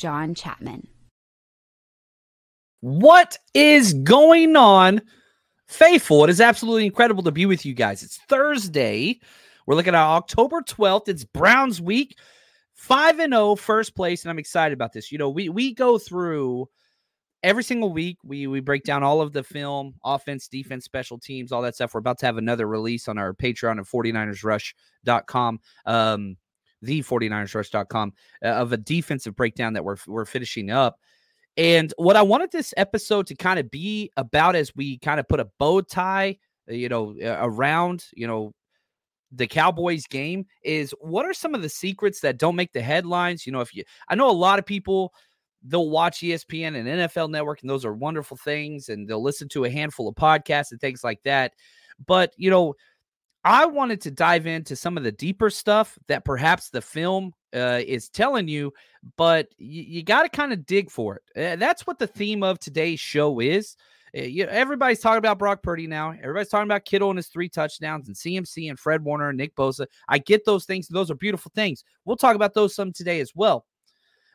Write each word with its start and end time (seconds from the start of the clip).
John 0.00 0.34
Chapman. 0.34 0.88
What 2.80 3.36
is 3.52 3.92
going 3.92 4.56
on? 4.56 5.02
Faithful, 5.68 6.24
it 6.24 6.30
is 6.30 6.40
absolutely 6.40 6.86
incredible 6.86 7.22
to 7.24 7.30
be 7.30 7.44
with 7.44 7.66
you 7.66 7.74
guys. 7.74 8.02
It's 8.02 8.18
Thursday. 8.28 9.20
We're 9.66 9.74
looking 9.74 9.94
at 9.94 10.02
October 10.02 10.62
12th. 10.62 11.08
It's 11.08 11.24
Browns 11.24 11.80
week. 11.80 12.18
5 12.74 13.20
and 13.20 13.34
0 13.34 13.56
first 13.56 13.94
place 13.94 14.24
and 14.24 14.30
I'm 14.30 14.38
excited 14.38 14.72
about 14.72 14.94
this. 14.94 15.12
You 15.12 15.18
know, 15.18 15.28
we 15.28 15.50
we 15.50 15.74
go 15.74 15.98
through 15.98 16.66
every 17.42 17.62
single 17.62 17.92
week 17.92 18.16
we 18.24 18.46
we 18.46 18.60
break 18.60 18.84
down 18.84 19.02
all 19.02 19.20
of 19.20 19.34
the 19.34 19.42
film, 19.42 19.96
offense, 20.02 20.48
defense, 20.48 20.86
special 20.86 21.18
teams, 21.18 21.52
all 21.52 21.60
that 21.60 21.74
stuff. 21.74 21.92
We're 21.92 22.00
about 22.00 22.18
to 22.20 22.26
have 22.26 22.38
another 22.38 22.66
release 22.66 23.06
on 23.06 23.18
our 23.18 23.34
Patreon 23.34 23.78
at 23.78 23.84
49ersrush.com. 23.84 25.60
Um 25.84 26.36
the 26.82 27.02
49ersrush.com 27.02 28.12
uh, 28.44 28.48
of 28.48 28.72
a 28.72 28.76
defensive 28.76 29.36
breakdown 29.36 29.72
that 29.74 29.84
we're 29.84 29.96
we're 30.06 30.24
finishing 30.24 30.70
up. 30.70 30.98
And 31.56 31.92
what 31.96 32.16
I 32.16 32.22
wanted 32.22 32.52
this 32.52 32.72
episode 32.76 33.26
to 33.26 33.34
kind 33.34 33.58
of 33.58 33.70
be 33.70 34.10
about 34.16 34.56
as 34.56 34.74
we 34.74 34.98
kind 34.98 35.20
of 35.20 35.28
put 35.28 35.40
a 35.40 35.48
bow 35.58 35.80
tie, 35.80 36.38
uh, 36.70 36.74
you 36.74 36.88
know, 36.88 37.14
around, 37.22 38.06
you 38.14 38.26
know, 38.26 38.52
the 39.32 39.46
Cowboys 39.46 40.06
game 40.06 40.46
is 40.64 40.94
what 41.00 41.26
are 41.26 41.34
some 41.34 41.54
of 41.54 41.62
the 41.62 41.68
secrets 41.68 42.20
that 42.20 42.38
don't 42.38 42.56
make 42.56 42.72
the 42.72 42.80
headlines? 42.80 43.46
You 43.46 43.52
know, 43.52 43.60
if 43.60 43.74
you, 43.74 43.84
I 44.08 44.14
know 44.14 44.30
a 44.30 44.32
lot 44.32 44.58
of 44.58 44.66
people, 44.66 45.12
they'll 45.62 45.90
watch 45.90 46.20
ESPN 46.20 46.76
and 46.76 46.88
NFL 46.88 47.30
Network, 47.30 47.60
and 47.60 47.70
those 47.70 47.84
are 47.84 47.92
wonderful 47.92 48.36
things, 48.36 48.88
and 48.88 49.06
they'll 49.08 49.22
listen 49.22 49.48
to 49.50 49.64
a 49.64 49.70
handful 49.70 50.08
of 50.08 50.14
podcasts 50.14 50.72
and 50.72 50.80
things 50.80 51.04
like 51.04 51.22
that. 51.24 51.52
But, 52.06 52.32
you 52.36 52.50
know, 52.50 52.74
I 53.44 53.66
wanted 53.66 54.02
to 54.02 54.10
dive 54.10 54.46
into 54.46 54.76
some 54.76 54.96
of 54.96 55.02
the 55.02 55.12
deeper 55.12 55.48
stuff 55.48 55.98
that 56.08 56.24
perhaps 56.24 56.68
the 56.68 56.82
film 56.82 57.32
uh, 57.54 57.80
is 57.86 58.08
telling 58.10 58.48
you, 58.48 58.72
but 59.16 59.48
you, 59.56 59.82
you 59.82 60.02
got 60.02 60.22
to 60.22 60.28
kind 60.28 60.52
of 60.52 60.66
dig 60.66 60.90
for 60.90 61.16
it. 61.16 61.52
Uh, 61.52 61.56
that's 61.56 61.86
what 61.86 61.98
the 61.98 62.06
theme 62.06 62.42
of 62.42 62.58
today's 62.58 63.00
show 63.00 63.40
is. 63.40 63.76
Uh, 64.16 64.22
you 64.22 64.44
everybody's 64.44 64.98
talking 64.98 65.18
about 65.18 65.38
Brock 65.38 65.62
Purdy 65.62 65.86
now. 65.86 66.10
Everybody's 66.10 66.48
talking 66.48 66.66
about 66.66 66.84
Kittle 66.84 67.10
and 67.10 67.18
his 67.18 67.28
three 67.28 67.48
touchdowns 67.48 68.08
and 68.08 68.16
CMC 68.16 68.68
and 68.68 68.78
Fred 68.78 69.04
Warner 69.04 69.30
and 69.30 69.38
Nick 69.38 69.54
Bosa. 69.54 69.86
I 70.08 70.18
get 70.18 70.44
those 70.44 70.64
things. 70.66 70.88
Those 70.88 71.10
are 71.10 71.14
beautiful 71.14 71.52
things. 71.54 71.84
We'll 72.04 72.16
talk 72.16 72.36
about 72.36 72.52
those 72.52 72.74
some 72.74 72.92
today 72.92 73.20
as 73.20 73.32
well. 73.34 73.66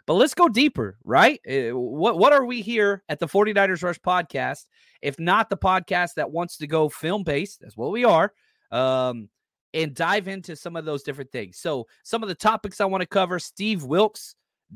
But 0.07 0.13
let's 0.13 0.35
go 0.35 0.47
deeper, 0.47 0.97
right? 1.03 1.39
Uh, 1.47 1.77
what 1.77 2.17
what 2.17 2.33
are 2.33 2.45
we 2.45 2.61
here 2.61 3.03
at 3.09 3.19
the 3.19 3.27
49ers 3.27 3.83
Rush 3.83 3.99
podcast? 3.99 4.65
If 5.01 5.19
not 5.19 5.49
the 5.49 5.57
podcast 5.57 6.15
that 6.15 6.31
wants 6.31 6.57
to 6.57 6.67
go 6.67 6.89
film 6.89 7.23
based, 7.23 7.59
that's 7.61 7.77
what 7.77 7.91
we 7.91 8.05
are 8.05 8.31
um, 8.71 9.29
and 9.73 9.93
dive 9.93 10.27
into 10.27 10.55
some 10.55 10.75
of 10.75 10.85
those 10.85 11.03
different 11.03 11.31
things. 11.31 11.57
So, 11.57 11.87
some 12.03 12.23
of 12.23 12.29
the 12.29 12.35
topics 12.35 12.81
I 12.81 12.85
want 12.85 13.01
to 13.01 13.07
cover 13.07 13.39
Steve 13.39 13.83
Wilks 13.83 14.35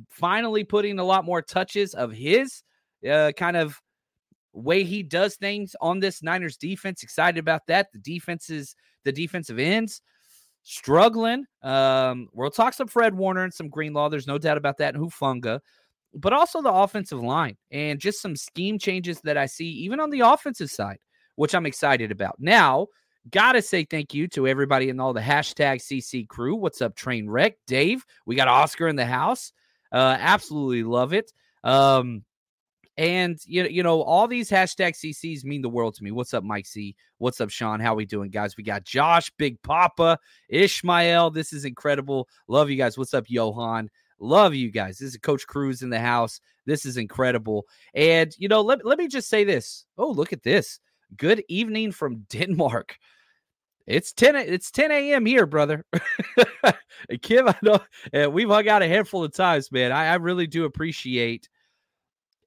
finally 0.09 0.63
putting 0.63 0.99
a 0.99 1.03
lot 1.03 1.25
more 1.25 1.41
touches 1.41 1.93
of 1.93 2.11
his 2.11 2.63
uh, 3.09 3.31
kind 3.35 3.57
of 3.57 3.81
way 4.53 4.83
he 4.83 5.03
does 5.03 5.35
things 5.35 5.75
on 5.81 5.99
this 5.99 6.23
Niners 6.23 6.57
defense. 6.57 7.03
Excited 7.03 7.39
about 7.39 7.67
that. 7.67 7.91
The 7.93 7.99
defenses, 7.99 8.75
the 9.03 9.11
defensive 9.11 9.59
ends 9.59 10.01
struggling. 10.63 11.45
Um, 11.63 12.27
we'll 12.33 12.51
talk 12.51 12.73
some 12.73 12.87
Fred 12.87 13.15
Warner 13.15 13.43
and 13.43 13.53
some 13.53 13.69
Greenlaw. 13.69 14.09
There's 14.09 14.27
no 14.27 14.37
doubt 14.37 14.57
about 14.57 14.77
that. 14.77 14.95
And 14.95 15.03
Hufanga, 15.03 15.59
but 16.13 16.33
also 16.33 16.61
the 16.61 16.71
offensive 16.71 17.21
line 17.21 17.57
and 17.71 17.99
just 17.99 18.21
some 18.21 18.35
scheme 18.35 18.79
changes 18.79 19.21
that 19.21 19.37
I 19.37 19.45
see 19.45 19.69
even 19.69 19.99
on 19.99 20.09
the 20.09 20.21
offensive 20.21 20.69
side, 20.69 20.99
which 21.35 21.55
I'm 21.55 21.65
excited 21.65 22.11
about. 22.11 22.35
Now, 22.39 22.87
Gotta 23.31 23.61
say 23.61 23.83
thank 23.83 24.13
you 24.13 24.27
to 24.29 24.47
everybody 24.47 24.89
in 24.89 24.99
all 24.99 25.13
the 25.13 25.19
hashtag 25.19 25.81
CC 25.81 26.27
crew. 26.27 26.55
What's 26.55 26.81
up, 26.81 26.95
train 26.95 27.29
wreck? 27.29 27.57
Dave, 27.67 28.05
we 28.25 28.35
got 28.35 28.47
Oscar 28.47 28.87
in 28.87 28.95
the 28.95 29.05
house. 29.05 29.51
Uh, 29.91 30.15
absolutely 30.19 30.83
love 30.83 31.13
it. 31.13 31.31
Um, 31.63 32.23
and 32.97 33.37
you 33.45 33.63
know, 33.63 33.69
you 33.69 33.83
know, 33.83 34.01
all 34.01 34.27
these 34.27 34.49
hashtag 34.49 34.93
CCs 34.93 35.43
mean 35.43 35.61
the 35.61 35.69
world 35.69 35.95
to 35.95 36.03
me. 36.03 36.11
What's 36.11 36.33
up, 36.33 36.43
Mike 36.43 36.65
C? 36.65 36.95
What's 37.17 37.39
up, 37.39 37.49
Sean? 37.49 37.79
How 37.79 37.93
we 37.93 38.05
doing, 38.05 38.29
guys? 38.29 38.57
We 38.57 38.63
got 38.63 38.83
Josh, 38.83 39.31
Big 39.37 39.61
Papa, 39.63 40.19
Ishmael. 40.49 41.31
This 41.31 41.53
is 41.53 41.65
incredible. 41.65 42.27
Love 42.47 42.69
you 42.69 42.77
guys. 42.77 42.97
What's 42.97 43.13
up, 43.13 43.25
Johan? 43.27 43.89
Love 44.19 44.53
you 44.53 44.69
guys. 44.69 44.97
This 44.97 45.11
is 45.11 45.17
Coach 45.17 45.47
Cruz 45.47 45.81
in 45.81 45.89
the 45.89 45.99
house. 45.99 46.41
This 46.65 46.85
is 46.85 46.97
incredible. 46.97 47.65
And 47.93 48.33
you 48.37 48.47
know, 48.49 48.61
let, 48.61 48.85
let 48.85 48.97
me 48.97 49.07
just 49.07 49.29
say 49.29 49.43
this. 49.43 49.85
Oh, 49.97 50.11
look 50.11 50.33
at 50.33 50.43
this. 50.43 50.79
Good 51.17 51.43
evening 51.47 51.91
from 51.91 52.25
Denmark. 52.29 52.97
It's 53.87 54.13
10 54.13 54.35
it's 54.35 54.69
10 54.69 54.91
a.m. 54.91 55.25
here, 55.25 55.47
brother. 55.47 55.83
Kim, 57.21 57.49
I 57.49 57.55
know 57.63 57.79
we've 58.29 58.49
hung 58.49 58.67
out 58.67 58.83
a 58.83 58.87
handful 58.87 59.23
of 59.23 59.33
times, 59.33 59.71
man. 59.71 59.91
I, 59.91 60.09
I, 60.09 60.15
really 60.15 60.45
do 60.45 60.65
appreciate 60.65 61.49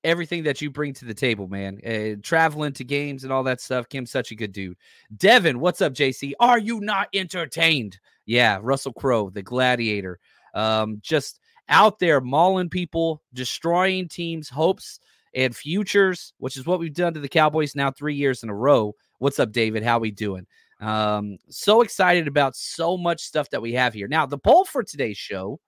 everything 0.05 0.45
that 0.45 0.61
you 0.61 0.71
bring 0.71 0.95
to 0.95 1.05
the 1.05 1.15
table, 1.15 1.49
man. 1.49 1.81
Uh, 1.85 2.21
traveling 2.23 2.73
to 2.75 2.85
games 2.85 3.25
and 3.25 3.33
all 3.33 3.43
that 3.43 3.61
stuff. 3.61 3.89
Kim's 3.89 4.13
such 4.13 4.31
a 4.31 4.37
good 4.37 4.53
dude. 4.53 4.77
Devin, 5.17 5.59
what's 5.59 5.81
up, 5.81 5.95
JC? 5.95 6.33
Are 6.39 6.59
you 6.59 6.81
not 6.81 7.09
entertained? 7.13 7.99
Yeah, 8.25 8.59
Russell 8.63 8.93
Crowe, 8.93 9.31
the 9.31 9.43
gladiator. 9.43 10.21
Um, 10.55 10.99
just 11.03 11.41
out 11.69 11.99
there 11.99 12.21
mauling 12.21 12.69
people, 12.69 13.23
destroying 13.35 14.07
teams' 14.07 14.49
hopes 14.49 15.01
and 15.35 15.55
futures, 15.57 16.35
which 16.39 16.57
is 16.57 16.67
what 16.67 16.79
we've 16.79 16.95
done 16.95 17.15
to 17.15 17.21
the 17.21 17.29
Cowboys 17.29 17.75
now 17.75 17.91
three 17.91 18.15
years 18.15 18.43
in 18.43 18.49
a 18.49 18.55
row. 18.55 18.95
What's 19.19 19.39
up, 19.39 19.53
David? 19.53 19.83
How 19.83 19.99
we 19.99 20.11
doing? 20.11 20.47
Um, 20.81 21.39
so 21.49 21.83
excited 21.83 22.27
about 22.27 22.57
so 22.57 22.97
much 22.97 23.23
stuff 23.23 23.51
that 23.51 23.63
we 23.63 23.73
have 23.75 23.95
here. 23.95 24.09
Now, 24.09 24.27
the 24.27 24.39
poll 24.39 24.65
for 24.65 24.83
today's 24.83 25.19
show 25.19 25.61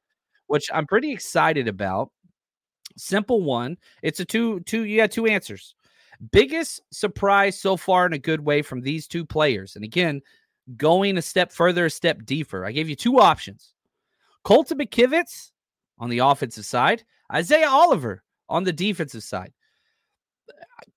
which 0.47 0.71
I'm 0.73 0.87
pretty 0.87 1.13
excited 1.13 1.69
about. 1.69 2.11
Simple 2.97 3.43
one. 3.43 3.77
It's 4.03 4.21
a 4.21 4.25
two 4.25 4.61
two. 4.61 4.85
You 4.85 4.99
got 4.99 5.11
two 5.11 5.27
answers. 5.27 5.75
Biggest 6.31 6.81
surprise 6.93 7.61
so 7.61 7.77
far 7.77 8.07
in 8.07 8.13
a 8.13 8.19
good 8.19 8.41
way 8.41 8.63
from 8.63 8.81
these 8.81 9.09
two 9.09 9.25
players. 9.25 9.75
And 9.75 9.85
again, 9.85 10.23
going 10.77 11.19
a 11.19 11.23
step 11.23 11.51
further, 11.51 11.87
a 11.87 11.91
step 11.91 12.25
deeper. 12.25 12.65
I 12.65 12.73
gave 12.73 12.89
you 12.89 12.97
two 12.97 13.19
options. 13.19 13.73
Colton 14.45 14.79
McKivitz 14.79 15.51
on 15.99 16.09
the 16.09 16.21
offensive 16.21 16.67
side, 16.67 17.05
Isaiah 17.33 17.69
Oliver 17.69 18.23
on 18.49 18.65
the 18.65 18.73
defensive 18.73 19.23
side. 19.23 19.53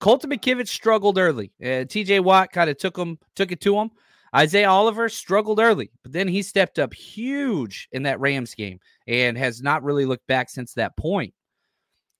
Colton 0.00 0.30
McKivitz 0.30 0.68
struggled 0.68 1.18
early. 1.18 1.52
Uh, 1.62 1.84
TJ 1.84 2.22
Watt 2.22 2.52
kind 2.52 2.70
of 2.70 2.78
took 2.78 2.96
him, 2.96 3.18
took 3.34 3.52
it 3.52 3.60
to 3.62 3.78
him. 3.78 3.90
Isaiah 4.34 4.68
Oliver 4.68 5.08
struggled 5.08 5.58
early, 5.58 5.90
but 6.02 6.12
then 6.12 6.28
he 6.28 6.42
stepped 6.42 6.78
up 6.78 6.92
huge 6.92 7.88
in 7.92 8.02
that 8.02 8.20
Rams 8.20 8.54
game 8.54 8.78
and 9.06 9.38
has 9.38 9.62
not 9.62 9.82
really 9.82 10.04
looked 10.04 10.26
back 10.26 10.50
since 10.50 10.74
that 10.74 10.96
point. 10.96 11.32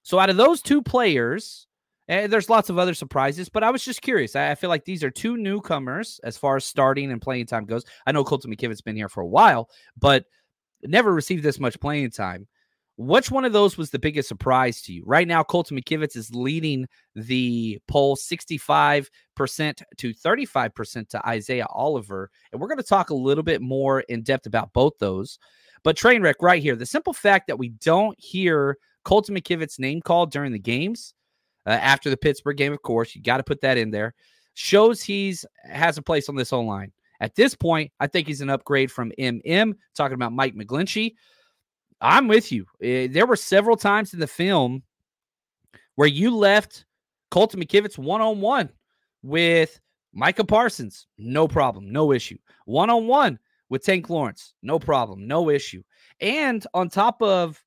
So 0.02 0.18
out 0.18 0.30
of 0.30 0.38
those 0.38 0.62
two 0.62 0.80
players, 0.80 1.66
and 2.08 2.32
there's 2.32 2.48
lots 2.48 2.70
of 2.70 2.78
other 2.78 2.94
surprises, 2.94 3.50
but 3.50 3.62
I 3.62 3.70
was 3.70 3.84
just 3.84 4.00
curious. 4.00 4.34
I, 4.34 4.52
I, 4.52 4.54
feel 4.54 4.70
like 4.70 4.86
these 4.86 5.04
are 5.04 5.10
two 5.10 5.36
newcomers 5.36 6.18
as 6.24 6.38
far 6.38 6.56
as 6.56 6.64
starting 6.64 7.12
and 7.12 7.20
playing 7.20 7.44
time 7.44 7.66
goes. 7.66 7.84
I 8.06 8.12
know 8.12 8.24
Colton 8.24 8.50
McKivitz 8.50 8.82
been 8.82 8.96
here 8.96 9.10
for 9.10 9.20
a 9.20 9.26
while, 9.26 9.68
but 9.98 10.24
never 10.82 11.12
received 11.12 11.42
this 11.42 11.60
much 11.60 11.78
playing 11.78 12.10
time. 12.10 12.48
Which 12.98 13.30
one 13.30 13.44
of 13.44 13.52
those 13.52 13.78
was 13.78 13.90
the 13.90 13.98
biggest 14.00 14.28
surprise 14.28 14.82
to 14.82 14.92
you? 14.92 15.04
Right 15.06 15.28
now, 15.28 15.44
Colton 15.44 15.78
McKivitz 15.78 16.16
is 16.16 16.34
leading 16.34 16.88
the 17.14 17.78
poll 17.86 18.16
65% 18.16 19.08
to 19.98 20.12
35% 20.12 21.08
to 21.10 21.28
Isaiah 21.28 21.66
Oliver. 21.70 22.28
And 22.50 22.60
we're 22.60 22.66
going 22.66 22.78
to 22.78 22.82
talk 22.82 23.10
a 23.10 23.14
little 23.14 23.44
bit 23.44 23.62
more 23.62 24.00
in 24.00 24.24
depth 24.24 24.46
about 24.46 24.72
both 24.72 24.94
those. 24.98 25.38
But 25.84 25.96
train 25.96 26.22
wreck 26.22 26.42
right 26.42 26.60
here. 26.60 26.74
The 26.74 26.86
simple 26.86 27.12
fact 27.12 27.46
that 27.46 27.56
we 27.56 27.68
don't 27.68 28.18
hear 28.18 28.76
Colton 29.04 29.36
McKivitz's 29.36 29.78
name 29.78 30.02
called 30.02 30.32
during 30.32 30.50
the 30.50 30.58
games 30.58 31.14
uh, 31.66 31.70
after 31.70 32.10
the 32.10 32.16
Pittsburgh 32.16 32.56
game, 32.56 32.72
of 32.72 32.82
course, 32.82 33.14
you 33.14 33.22
got 33.22 33.36
to 33.36 33.44
put 33.44 33.60
that 33.60 33.78
in 33.78 33.92
there. 33.92 34.12
Shows 34.54 35.00
he's 35.00 35.46
has 35.62 35.98
a 35.98 36.02
place 36.02 36.28
on 36.28 36.34
this 36.34 36.50
whole 36.50 36.66
line. 36.66 36.90
At 37.20 37.36
this 37.36 37.54
point, 37.54 37.92
I 38.00 38.08
think 38.08 38.26
he's 38.26 38.40
an 38.40 38.50
upgrade 38.50 38.90
from 38.90 39.12
MM. 39.20 39.74
Talking 39.94 40.14
about 40.16 40.32
Mike 40.32 40.56
McGlinchey, 40.56 41.14
I'm 42.00 42.28
with 42.28 42.52
you. 42.52 42.64
Uh, 42.82 43.10
there 43.10 43.26
were 43.26 43.36
several 43.36 43.76
times 43.76 44.14
in 44.14 44.20
the 44.20 44.26
film 44.26 44.82
where 45.96 46.08
you 46.08 46.34
left 46.34 46.84
Colton 47.30 47.60
McKivitz 47.60 47.98
one 47.98 48.20
on 48.20 48.40
one 48.40 48.70
with 49.22 49.80
Micah 50.12 50.44
Parsons, 50.44 51.06
no 51.18 51.48
problem, 51.48 51.90
no 51.90 52.12
issue. 52.12 52.38
One 52.66 52.90
on 52.90 53.06
one 53.06 53.38
with 53.68 53.84
Tank 53.84 54.08
Lawrence, 54.08 54.54
no 54.62 54.78
problem, 54.78 55.26
no 55.26 55.50
issue. 55.50 55.82
And 56.20 56.66
on 56.74 56.88
top 56.88 57.20
of 57.22 57.62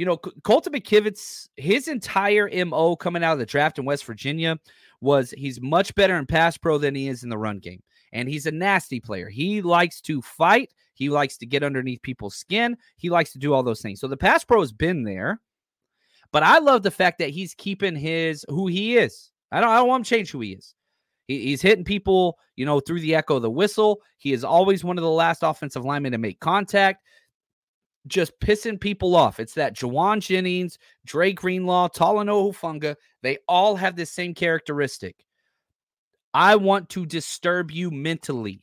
you 0.00 0.06
know, 0.06 0.16
Colton 0.16 0.72
McKivitz, 0.72 1.48
his 1.58 1.86
entire 1.86 2.48
MO 2.64 2.96
coming 2.96 3.22
out 3.22 3.34
of 3.34 3.38
the 3.38 3.44
draft 3.44 3.78
in 3.78 3.84
West 3.84 4.06
Virginia 4.06 4.58
was 5.02 5.30
he's 5.32 5.60
much 5.60 5.94
better 5.94 6.16
in 6.16 6.24
pass 6.24 6.56
pro 6.56 6.78
than 6.78 6.94
he 6.94 7.08
is 7.08 7.22
in 7.22 7.28
the 7.28 7.36
run 7.36 7.58
game. 7.58 7.82
And 8.10 8.26
he's 8.26 8.46
a 8.46 8.50
nasty 8.50 8.98
player. 8.98 9.28
He 9.28 9.60
likes 9.60 10.00
to 10.02 10.22
fight. 10.22 10.72
He 11.00 11.08
likes 11.08 11.38
to 11.38 11.46
get 11.46 11.62
underneath 11.62 12.02
people's 12.02 12.36
skin. 12.36 12.76
He 12.98 13.08
likes 13.08 13.32
to 13.32 13.38
do 13.38 13.54
all 13.54 13.62
those 13.62 13.80
things. 13.80 14.00
So 14.00 14.06
the 14.06 14.18
pass 14.18 14.44
pro 14.44 14.60
has 14.60 14.70
been 14.70 15.02
there. 15.02 15.40
But 16.30 16.42
I 16.42 16.58
love 16.58 16.82
the 16.82 16.90
fact 16.90 17.18
that 17.20 17.30
he's 17.30 17.54
keeping 17.54 17.96
his 17.96 18.44
who 18.50 18.66
he 18.66 18.98
is. 18.98 19.30
I 19.50 19.62
don't, 19.62 19.70
I 19.70 19.78
don't 19.78 19.88
want 19.88 20.00
him 20.00 20.04
to 20.04 20.10
change 20.10 20.30
who 20.30 20.40
he 20.40 20.52
is. 20.52 20.74
He, 21.26 21.40
he's 21.46 21.62
hitting 21.62 21.86
people, 21.86 22.36
you 22.54 22.66
know, 22.66 22.80
through 22.80 23.00
the 23.00 23.14
echo 23.14 23.36
of 23.36 23.42
the 23.42 23.50
whistle. 23.50 24.02
He 24.18 24.34
is 24.34 24.44
always 24.44 24.84
one 24.84 24.98
of 24.98 25.02
the 25.02 25.10
last 25.10 25.42
offensive 25.42 25.86
linemen 25.86 26.12
to 26.12 26.18
make 26.18 26.38
contact 26.38 27.02
just 28.06 28.38
pissing 28.40 28.78
people 28.78 29.16
off. 29.16 29.40
It's 29.40 29.54
that 29.54 29.74
Jauan 29.74 30.20
Jennings, 30.20 30.78
Dre 31.06 31.32
Greenlaw, 31.32 31.88
Talanoa 31.88 32.52
Hufanga, 32.52 32.96
they 33.22 33.38
all 33.48 33.74
have 33.76 33.96
the 33.96 34.04
same 34.04 34.34
characteristic. 34.34 35.16
I 36.34 36.56
want 36.56 36.90
to 36.90 37.06
disturb 37.06 37.70
you 37.70 37.90
mentally, 37.90 38.62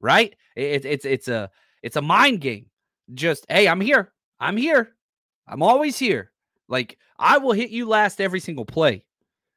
right? 0.00 0.34
It, 0.56 0.84
it's 0.84 1.04
it's 1.04 1.28
a 1.28 1.50
it's 1.84 1.96
a 1.96 2.02
mind 2.02 2.40
game. 2.40 2.66
Just 3.12 3.44
hey, 3.48 3.68
I'm 3.68 3.80
here. 3.80 4.10
I'm 4.40 4.56
here. 4.56 4.96
I'm 5.46 5.62
always 5.62 5.98
here. 5.98 6.32
Like 6.66 6.98
I 7.18 7.36
will 7.38 7.52
hit 7.52 7.70
you 7.70 7.86
last 7.86 8.22
every 8.22 8.40
single 8.40 8.64
play, 8.64 9.04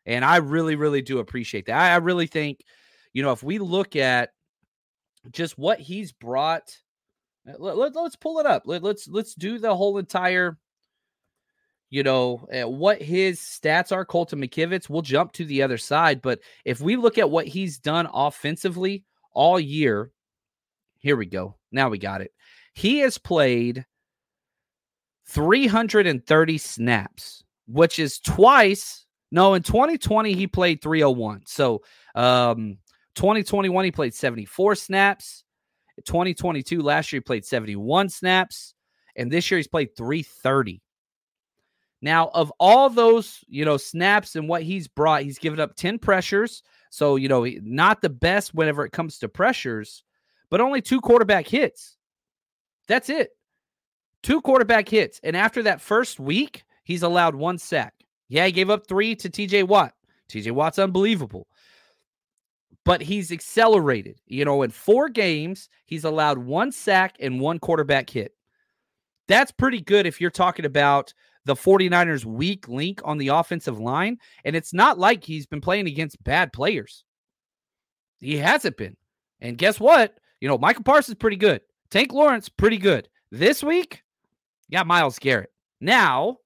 and 0.06 0.26
I 0.26 0.38
really 0.38 0.76
really 0.76 1.02
do 1.02 1.20
appreciate 1.20 1.68
that. 1.68 1.80
I, 1.80 1.94
I 1.94 1.96
really 1.98 2.28
think, 2.28 2.60
you 3.14 3.24
know, 3.24 3.32
if 3.32 3.44
we 3.44 3.60
look 3.60 3.96
at 3.96 4.32
just 5.32 5.58
what 5.58 5.80
he's 5.80 6.12
brought 6.12 6.78
let, 7.58 7.78
let, 7.78 7.96
us 7.96 8.18
pull 8.18 8.40
it 8.40 8.46
up. 8.46 8.64
Let, 8.66 8.84
let's 8.84 9.08
let's 9.08 9.34
do 9.34 9.58
the 9.58 9.74
whole 9.74 9.98
entire 9.98 10.58
you 11.90 12.04
know 12.04 12.46
uh, 12.54 12.68
what 12.68 13.02
his 13.02 13.40
stats 13.40 13.94
are 13.94 14.04
colton 14.04 14.42
mckivitz 14.42 14.90
we'll 14.90 15.02
jump 15.02 15.32
to 15.32 15.46
the 15.46 15.62
other 15.62 15.78
side 15.78 16.22
but 16.22 16.42
if 16.66 16.82
we 16.82 16.98
look 16.98 17.18
at 17.18 17.30
what 17.30 17.48
he's 17.48 17.78
done 17.78 18.10
offensively 18.14 19.06
all 19.32 19.58
year 19.58 20.12
here 21.00 21.16
we 21.16 21.26
go. 21.26 21.56
Now 21.72 21.90
we 21.90 21.98
got 21.98 22.22
it. 22.22 22.32
He 22.74 23.00
has 23.00 23.18
played 23.18 23.86
330 25.28 26.58
snaps 26.58 27.44
which 27.68 28.00
is 28.00 28.18
twice 28.20 29.06
no 29.30 29.56
in 29.56 29.62
2020 29.62 30.32
he 30.34 30.48
played 30.48 30.82
301 30.82 31.42
so 31.46 31.82
um 32.16 32.78
2021 33.18 33.84
he 33.84 33.92
played 33.92 34.14
74 34.14 34.76
snaps. 34.76 35.44
2022, 36.06 36.82
last 36.82 37.12
year 37.12 37.18
he 37.18 37.24
played 37.24 37.44
71 37.44 38.10
snaps, 38.10 38.76
and 39.16 39.32
this 39.32 39.50
year 39.50 39.58
he's 39.58 39.68
played 39.68 39.98
330. 39.98 40.82
Now, 42.00 42.28
of 42.28 42.54
all 42.60 42.92
those, 42.92 43.44
you 43.48 43.66
know, 43.66 43.78
snaps 43.78 44.36
and 44.36 44.48
what 44.48 44.62
he's 44.62 44.88
brought, 44.88 45.24
he's 45.24 45.40
given 45.40 45.60
up 45.60 45.76
10 45.76 45.98
pressures. 45.98 46.62
So, 46.92 47.16
you 47.16 47.28
know, 47.28 47.48
not 47.64 48.02
the 48.02 48.10
best 48.10 48.54
whenever 48.54 48.86
it 48.86 48.92
comes 48.92 49.18
to 49.18 49.28
pressures, 49.28 50.04
but 50.50 50.62
only 50.62 50.82
two 50.82 51.02
quarterback 51.02 51.48
hits. 51.48 51.98
That's 52.88 53.10
it. 53.10 53.30
Two 54.24 54.42
quarterback 54.42 54.90
hits. 54.90 55.20
And 55.24 55.36
after 55.36 55.64
that 55.64 55.82
first 55.82 56.20
week, 56.20 56.64
he's 56.84 57.04
allowed 57.04 57.36
one 57.36 57.58
sack. 57.58 57.94
Yeah, 58.30 58.46
he 58.46 58.52
gave 58.52 58.70
up 58.70 58.88
three 58.88 59.16
to 59.16 59.30
TJ 59.30 59.68
Watt. 59.68 59.94
TJ 60.30 60.52
Watt's 60.52 60.80
unbelievable 60.80 61.48
but 62.88 63.02
he's 63.02 63.34
accelerated. 63.34 64.18
You 64.28 64.46
know, 64.46 64.62
in 64.62 64.72
four 64.72 65.10
games, 65.10 65.68
he's 65.86 66.06
allowed 66.06 66.38
one 66.38 66.72
sack 66.72 67.18
and 67.20 67.42
one 67.42 67.60
quarterback 67.60 68.10
hit. 68.10 68.32
That's 69.28 69.52
pretty 69.52 69.82
good 69.82 70.06
if 70.06 70.22
you're 70.22 70.32
talking 70.32 70.64
about 70.64 71.14
the 71.44 71.54
49ers' 71.54 72.24
weak 72.24 72.70
link 72.70 73.02
on 73.04 73.18
the 73.18 73.28
offensive 73.28 73.78
line. 73.78 74.20
And 74.46 74.56
it's 74.56 74.74
not 74.74 74.98
like 74.98 75.26
he's 75.26 75.46
been 75.46 75.60
playing 75.60 75.88
against 75.88 76.24
bad 76.24 76.54
players. 76.54 77.04
He 78.22 78.38
hasn't 78.38 78.78
been. 78.78 78.96
And 79.42 79.58
guess 79.58 79.82
what? 79.82 80.18
You 80.40 80.48
know, 80.48 80.58
Michael 80.58 80.84
Parsons 80.84 81.16
is 81.16 81.20
pretty 81.20 81.38
good. 81.38 81.62
Tank 81.90 82.12
Lawrence 82.12 82.50
pretty 82.50 82.78
good. 82.78 83.10
This 83.32 83.64
week, 83.64 84.04
you 84.70 84.78
got 84.78 84.88
Myles 84.88 85.20
Garrett. 85.20 85.52
Now, 85.82 86.38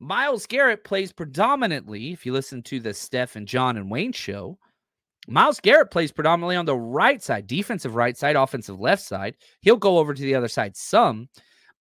Myles 0.00 0.46
Garrett 0.46 0.84
plays 0.84 1.12
predominantly, 1.12 2.12
if 2.12 2.24
you 2.24 2.32
listen 2.32 2.62
to 2.64 2.80
the 2.80 2.94
Steph 2.94 3.36
and 3.36 3.48
John 3.48 3.76
and 3.76 3.90
Wayne 3.90 4.12
show, 4.12 4.58
Myles 5.26 5.60
Garrett 5.60 5.90
plays 5.90 6.12
predominantly 6.12 6.56
on 6.56 6.64
the 6.64 6.76
right 6.76 7.22
side, 7.22 7.46
defensive 7.46 7.94
right 7.94 8.16
side, 8.16 8.36
offensive 8.36 8.80
left 8.80 9.02
side. 9.02 9.36
He'll 9.60 9.76
go 9.76 9.98
over 9.98 10.14
to 10.14 10.22
the 10.22 10.34
other 10.34 10.48
side 10.48 10.76
some, 10.76 11.28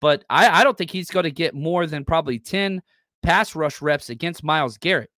but 0.01 0.25
I, 0.29 0.61
I 0.61 0.63
don't 0.63 0.77
think 0.77 0.91
he's 0.91 1.09
going 1.09 1.23
to 1.23 1.31
get 1.31 1.55
more 1.55 1.85
than 1.85 2.03
probably 2.03 2.39
10 2.39 2.81
pass 3.23 3.55
rush 3.55 3.81
reps 3.81 4.09
against 4.09 4.43
Myles 4.43 4.77
Garrett. 4.77 5.11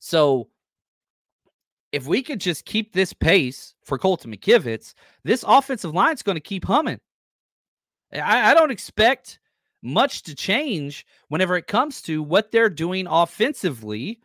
So 0.00 0.48
if 1.92 2.06
we 2.06 2.22
could 2.22 2.40
just 2.40 2.64
keep 2.64 2.92
this 2.92 3.12
pace 3.12 3.74
for 3.84 3.98
Colton 3.98 4.34
McKivitz, 4.34 4.94
this 5.24 5.44
offensive 5.46 5.94
line 5.94 6.14
is 6.14 6.22
going 6.22 6.36
to 6.36 6.40
keep 6.40 6.64
humming. 6.64 6.98
I, 8.12 8.50
I 8.50 8.54
don't 8.54 8.70
expect 8.70 9.38
much 9.82 10.22
to 10.22 10.34
change 10.34 11.06
whenever 11.28 11.56
it 11.56 11.66
comes 11.66 12.00
to 12.02 12.22
what 12.22 12.50
they're 12.50 12.70
doing 12.70 13.06
offensively, 13.06 14.20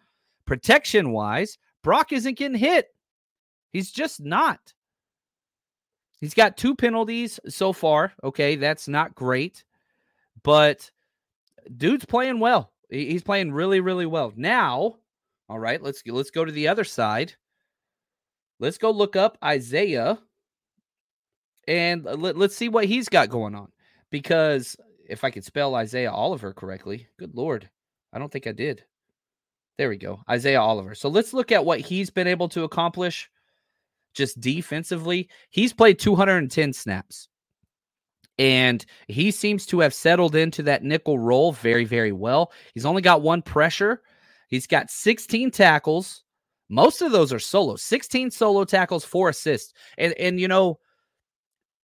protection 0.45 1.11
wise. 1.11 1.57
Brock 1.83 2.11
isn't 2.11 2.37
getting 2.37 2.57
hit. 2.57 2.87
He's 3.71 3.91
just 3.91 4.21
not. 4.21 4.73
He's 6.21 6.33
got 6.33 6.57
two 6.57 6.75
penalties 6.75 7.39
so 7.47 7.73
far. 7.73 8.13
Okay, 8.23 8.55
that's 8.55 8.87
not 8.87 9.13
great, 9.13 9.63
but 10.41 10.89
dude's 11.75 12.05
playing 12.05 12.39
well. 12.39 12.71
He's 12.89 13.23
playing 13.23 13.51
really, 13.51 13.81
really 13.81 14.05
well. 14.05 14.33
Now, 14.35 14.95
all 15.49 15.59
right, 15.59 15.81
let's 15.81 16.01
let's 16.07 16.31
go 16.31 16.43
to 16.43 16.51
the 16.51 16.67
other 16.69 16.83
side. 16.83 17.35
Let's 18.59 18.77
go 18.77 18.91
look 18.91 19.15
up 19.15 19.37
Isaiah 19.43 20.19
and 21.67 22.03
let, 22.03 22.37
let's 22.37 22.55
see 22.55 22.69
what 22.69 22.85
he's 22.85 23.09
got 23.09 23.29
going 23.29 23.55
on. 23.55 23.71
Because 24.09 24.75
if 25.07 25.23
I 25.23 25.31
could 25.31 25.43
spell 25.43 25.75
Isaiah 25.75 26.11
Oliver 26.11 26.53
correctly, 26.53 27.07
good 27.17 27.35
lord, 27.35 27.69
I 28.13 28.19
don't 28.19 28.31
think 28.31 28.47
I 28.47 28.51
did. 28.53 28.83
There 29.77 29.89
we 29.89 29.97
go, 29.97 30.21
Isaiah 30.29 30.61
Oliver. 30.61 30.95
So 30.95 31.09
let's 31.09 31.33
look 31.33 31.51
at 31.51 31.65
what 31.65 31.79
he's 31.79 32.09
been 32.09 32.27
able 32.27 32.49
to 32.49 32.63
accomplish 32.63 33.29
just 34.17 34.41
defensively, 34.41 35.29
he's 35.51 35.71
played 35.71 35.99
210 35.99 36.73
snaps. 36.73 37.29
And 38.39 38.85
he 39.07 39.31
seems 39.31 39.65
to 39.67 39.79
have 39.79 39.93
settled 39.93 40.35
into 40.35 40.63
that 40.63 40.83
nickel 40.83 41.17
role 41.17 41.53
very, 41.53 41.85
very 41.85 42.11
well. 42.11 42.51
He's 42.73 42.85
only 42.85 43.01
got 43.01 43.21
one 43.21 43.41
pressure. 43.41 44.01
He's 44.47 44.67
got 44.67 44.91
16 44.91 45.51
tackles. 45.51 46.23
Most 46.69 47.01
of 47.01 47.11
those 47.11 47.31
are 47.31 47.39
solo. 47.39 47.75
16 47.75 48.31
solo 48.31 48.65
tackles, 48.65 49.05
four 49.05 49.29
assists. 49.29 49.73
And 49.97 50.13
and 50.13 50.39
you 50.39 50.47
know, 50.47 50.79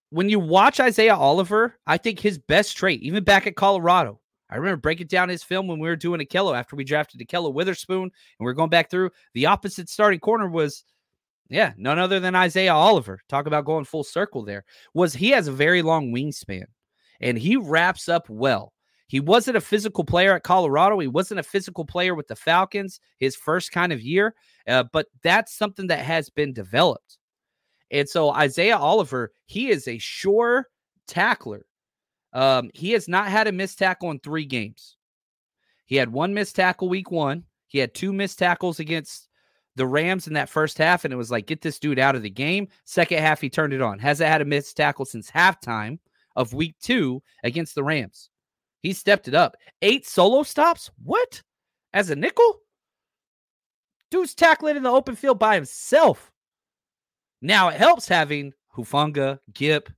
when 0.09 0.29
you 0.29 0.39
watch 0.39 0.79
Isaiah 0.79 1.15
Oliver, 1.15 1.75
I 1.87 1.97
think 1.97 2.19
his 2.19 2.37
best 2.37 2.77
trait, 2.77 3.01
even 3.01 3.23
back 3.23 3.47
at 3.47 3.55
Colorado, 3.55 4.19
I 4.49 4.57
remember 4.57 4.77
breaking 4.77 5.07
down 5.07 5.29
his 5.29 5.41
film 5.41 5.67
when 5.67 5.79
we 5.79 5.87
were 5.87 5.95
doing 5.95 6.21
Ahkello 6.21 6.55
after 6.55 6.75
we 6.75 6.83
drafted 6.83 7.19
Ahkello 7.21 7.51
Witherspoon 7.51 8.03
and 8.03 8.11
we 8.39 8.47
are 8.47 8.53
going 8.53 8.69
back 8.69 8.91
through. 8.91 9.09
The 9.33 9.47
opposite 9.47 9.89
starting 9.89 10.19
corner 10.19 10.47
was, 10.47 10.83
yeah, 11.49 11.73
none 11.75 11.97
other 11.97 12.19
than 12.19 12.35
Isaiah 12.35 12.73
Oliver. 12.73 13.19
Talk 13.29 13.47
about 13.47 13.65
going 13.65 13.85
full 13.85 14.03
circle 14.03 14.43
there. 14.43 14.63
Was 14.93 15.13
he 15.13 15.31
has 15.31 15.47
a 15.47 15.51
very 15.51 15.81
long 15.81 16.13
wingspan 16.13 16.65
and 17.19 17.37
he 17.37 17.55
wraps 17.55 18.07
up 18.07 18.29
well. 18.29 18.73
He 19.07 19.19
wasn't 19.19 19.57
a 19.57 19.61
physical 19.61 20.03
player 20.03 20.33
at 20.33 20.43
Colorado. 20.43 20.97
He 20.99 21.07
wasn't 21.07 21.39
a 21.39 21.43
physical 21.43 21.85
player 21.85 22.15
with 22.15 22.27
the 22.27 22.35
Falcons 22.35 22.99
his 23.19 23.35
first 23.35 23.71
kind 23.71 23.91
of 23.91 24.01
year, 24.01 24.33
uh, 24.67 24.83
but 24.91 25.07
that's 25.21 25.53
something 25.53 25.87
that 25.87 25.99
has 25.99 26.29
been 26.29 26.53
developed. 26.53 27.17
And 27.91 28.09
so 28.09 28.31
Isaiah 28.31 28.77
Oliver, 28.77 29.31
he 29.45 29.69
is 29.69 29.87
a 29.87 29.99
sure 29.99 30.67
tackler. 31.07 31.65
Um, 32.31 32.71
he 32.73 32.91
has 32.91 33.07
not 33.07 33.27
had 33.27 33.47
a 33.47 33.51
missed 33.51 33.77
tackle 33.77 34.09
in 34.09 34.19
three 34.19 34.45
games. 34.45 34.97
He 35.85 35.95
had 35.95 36.11
one 36.11 36.33
missed 36.33 36.55
tackle 36.55 36.89
week 36.89 37.11
one. 37.11 37.43
He 37.67 37.77
had 37.77 37.93
two 37.93 38.13
missed 38.13 38.39
tackles 38.39 38.79
against 38.79 39.29
the 39.75 39.85
Rams 39.85 40.27
in 40.27 40.33
that 40.33 40.49
first 40.49 40.77
half, 40.77 41.03
and 41.03 41.13
it 41.13 41.17
was 41.17 41.31
like, 41.31 41.47
get 41.47 41.61
this 41.61 41.79
dude 41.79 41.99
out 41.99 42.15
of 42.15 42.21
the 42.21 42.29
game. 42.29 42.67
Second 42.85 43.19
half, 43.19 43.41
he 43.41 43.49
turned 43.49 43.73
it 43.73 43.81
on. 43.81 43.99
Hasn't 43.99 44.29
had 44.29 44.41
a 44.41 44.45
missed 44.45 44.77
tackle 44.77 45.05
since 45.05 45.29
halftime 45.29 45.99
of 46.35 46.53
week 46.53 46.75
two 46.81 47.21
against 47.43 47.75
the 47.75 47.83
Rams. 47.83 48.29
He 48.83 48.93
stepped 48.93 49.27
it 49.27 49.33
up. 49.33 49.55
Eight 49.81 50.05
solo 50.05 50.43
stops? 50.43 50.91
What? 51.03 51.41
As 51.93 52.09
a 52.09 52.15
nickel? 52.15 52.59
Dude's 54.11 54.35
tackling 54.35 54.75
in 54.75 54.83
the 54.83 54.91
open 54.91 55.15
field 55.15 55.39
by 55.39 55.55
himself. 55.55 56.31
Now 57.41 57.69
it 57.69 57.77
helps 57.77 58.07
having 58.07 58.53
Hufanga, 58.75 59.39
Gipp, 59.53 59.89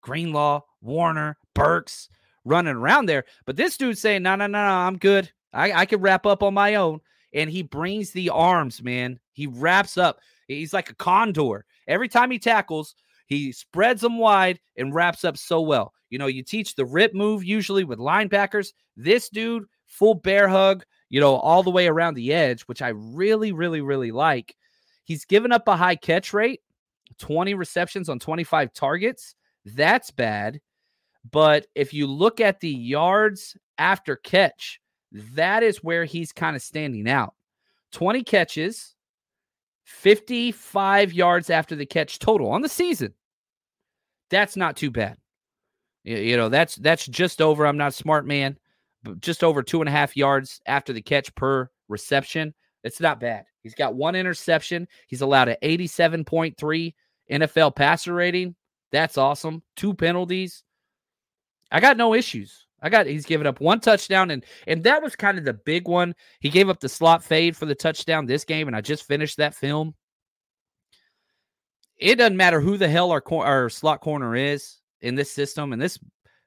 Greenlaw, 0.00 0.62
Warner, 0.80 1.36
Burks 1.54 2.08
running 2.44 2.74
around 2.74 3.06
there. 3.06 3.24
But 3.44 3.56
this 3.56 3.76
dude's 3.76 4.00
saying, 4.00 4.22
no, 4.22 4.34
no, 4.34 4.46
no, 4.46 4.64
no, 4.64 4.72
I'm 4.72 4.96
good. 4.96 5.30
I, 5.52 5.72
I 5.72 5.86
can 5.86 6.00
wrap 6.00 6.26
up 6.26 6.42
on 6.42 6.54
my 6.54 6.76
own. 6.76 7.00
And 7.32 7.48
he 7.48 7.62
brings 7.62 8.10
the 8.10 8.30
arms, 8.30 8.82
man. 8.82 9.20
He 9.32 9.46
wraps 9.46 9.98
up. 9.98 10.18
He's 10.48 10.72
like 10.72 10.90
a 10.90 10.94
condor. 10.94 11.64
Every 11.86 12.08
time 12.08 12.30
he 12.30 12.38
tackles, 12.38 12.94
he 13.30 13.52
spreads 13.52 14.00
them 14.00 14.18
wide 14.18 14.58
and 14.76 14.92
wraps 14.92 15.24
up 15.24 15.36
so 15.36 15.60
well. 15.60 15.94
You 16.10 16.18
know, 16.18 16.26
you 16.26 16.42
teach 16.42 16.74
the 16.74 16.84
rip 16.84 17.14
move 17.14 17.44
usually 17.44 17.84
with 17.84 18.00
linebackers. 18.00 18.72
This 18.96 19.28
dude, 19.28 19.66
full 19.86 20.14
bear 20.14 20.48
hug, 20.48 20.84
you 21.10 21.20
know, 21.20 21.36
all 21.36 21.62
the 21.62 21.70
way 21.70 21.86
around 21.86 22.14
the 22.14 22.32
edge, 22.32 22.62
which 22.62 22.82
I 22.82 22.88
really, 22.88 23.52
really, 23.52 23.82
really 23.82 24.10
like. 24.10 24.56
He's 25.04 25.24
given 25.24 25.52
up 25.52 25.68
a 25.68 25.76
high 25.76 25.94
catch 25.94 26.32
rate, 26.32 26.60
20 27.18 27.54
receptions 27.54 28.08
on 28.08 28.18
25 28.18 28.72
targets. 28.72 29.36
That's 29.64 30.10
bad. 30.10 30.60
But 31.30 31.66
if 31.76 31.94
you 31.94 32.08
look 32.08 32.40
at 32.40 32.58
the 32.58 32.68
yards 32.68 33.56
after 33.78 34.16
catch, 34.16 34.80
that 35.12 35.62
is 35.62 35.84
where 35.84 36.04
he's 36.04 36.32
kind 36.32 36.56
of 36.56 36.62
standing 36.62 37.08
out. 37.08 37.34
20 37.92 38.24
catches, 38.24 38.96
55 39.84 41.12
yards 41.12 41.48
after 41.48 41.76
the 41.76 41.86
catch 41.86 42.18
total 42.18 42.50
on 42.50 42.62
the 42.62 42.68
season. 42.68 43.14
That's 44.30 44.56
not 44.56 44.76
too 44.76 44.90
bad. 44.90 45.16
You 46.04 46.36
know, 46.36 46.48
that's 46.48 46.76
that's 46.76 47.06
just 47.06 47.42
over. 47.42 47.66
I'm 47.66 47.76
not 47.76 47.92
smart 47.92 48.26
man, 48.26 48.58
but 49.02 49.20
just 49.20 49.44
over 49.44 49.62
two 49.62 49.80
and 49.80 49.88
a 49.88 49.92
half 49.92 50.16
yards 50.16 50.60
after 50.66 50.92
the 50.92 51.02
catch 51.02 51.34
per 51.34 51.68
reception. 51.88 52.54
It's 52.84 53.00
not 53.00 53.20
bad. 53.20 53.44
He's 53.62 53.74
got 53.74 53.94
one 53.94 54.14
interception. 54.14 54.88
He's 55.06 55.20
allowed 55.20 55.48
an 55.48 55.56
87.3 55.62 56.94
NFL 57.30 57.76
passer 57.76 58.14
rating. 58.14 58.54
That's 58.90 59.18
awesome. 59.18 59.62
Two 59.76 59.92
penalties. 59.92 60.62
I 61.70 61.80
got 61.80 61.98
no 61.98 62.14
issues. 62.14 62.66
I 62.82 62.88
got 62.88 63.06
he's 63.06 63.26
given 63.26 63.46
up 63.46 63.60
one 63.60 63.80
touchdown 63.80 64.30
and 64.30 64.44
and 64.66 64.82
that 64.84 65.02
was 65.02 65.14
kind 65.14 65.38
of 65.38 65.44
the 65.44 65.52
big 65.52 65.86
one. 65.86 66.14
He 66.40 66.48
gave 66.48 66.70
up 66.70 66.80
the 66.80 66.88
slot 66.88 67.22
fade 67.22 67.56
for 67.56 67.66
the 67.66 67.74
touchdown 67.74 68.24
this 68.24 68.44
game 68.44 68.68
and 68.68 68.76
I 68.76 68.80
just 68.80 69.06
finished 69.06 69.36
that 69.36 69.54
film. 69.54 69.94
It 72.00 72.16
doesn't 72.16 72.36
matter 72.36 72.60
who 72.60 72.76
the 72.76 72.88
hell 72.88 73.10
our 73.10 73.20
cor- 73.20 73.46
our 73.46 73.68
slot 73.68 74.00
corner 74.00 74.34
is 74.34 74.78
in 75.02 75.14
this 75.14 75.30
system 75.30 75.72
and 75.72 75.80
this 75.80 75.98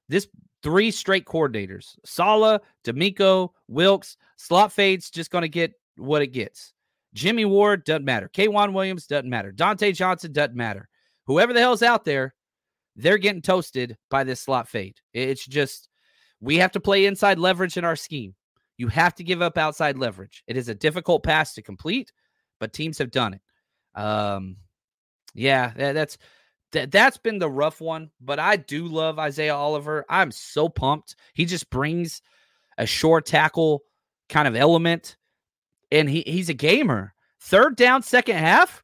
this 0.10 0.28
three 0.64 0.92
straight 0.92 1.26
coordinators. 1.26 1.96
Saleh, 2.06 2.62
DeMeco, 2.84 3.50
Wilks, 3.68 4.18
slot 4.38 4.72
fades 4.72 5.10
just 5.10 5.32
going 5.32 5.44
to 5.44 5.50
get 5.50 5.74
what 5.98 6.22
it 6.22 6.28
gets. 6.28 6.74
Jimmy 7.14 7.46
Ward 7.46 7.84
doesn't 7.84 8.06
matter. 8.06 8.30
K'Waun 8.34 8.74
Williams 8.74 9.06
doesn't 9.06 9.30
matter. 9.30 9.52
Dontae 9.52 9.96
Johnson 9.96 10.32
doesn't 10.32 10.56
matter. 10.56 10.90
Whoever 11.28 11.54
the 11.54 11.60
hell's 11.60 11.84
out 11.84 12.06
there, 12.06 12.34
they're 12.96 13.20
getting 13.20 13.42
toasted 13.42 13.98
by 14.10 14.24
this 14.24 14.42
slot 14.42 14.68
fade. 14.68 14.98
It's 15.14 15.46
just 15.46 15.90
we 16.42 16.58
have 16.58 16.72
to 16.72 16.80
play 16.80 17.06
inside 17.06 17.40
leverage 17.40 17.78
in 17.78 17.86
our 17.86 17.96
scheme. 17.96 18.34
You 18.78 18.88
have 18.88 19.14
to 19.16 19.24
give 19.24 19.42
up 19.42 19.58
outside 19.58 19.98
leverage. 19.98 20.44
It 20.48 20.58
is 20.58 20.68
a 20.68 20.76
difficult 20.76 21.24
pass 21.24 21.54
to 21.54 21.62
complete, 21.62 22.12
but 22.60 22.74
teams 22.74 22.98
have 22.98 23.12
done 23.12 23.36
it. 23.36 23.42
Um, 24.00 24.58
yeah, 25.34 25.72
that's 25.76 26.18
that, 26.72 26.92
that's 26.92 27.18
been 27.18 27.40
the 27.40 27.50
rough 27.50 27.82
one, 27.82 28.10
but 28.20 28.40
I 28.40 28.56
do 28.56 28.88
love 28.88 29.20
Isaiah 29.20 29.56
Oliver. 29.56 30.06
I'm 30.10 30.32
so 30.32 30.70
pumped. 30.70 31.16
He 31.34 31.46
just 31.46 31.70
brings 31.70 32.22
a 32.78 32.86
short 32.86 33.26
tackle 33.26 33.84
kind 34.30 34.48
of 34.48 34.56
element, 34.56 35.18
and 35.92 36.10
he, 36.10 36.24
he's 36.26 36.50
a 36.50 36.56
gamer. 36.56 37.14
Third 37.42 37.76
down, 37.76 38.02
second 38.02 38.38
half, 38.38 38.84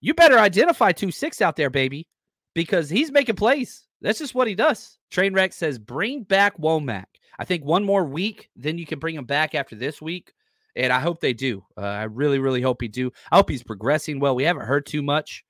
you 0.00 0.14
better 0.14 0.38
identify 0.38 0.92
2 0.92 1.10
6 1.10 1.42
out 1.42 1.56
there, 1.56 1.70
baby 1.70 2.06
because 2.54 2.90
he's 2.90 3.10
making 3.10 3.36
plays. 3.36 3.86
That's 4.00 4.18
just 4.18 4.34
what 4.34 4.48
he 4.48 4.54
does. 4.54 4.98
Trainwreck 5.12 5.52
says, 5.52 5.78
bring 5.78 6.24
back 6.24 6.58
Womack. 6.58 7.04
I 7.38 7.44
think 7.44 7.64
one 7.64 7.84
more 7.84 8.04
week, 8.04 8.50
then 8.56 8.78
you 8.78 8.86
can 8.86 8.98
bring 8.98 9.14
him 9.14 9.24
back 9.24 9.54
after 9.54 9.76
this 9.76 10.02
week. 10.02 10.32
And 10.74 10.92
I 10.92 11.00
hope 11.00 11.20
they 11.20 11.34
do. 11.34 11.64
Uh, 11.76 11.82
I 11.82 12.04
really, 12.04 12.38
really 12.38 12.62
hope 12.62 12.80
he 12.80 12.88
do. 12.88 13.10
I 13.30 13.36
hope 13.36 13.50
he's 13.50 13.62
progressing 13.62 14.20
well. 14.20 14.34
We 14.34 14.44
haven't 14.44 14.66
heard 14.66 14.86
too 14.86 15.02
much. 15.02 15.44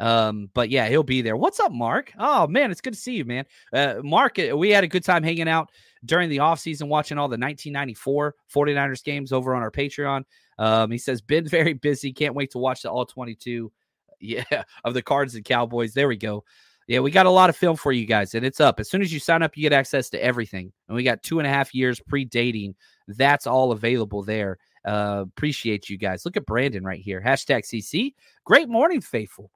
Um, 0.00 0.50
but 0.54 0.70
yeah, 0.70 0.88
he'll 0.88 1.02
be 1.02 1.20
there. 1.20 1.36
What's 1.36 1.60
up, 1.60 1.72
Mark? 1.72 2.12
Oh 2.18 2.46
man, 2.46 2.70
it's 2.70 2.80
good 2.80 2.94
to 2.94 2.98
see 2.98 3.14
you, 3.14 3.24
man. 3.26 3.44
Uh, 3.72 3.96
Mark, 4.02 4.38
uh, 4.38 4.56
we 4.56 4.70
had 4.70 4.82
a 4.82 4.88
good 4.88 5.04
time 5.04 5.22
hanging 5.22 5.48
out 5.48 5.70
during 6.04 6.30
the 6.30 6.38
offseason 6.38 6.88
watching 6.88 7.18
all 7.18 7.28
the 7.28 7.36
1994 7.36 8.34
49ers 8.52 9.04
games 9.04 9.32
over 9.32 9.54
on 9.54 9.62
our 9.62 9.70
Patreon. 9.70 10.24
Um, 10.58 10.90
he 10.90 10.98
says, 10.98 11.20
been 11.20 11.46
very 11.48 11.74
busy. 11.74 12.12
Can't 12.12 12.34
wait 12.34 12.50
to 12.52 12.58
watch 12.58 12.82
the 12.82 12.90
all 12.90 13.04
22 13.04 13.70
yeah, 14.20 14.64
of 14.84 14.94
the 14.94 15.02
Cards 15.02 15.34
and 15.34 15.44
Cowboys. 15.44 15.92
There 15.92 16.08
we 16.08 16.16
go. 16.16 16.44
Yeah, 16.88 17.00
we 17.00 17.12
got 17.12 17.26
a 17.26 17.30
lot 17.30 17.50
of 17.50 17.56
film 17.56 17.76
for 17.76 17.92
you 17.92 18.04
guys, 18.04 18.34
and 18.34 18.44
it's 18.44 18.58
up. 18.58 18.80
As 18.80 18.90
soon 18.90 19.00
as 19.00 19.12
you 19.12 19.20
sign 19.20 19.42
up, 19.42 19.56
you 19.56 19.62
get 19.62 19.72
access 19.72 20.10
to 20.10 20.22
everything. 20.22 20.72
And 20.88 20.96
we 20.96 21.04
got 21.04 21.22
two 21.22 21.38
and 21.38 21.46
a 21.46 21.50
half 21.50 21.72
years 21.72 22.00
pre-dating. 22.00 22.74
That's 23.06 23.46
all 23.46 23.70
available 23.70 24.24
there. 24.24 24.58
Uh, 24.84 25.24
appreciate 25.26 25.88
you 25.88 25.98
guys. 25.98 26.24
Look 26.24 26.36
at 26.36 26.46
Brandon 26.46 26.82
right 26.82 27.00
here. 27.00 27.22
Hashtag 27.24 27.62
CC. 27.64 28.14
Great 28.44 28.68
morning, 28.68 29.00
faithful. 29.00 29.52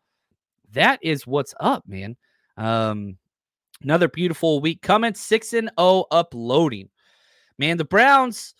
That 0.74 0.98
is 1.02 1.26
what's 1.26 1.54
up, 1.58 1.84
man. 1.86 2.16
Um, 2.56 3.16
another 3.82 4.08
beautiful 4.08 4.60
week 4.60 4.82
coming. 4.82 5.14
Six 5.14 5.52
and 5.52 5.68
zero 5.68 5.72
oh 5.78 6.06
uploading. 6.10 6.90
Man, 7.58 7.76
the 7.76 7.84
Browns. 7.84 8.54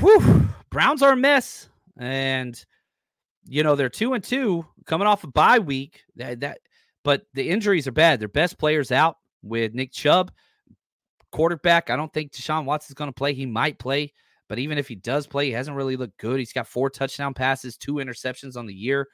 Whew, 0.00 0.48
Browns 0.70 1.02
are 1.02 1.12
a 1.12 1.16
mess, 1.16 1.68
and 1.96 2.62
you 3.46 3.62
know 3.62 3.76
they're 3.76 3.88
two 3.88 4.14
and 4.14 4.24
two 4.24 4.66
coming 4.86 5.06
off 5.06 5.24
a 5.24 5.28
bye 5.28 5.60
week. 5.60 6.02
That, 6.16 6.40
that 6.40 6.58
but 7.04 7.26
the 7.34 7.48
injuries 7.48 7.86
are 7.86 7.92
bad. 7.92 8.18
Their 8.18 8.28
best 8.28 8.58
players 8.58 8.90
out 8.90 9.18
with 9.42 9.74
Nick 9.74 9.92
Chubb, 9.92 10.32
quarterback. 11.30 11.90
I 11.90 11.96
don't 11.96 12.12
think 12.12 12.32
Deshaun 12.32 12.64
Watson's 12.64 12.94
going 12.94 13.08
to 13.08 13.14
play. 13.14 13.34
He 13.34 13.46
might 13.46 13.78
play, 13.78 14.12
but 14.48 14.58
even 14.58 14.78
if 14.78 14.88
he 14.88 14.96
does 14.96 15.28
play, 15.28 15.46
he 15.46 15.52
hasn't 15.52 15.76
really 15.76 15.96
looked 15.96 16.18
good. 16.18 16.40
He's 16.40 16.52
got 16.52 16.66
four 16.66 16.90
touchdown 16.90 17.34
passes, 17.34 17.76
two 17.76 17.94
interceptions 17.94 18.56
on 18.56 18.66
the 18.66 18.74
year. 18.74 19.06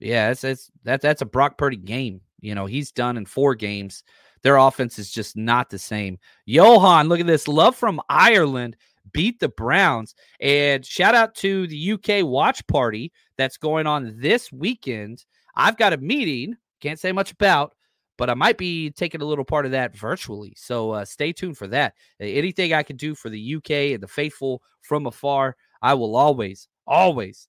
Yeah, 0.00 0.30
it's 0.30 0.70
that 0.84 1.00
that's 1.00 1.22
a 1.22 1.26
Brock 1.26 1.58
Purdy 1.58 1.76
game. 1.76 2.22
You 2.40 2.54
know, 2.54 2.66
he's 2.66 2.90
done 2.90 3.16
in 3.16 3.26
four 3.26 3.54
games. 3.54 4.02
Their 4.42 4.56
offense 4.56 4.98
is 4.98 5.12
just 5.12 5.36
not 5.36 5.68
the 5.68 5.78
same. 5.78 6.18
Johan, 6.46 7.08
look 7.08 7.20
at 7.20 7.26
this. 7.26 7.46
Love 7.46 7.76
from 7.76 8.00
Ireland 8.08 8.76
beat 9.12 9.40
the 9.40 9.48
Browns. 9.48 10.14
And 10.40 10.84
shout 10.84 11.14
out 11.14 11.34
to 11.36 11.66
the 11.66 11.92
UK 11.92 12.24
watch 12.24 12.66
party 12.66 13.12
that's 13.36 13.56
going 13.56 13.86
on 13.86 14.14
this 14.18 14.52
weekend. 14.52 15.24
I've 15.54 15.76
got 15.76 15.92
a 15.92 15.98
meeting, 15.98 16.56
can't 16.80 16.98
say 16.98 17.12
much 17.12 17.32
about, 17.32 17.74
but 18.16 18.30
I 18.30 18.34
might 18.34 18.58
be 18.58 18.90
taking 18.90 19.22
a 19.22 19.26
little 19.26 19.44
part 19.44 19.66
of 19.66 19.72
that 19.72 19.96
virtually. 19.96 20.54
So 20.56 20.92
uh, 20.92 21.04
stay 21.04 21.32
tuned 21.32 21.58
for 21.58 21.66
that. 21.68 21.94
Anything 22.20 22.72
I 22.72 22.82
can 22.82 22.96
do 22.96 23.14
for 23.14 23.30
the 23.30 23.56
UK 23.56 23.70
and 23.70 24.02
the 24.02 24.08
faithful 24.08 24.62
from 24.82 25.06
afar, 25.06 25.56
I 25.82 25.94
will 25.94 26.16
always, 26.16 26.68
always, 26.86 27.48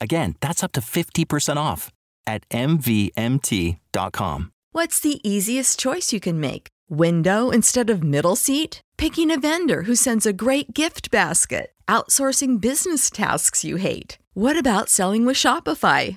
Again, 0.00 0.34
that's 0.40 0.62
up 0.62 0.72
to 0.72 0.80
50% 0.80 1.56
off 1.56 1.90
at 2.26 2.48
MVMT.com. 2.50 4.52
What's 4.72 5.00
the 5.00 5.28
easiest 5.28 5.78
choice 5.78 6.12
you 6.12 6.20
can 6.20 6.40
make? 6.40 6.68
Window 6.88 7.50
instead 7.50 7.88
of 7.88 8.02
middle 8.02 8.36
seat? 8.36 8.80
Picking 8.98 9.30
a 9.30 9.40
vendor 9.40 9.82
who 9.82 9.94
sends 9.94 10.26
a 10.26 10.32
great 10.32 10.74
gift 10.74 11.10
basket? 11.10 11.72
Outsourcing 11.88 12.60
business 12.60 13.10
tasks 13.10 13.64
you 13.64 13.76
hate? 13.76 14.18
What 14.34 14.58
about 14.58 14.90
selling 14.90 15.24
with 15.24 15.36
Shopify? 15.36 16.16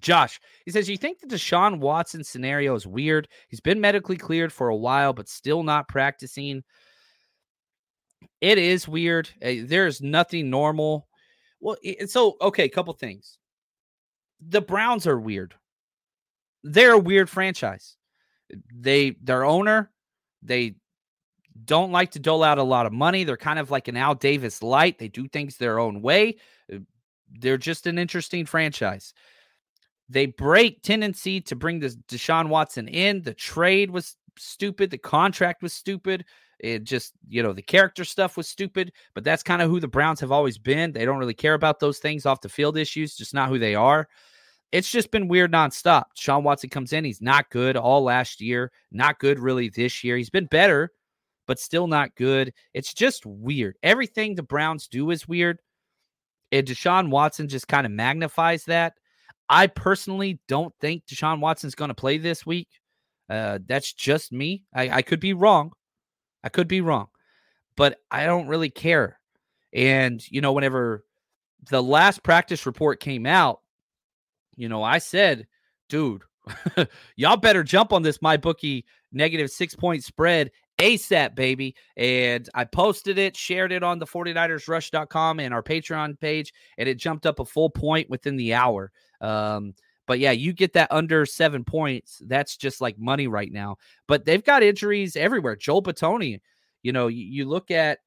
Josh, 0.00 0.40
he 0.64 0.70
says, 0.70 0.88
You 0.88 0.96
think 0.96 1.20
the 1.20 1.26
Deshaun 1.26 1.78
Watson 1.78 2.22
scenario 2.22 2.74
is 2.74 2.86
weird? 2.86 3.28
He's 3.48 3.60
been 3.60 3.80
medically 3.80 4.16
cleared 4.16 4.52
for 4.52 4.68
a 4.68 4.76
while, 4.76 5.12
but 5.12 5.28
still 5.28 5.62
not 5.62 5.88
practicing. 5.88 6.62
It 8.40 8.58
is 8.58 8.86
weird. 8.86 9.30
Uh, 9.42 9.64
There's 9.64 10.02
nothing 10.02 10.50
normal. 10.50 11.08
Well, 11.60 11.76
so, 12.06 12.36
okay, 12.40 12.64
a 12.64 12.68
couple 12.68 12.92
things. 12.94 13.38
The 14.46 14.60
Browns 14.60 15.06
are 15.06 15.18
weird. 15.18 15.54
They're 16.62 16.92
a 16.92 16.98
weird 16.98 17.30
franchise. 17.30 17.96
They, 18.74 19.16
their 19.22 19.44
owner, 19.44 19.90
they 20.42 20.74
don't 21.64 21.90
like 21.92 22.10
to 22.12 22.18
dole 22.18 22.42
out 22.42 22.58
a 22.58 22.62
lot 22.62 22.84
of 22.86 22.92
money. 22.92 23.24
They're 23.24 23.36
kind 23.38 23.58
of 23.58 23.70
like 23.70 23.88
an 23.88 23.96
Al 23.96 24.14
Davis 24.14 24.62
light. 24.62 24.98
They 24.98 25.08
do 25.08 25.26
things 25.26 25.56
their 25.56 25.78
own 25.78 26.02
way. 26.02 26.36
Uh, 26.72 26.78
They're 27.32 27.56
just 27.56 27.86
an 27.86 27.98
interesting 27.98 28.44
franchise 28.44 29.14
they 30.08 30.26
break 30.26 30.82
tendency 30.82 31.40
to 31.42 31.56
bring 31.56 31.80
this 31.80 31.96
Deshaun 32.08 32.48
Watson 32.48 32.88
in. 32.88 33.22
The 33.22 33.34
trade 33.34 33.90
was 33.90 34.16
stupid. 34.38 34.90
The 34.90 34.98
contract 34.98 35.62
was 35.62 35.72
stupid. 35.72 36.24
It 36.58 36.84
just, 36.84 37.12
you 37.28 37.42
know, 37.42 37.52
the 37.52 37.62
character 37.62 38.04
stuff 38.04 38.36
was 38.36 38.48
stupid, 38.48 38.92
but 39.14 39.24
that's 39.24 39.42
kind 39.42 39.60
of 39.60 39.68
who 39.68 39.78
the 39.80 39.88
Browns 39.88 40.20
have 40.20 40.32
always 40.32 40.56
been. 40.56 40.92
They 40.92 41.04
don't 41.04 41.18
really 41.18 41.34
care 41.34 41.54
about 41.54 41.80
those 41.80 41.98
things 41.98 42.24
off 42.24 42.40
the 42.40 42.48
field 42.48 42.78
issues, 42.78 43.16
just 43.16 43.34
not 43.34 43.48
who 43.48 43.58
they 43.58 43.74
are. 43.74 44.08
It's 44.72 44.90
just 44.90 45.10
been 45.10 45.28
weird 45.28 45.52
nonstop. 45.52 46.04
Deshaun 46.18 46.42
Watson 46.42 46.70
comes 46.70 46.92
in. 46.92 47.04
He's 47.04 47.20
not 47.20 47.50
good 47.50 47.76
all 47.76 48.02
last 48.02 48.40
year, 48.40 48.72
not 48.90 49.18
good 49.18 49.38
really 49.38 49.68
this 49.68 50.02
year. 50.02 50.16
He's 50.16 50.30
been 50.30 50.46
better, 50.46 50.92
but 51.46 51.58
still 51.60 51.86
not 51.86 52.14
good. 52.16 52.52
It's 52.74 52.94
just 52.94 53.26
weird. 53.26 53.76
Everything 53.82 54.34
the 54.34 54.42
Browns 54.42 54.88
do 54.88 55.10
is 55.10 55.28
weird. 55.28 55.60
And 56.52 56.66
Deshaun 56.66 57.10
Watson 57.10 57.48
just 57.48 57.68
kind 57.68 57.86
of 57.86 57.92
magnifies 57.92 58.64
that. 58.64 58.94
I 59.48 59.66
personally 59.68 60.40
don't 60.48 60.74
think 60.80 61.06
Deshaun 61.06 61.40
Watson's 61.40 61.74
going 61.74 61.88
to 61.88 61.94
play 61.94 62.18
this 62.18 62.44
week. 62.44 62.68
Uh, 63.28 63.58
that's 63.66 63.92
just 63.92 64.32
me. 64.32 64.64
I, 64.74 64.90
I 64.90 65.02
could 65.02 65.20
be 65.20 65.32
wrong. 65.32 65.72
I 66.44 66.48
could 66.48 66.68
be 66.68 66.80
wrong, 66.80 67.08
but 67.76 67.98
I 68.10 68.26
don't 68.26 68.46
really 68.46 68.70
care. 68.70 69.18
And, 69.72 70.22
you 70.30 70.40
know, 70.40 70.52
whenever 70.52 71.04
the 71.70 71.82
last 71.82 72.22
practice 72.22 72.66
report 72.66 73.00
came 73.00 73.26
out, 73.26 73.60
you 74.54 74.68
know, 74.68 74.82
I 74.82 74.98
said, 74.98 75.46
dude, 75.88 76.22
y'all 77.16 77.36
better 77.36 77.64
jump 77.64 77.92
on 77.92 78.02
this 78.02 78.22
my 78.22 78.36
bookie 78.36 78.84
negative 79.12 79.50
six 79.50 79.74
point 79.74 80.04
spread 80.04 80.50
ASAP, 80.78 81.34
baby. 81.34 81.74
And 81.96 82.48
I 82.54 82.64
posted 82.64 83.18
it, 83.18 83.36
shared 83.36 83.72
it 83.72 83.82
on 83.82 83.98
the 83.98 84.06
49ersrush.com 84.06 85.40
and 85.40 85.54
our 85.54 85.62
Patreon 85.62 86.20
page, 86.20 86.52
and 86.78 86.88
it 86.88 86.98
jumped 86.98 87.26
up 87.26 87.40
a 87.40 87.44
full 87.44 87.70
point 87.70 88.10
within 88.10 88.36
the 88.36 88.54
hour. 88.54 88.92
Um, 89.20 89.74
but 90.06 90.18
yeah, 90.20 90.30
you 90.30 90.52
get 90.52 90.72
that 90.74 90.92
under 90.92 91.26
seven 91.26 91.64
points. 91.64 92.22
That's 92.26 92.56
just 92.56 92.80
like 92.80 92.98
money 92.98 93.26
right 93.26 93.50
now. 93.52 93.76
But 94.06 94.24
they've 94.24 94.44
got 94.44 94.62
injuries 94.62 95.16
everywhere. 95.16 95.56
Joel 95.56 95.82
Bitonio, 95.82 96.40
you 96.82 96.92
know, 96.92 97.08
you, 97.08 97.24
you 97.24 97.44
look 97.44 97.70
at 97.70 97.98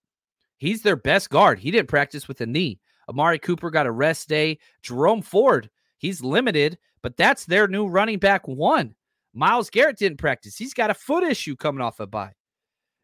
he's 0.58 0.82
their 0.82 0.96
best 0.96 1.30
guard. 1.30 1.60
He 1.60 1.72
didn't 1.72 1.90
practice 1.90 2.28
with 2.28 2.42
a 2.42 2.46
knee. 2.46 2.80
Amari 3.10 3.40
Cooper 3.40 3.70
got 3.70 3.88
a 3.88 3.92
rest 3.92 4.30
day. 4.30 4.60
Jerome 4.82 5.22
Ford, 5.22 5.70
he's 5.98 6.24
limited, 6.24 6.78
but 7.02 7.18
that's 7.18 7.46
their 7.46 7.68
new 7.68 7.88
running 7.88 8.20
back 8.20 8.48
one. 8.48 8.96
Myles 9.34 9.70
Garrett 9.70 9.98
didn't 9.98 10.18
practice. 10.20 10.58
He's 10.58 10.74
got 10.74 10.90
a 10.90 10.96
foot 10.96 11.24
issue 11.24 11.56
coming 11.56 11.82
off 11.82 12.00
a 12.00 12.08
bye. 12.08 12.34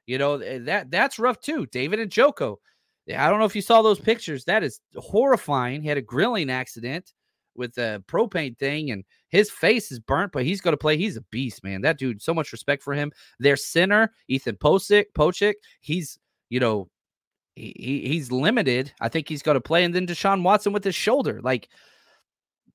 You 0.06 0.18
know, 0.20 0.38
that 0.38 0.92
that's 0.92 1.20
rough 1.20 1.42
too. 1.42 1.66
David 1.68 2.00
Njoku. 2.00 2.58
I 3.16 3.30
don't 3.30 3.40
know 3.40 3.46
if 3.46 3.56
you 3.56 3.62
saw 3.62 3.82
those 3.82 4.00
pictures. 4.00 4.46
That 4.46 4.64
is 4.64 4.80
horrifying. 4.96 5.82
He 5.82 5.88
had 5.88 5.98
a 5.98 6.02
grilling 6.02 6.50
accident 6.50 7.14
with 7.56 7.78
a 7.78 8.04
propane 8.08 8.58
thing 8.58 8.92
and 8.92 9.04
his 9.30 9.50
face 9.50 9.92
is 9.92 10.00
burnt, 10.00 10.32
but 10.32 10.44
he's 10.44 10.62
going 10.62 10.74
to 10.74 10.78
play. 10.78 10.98
He's 10.98 11.18
a 11.18 11.22
beast, 11.32 11.64
man. 11.64 11.82
That 11.82 11.98
dude, 11.98 12.22
so 12.22 12.34
much 12.34 12.52
respect 12.52 12.84
for 12.84 12.94
him. 12.94 13.12
Their 13.40 13.56
center, 13.56 14.12
Ethan 14.28 14.58
Pocic, 14.58 15.06
Pochick, 15.18 15.56
he's, 15.82 16.18
you 16.50 16.60
know, 16.60 16.90
he, 17.56 17.74
he 17.78 18.08
he's 18.10 18.32
limited. 18.32 18.92
I 19.00 19.10
think 19.10 19.30
he's 19.30 19.42
going 19.42 19.56
to 19.56 19.62
play. 19.62 19.84
And 19.84 19.94
then 19.94 20.08
Deshaun 20.08 20.44
Watson 20.44 20.74
with 20.74 20.84
his 20.84 20.96
shoulder. 20.96 21.40
Like, 21.42 21.70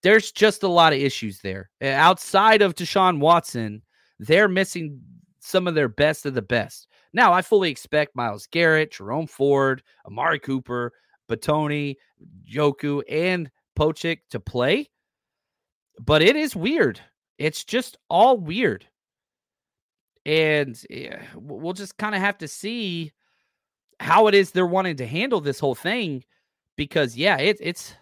there's 0.02 0.32
just 0.32 0.62
a 0.62 0.68
lot 0.68 0.92
of 0.92 0.98
issues 0.98 1.40
there. 1.40 1.70
Outside 1.82 2.62
of 2.62 2.74
Deshaun 2.74 3.20
Watson, 3.20 3.82
they're 4.18 4.48
missing 4.48 5.00
some 5.40 5.66
of 5.66 5.74
their 5.74 5.88
best 5.88 6.26
of 6.26 6.34
the 6.34 6.42
best. 6.42 6.88
Now, 7.12 7.32
I 7.32 7.42
fully 7.42 7.70
expect 7.70 8.16
Myles 8.16 8.46
Garrett, 8.46 8.92
Jerome 8.92 9.26
Ford, 9.26 9.82
Amari 10.06 10.38
Cooper, 10.38 10.92
Bitonio, 11.28 11.96
Njoku, 12.50 13.02
and 13.08 13.50
Pochik 13.80 14.18
to 14.30 14.40
play, 14.40 14.90
but 15.98 16.20
it 16.20 16.36
is 16.36 16.54
weird. 16.54 17.00
It's 17.38 17.64
just 17.64 17.96
all 18.10 18.36
weird. 18.36 18.84
And 20.26 20.78
we'll 21.34 21.72
just 21.72 21.96
kind 21.96 22.14
of 22.14 22.20
have 22.20 22.36
to 22.38 22.48
see 22.48 23.12
how 23.98 24.26
it 24.26 24.34
is 24.34 24.50
they're 24.50 24.66
wanting 24.66 24.96
to 24.96 25.06
handle 25.06 25.40
this 25.40 25.58
whole 25.58 25.74
thing 25.74 26.24
because 26.76 27.16
yeah, 27.16 27.38
it, 27.38 27.56
it's 27.60 27.94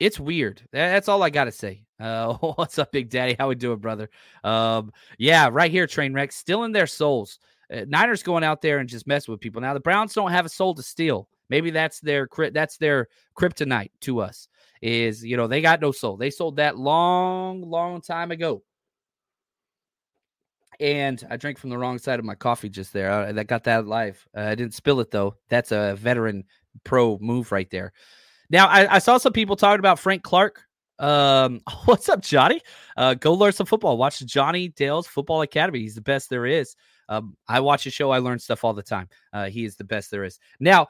it's 0.00 0.20
weird. 0.20 0.62
That's 0.70 1.08
all 1.08 1.22
I 1.22 1.30
got 1.30 1.44
to 1.44 1.52
say. 1.52 1.84
Uh, 1.98 2.34
what's 2.56 2.78
up, 2.78 2.92
Big 2.92 3.08
Daddy? 3.08 3.36
How 3.38 3.48
we 3.48 3.54
doing, 3.54 3.78
brother? 3.78 4.10
Um, 4.44 4.92
yeah, 5.18 5.48
right 5.50 5.70
here, 5.70 5.86
train 5.86 6.12
wreck, 6.12 6.32
still 6.32 6.64
in 6.64 6.72
their 6.72 6.86
souls. 6.86 7.38
Uh, 7.72 7.84
Niners 7.88 8.22
going 8.22 8.44
out 8.44 8.60
there 8.60 8.78
and 8.78 8.88
just 8.88 9.06
messing 9.06 9.32
with 9.32 9.40
people. 9.40 9.62
Now 9.62 9.72
the 9.72 9.80
Browns 9.80 10.12
don't 10.12 10.30
have 10.30 10.44
a 10.44 10.50
soul 10.50 10.74
to 10.74 10.82
steal. 10.82 11.28
Maybe 11.48 11.70
that's 11.70 12.00
their 12.00 12.28
that's 12.52 12.76
their 12.76 13.08
kryptonite 13.34 13.90
to 14.02 14.20
us. 14.20 14.48
Is 14.82 15.22
you 15.22 15.36
know 15.36 15.46
they 15.46 15.60
got 15.60 15.80
no 15.80 15.92
soul. 15.92 16.16
They 16.16 16.30
sold 16.30 16.56
that 16.56 16.78
long, 16.78 17.62
long 17.62 18.00
time 18.00 18.30
ago. 18.30 18.62
And 20.78 21.22
I 21.28 21.36
drank 21.36 21.58
from 21.58 21.68
the 21.68 21.76
wrong 21.76 21.98
side 21.98 22.18
of 22.18 22.24
my 22.24 22.34
coffee 22.34 22.70
just 22.70 22.94
there. 22.94 23.10
I, 23.10 23.32
that 23.32 23.46
got 23.46 23.64
that 23.64 23.86
live. 23.86 24.26
Uh, 24.34 24.40
I 24.40 24.54
didn't 24.54 24.72
spill 24.72 25.00
it 25.00 25.10
though. 25.10 25.36
That's 25.50 25.72
a 25.72 25.94
veteran 25.98 26.44
pro 26.84 27.18
move 27.20 27.52
right 27.52 27.68
there. 27.70 27.92
Now 28.48 28.66
I, 28.68 28.94
I 28.94 28.98
saw 28.98 29.18
some 29.18 29.34
people 29.34 29.56
talking 29.56 29.80
about 29.80 29.98
Frank 29.98 30.22
Clark. 30.22 30.62
Um, 30.98 31.60
what's 31.84 32.08
up, 32.08 32.22
Johnny? 32.22 32.62
Uh, 32.96 33.14
go 33.14 33.34
learn 33.34 33.52
some 33.52 33.66
football. 33.66 33.98
Watch 33.98 34.20
Johnny 34.20 34.68
Dale's 34.68 35.06
Football 35.06 35.42
Academy. 35.42 35.80
He's 35.80 35.94
the 35.94 36.00
best 36.00 36.30
there 36.30 36.46
is. 36.46 36.76
Um, 37.10 37.36
I 37.48 37.60
watch 37.60 37.86
a 37.86 37.90
show. 37.90 38.10
I 38.10 38.18
learn 38.18 38.38
stuff 38.38 38.64
all 38.64 38.72
the 38.72 38.82
time. 38.82 39.08
Uh, 39.32 39.50
he 39.50 39.64
is 39.64 39.76
the 39.76 39.84
best 39.84 40.10
there 40.10 40.24
is. 40.24 40.38
Now, 40.60 40.86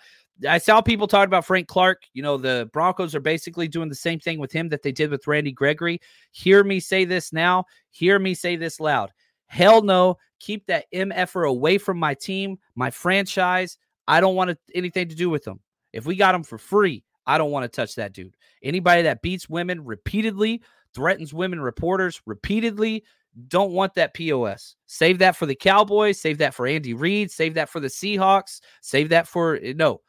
I 0.48 0.58
saw 0.58 0.80
people 0.80 1.06
talk 1.06 1.26
about 1.26 1.44
Frank 1.44 1.68
Clark. 1.68 2.04
You 2.14 2.22
know, 2.22 2.36
the 2.36 2.68
Broncos 2.72 3.14
are 3.14 3.20
basically 3.20 3.68
doing 3.68 3.88
the 3.88 3.94
same 3.94 4.18
thing 4.18 4.38
with 4.38 4.52
him 4.52 4.68
that 4.70 4.82
they 4.82 4.92
did 4.92 5.10
with 5.10 5.26
Randy 5.26 5.52
Gregory. 5.52 6.00
Hear 6.32 6.64
me 6.64 6.80
say 6.80 7.04
this 7.04 7.32
now. 7.32 7.64
Hear 7.90 8.18
me 8.18 8.34
say 8.34 8.56
this 8.56 8.80
loud. 8.80 9.12
Hell 9.46 9.82
no. 9.82 10.16
Keep 10.38 10.66
that 10.66 10.86
MFer 10.94 11.48
away 11.48 11.76
from 11.76 11.98
my 11.98 12.14
team, 12.14 12.58
my 12.74 12.90
franchise. 12.90 13.76
I 14.08 14.20
don't 14.20 14.34
want 14.34 14.58
anything 14.74 15.08
to 15.08 15.14
do 15.14 15.28
with 15.28 15.44
them. 15.44 15.60
If 15.92 16.06
we 16.06 16.16
got 16.16 16.34
him 16.34 16.44
for 16.44 16.56
free, 16.56 17.04
I 17.26 17.36
don't 17.36 17.50
want 17.50 17.64
to 17.64 17.68
touch 17.68 17.96
that 17.96 18.12
dude. 18.12 18.36
Anybody 18.62 19.02
that 19.02 19.22
beats 19.22 19.48
women 19.48 19.84
repeatedly, 19.84 20.62
threatens 20.94 21.34
women 21.34 21.60
reporters 21.60 22.22
repeatedly, 22.24 23.04
don't 23.48 23.72
want 23.72 23.94
that 23.94 24.14
POS. 24.14 24.76
Save 24.86 25.18
that 25.18 25.36
for 25.36 25.46
the 25.46 25.54
Cowboys. 25.54 26.20
Save 26.20 26.38
that 26.38 26.54
for 26.54 26.66
Andy 26.66 26.94
Reid. 26.94 27.30
Save 27.30 27.54
that 27.54 27.68
for 27.68 27.80
the 27.80 27.88
Seahawks. 27.88 28.60
Save 28.80 29.10
that 29.10 29.28
for 29.28 29.58
no, 29.76 30.00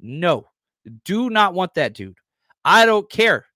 no. 0.00 0.48
Do 1.04 1.30
not 1.30 1.54
want 1.54 1.74
that 1.74 1.94
dude. 1.94 2.18
I 2.64 2.86
don't 2.86 3.08
care. 3.10 3.46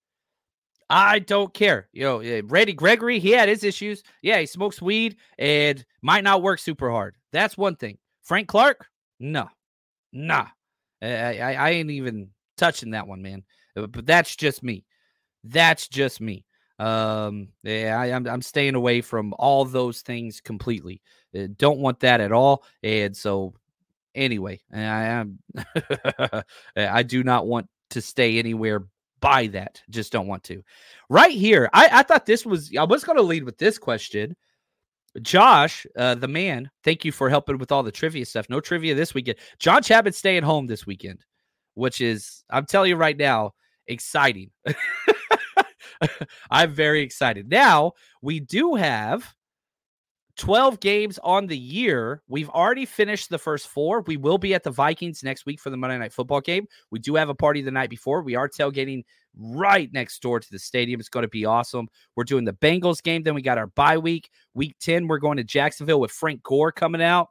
I 0.89 1.19
don't 1.19 1.53
care. 1.53 1.87
You 1.91 2.03
know, 2.03 2.19
eh, 2.19 2.41
Randy 2.45 2.73
Gregory, 2.73 3.19
he 3.19 3.31
had 3.31 3.49
his 3.49 3.63
issues. 3.63 4.03
Yeah, 4.21 4.39
he 4.39 4.45
smokes 4.45 4.81
weed 4.81 5.17
and 5.39 5.83
might 6.01 6.23
not 6.23 6.43
work 6.43 6.59
super 6.59 6.91
hard. 6.91 7.15
That's 7.31 7.57
one 7.57 7.75
thing. 7.75 7.97
Frank 8.21 8.47
Clark, 8.47 8.85
no, 9.19 9.49
nah. 10.11 10.47
I, 11.01 11.39
I, 11.39 11.53
I 11.53 11.69
ain't 11.71 11.89
even 11.89 12.29
touching 12.57 12.91
that 12.91 13.07
one, 13.07 13.21
man. 13.21 13.43
Uh, 13.75 13.87
but 13.87 14.05
that's 14.05 14.35
just 14.35 14.63
me. 14.63 14.85
That's 15.43 15.87
just 15.87 16.21
me. 16.21 16.45
Um, 16.79 17.49
yeah, 17.63 17.97
I, 17.99 18.07
am 18.07 18.27
I'm, 18.27 18.33
I'm 18.35 18.41
staying 18.41 18.75
away 18.75 19.01
from 19.01 19.33
all 19.37 19.65
those 19.65 20.01
things 20.01 20.41
completely. 20.41 21.01
Uh, 21.37 21.47
don't 21.57 21.79
want 21.79 21.99
that 22.01 22.21
at 22.21 22.31
all. 22.31 22.63
And 22.81 23.15
so, 23.15 23.53
anyway, 24.15 24.61
I 24.73 24.77
am. 25.05 25.39
I 26.75 27.03
do 27.03 27.23
not 27.23 27.47
want 27.47 27.67
to 27.91 28.01
stay 28.01 28.39
anywhere 28.39 28.85
by 29.19 29.47
that. 29.47 29.81
Just 29.89 30.11
don't 30.11 30.27
want 30.27 30.43
to. 30.45 30.63
Right 31.09 31.31
here, 31.31 31.69
I, 31.73 31.89
I 31.91 32.03
thought 32.03 32.25
this 32.25 32.45
was. 32.45 32.71
I 32.77 32.83
was 32.83 33.03
to 33.03 33.21
lead 33.21 33.43
with 33.43 33.57
this 33.57 33.77
question. 33.77 34.35
Josh, 35.21 35.85
uh, 35.95 36.15
the 36.15 36.27
man, 36.27 36.71
thank 36.83 37.05
you 37.05 37.11
for 37.11 37.29
helping 37.29 37.59
with 37.59 37.71
all 37.71 37.83
the 37.83 37.91
trivia 37.91 38.25
stuff. 38.25 38.49
No 38.49 38.59
trivia 38.59 38.95
this 38.95 39.13
weekend. 39.13 39.37
John 39.59 39.83
Chapman 39.83 40.13
staying 40.13 40.43
home 40.43 40.65
this 40.65 40.87
weekend, 40.87 41.23
which 41.75 42.01
is, 42.01 42.43
I'm 42.49 42.65
telling 42.65 42.89
you 42.89 42.95
right 42.95 43.15
now, 43.15 43.51
exciting. 43.87 44.49
I'm 46.49 46.73
very 46.73 47.01
excited. 47.01 47.47
Now, 47.49 47.93
we 48.21 48.39
do 48.39 48.73
have 48.73 49.35
12 50.37 50.79
games 50.79 51.19
on 51.23 51.47
the 51.47 51.57
year. 51.57 52.23
We've 52.27 52.49
already 52.49 52.85
finished 52.85 53.29
the 53.29 53.37
first 53.37 53.67
four. 53.67 54.01
We 54.01 54.17
will 54.17 54.37
be 54.37 54.53
at 54.53 54.63
the 54.63 54.71
Vikings 54.71 55.23
next 55.23 55.45
week 55.45 55.59
for 55.59 55.69
the 55.69 55.77
Monday 55.77 55.97
Night 55.97 56.13
Football 56.13 56.41
game. 56.41 56.67
We 56.89 56.99
do 56.99 57.15
have 57.15 57.29
a 57.29 57.35
party 57.35 57.61
the 57.61 57.71
night 57.71 57.89
before. 57.89 58.23
We 58.23 58.35
are 58.35 58.49
tailgating 58.49 59.03
right 59.35 59.91
next 59.93 60.21
door 60.21 60.39
to 60.39 60.47
the 60.51 60.59
stadium. 60.59 60.99
It's 60.99 61.09
going 61.09 61.23
to 61.23 61.29
be 61.29 61.45
awesome. 61.45 61.87
We're 62.15 62.23
doing 62.23 62.45
the 62.45 62.53
Bengals 62.53 63.03
game. 63.03 63.23
Then 63.23 63.35
we 63.35 63.41
got 63.41 63.57
our 63.57 63.67
bye 63.67 63.97
week. 63.97 64.29
Week 64.53 64.75
10, 64.79 65.07
we're 65.07 65.19
going 65.19 65.37
to 65.37 65.43
Jacksonville 65.43 65.99
with 65.99 66.11
Frank 66.11 66.41
Gore 66.41 66.71
coming 66.71 67.01
out. 67.01 67.29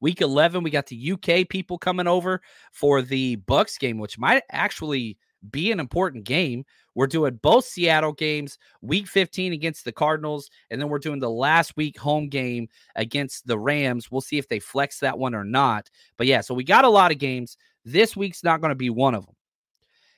Week 0.00 0.20
11, 0.20 0.64
we 0.64 0.70
got 0.70 0.86
the 0.88 1.12
UK 1.12 1.48
people 1.48 1.78
coming 1.78 2.08
over 2.08 2.40
for 2.72 3.02
the 3.02 3.36
Bucs 3.36 3.78
game, 3.78 3.98
which 3.98 4.18
might 4.18 4.42
actually 4.50 5.16
be 5.50 5.72
an 5.72 5.80
important 5.80 6.24
game. 6.24 6.64
We're 6.94 7.06
doing 7.06 7.38
both 7.42 7.64
Seattle 7.64 8.12
games, 8.12 8.58
week 8.82 9.06
15 9.06 9.52
against 9.52 9.84
the 9.84 9.92
Cardinals, 9.92 10.50
and 10.70 10.80
then 10.80 10.88
we're 10.88 10.98
doing 10.98 11.20
the 11.20 11.30
last 11.30 11.76
week 11.76 11.98
home 11.98 12.28
game 12.28 12.68
against 12.96 13.46
the 13.46 13.58
Rams. 13.58 14.10
We'll 14.10 14.20
see 14.20 14.38
if 14.38 14.48
they 14.48 14.58
flex 14.58 15.00
that 15.00 15.18
one 15.18 15.34
or 15.34 15.44
not. 15.44 15.90
But 16.16 16.26
yeah, 16.26 16.42
so 16.42 16.54
we 16.54 16.64
got 16.64 16.84
a 16.84 16.90
lot 16.90 17.12
of 17.12 17.18
games. 17.18 17.56
This 17.84 18.16
week's 18.16 18.44
not 18.44 18.60
going 18.60 18.70
to 18.70 18.76
be 18.76 18.90
one 18.90 19.14
of 19.14 19.24
them. 19.24 19.34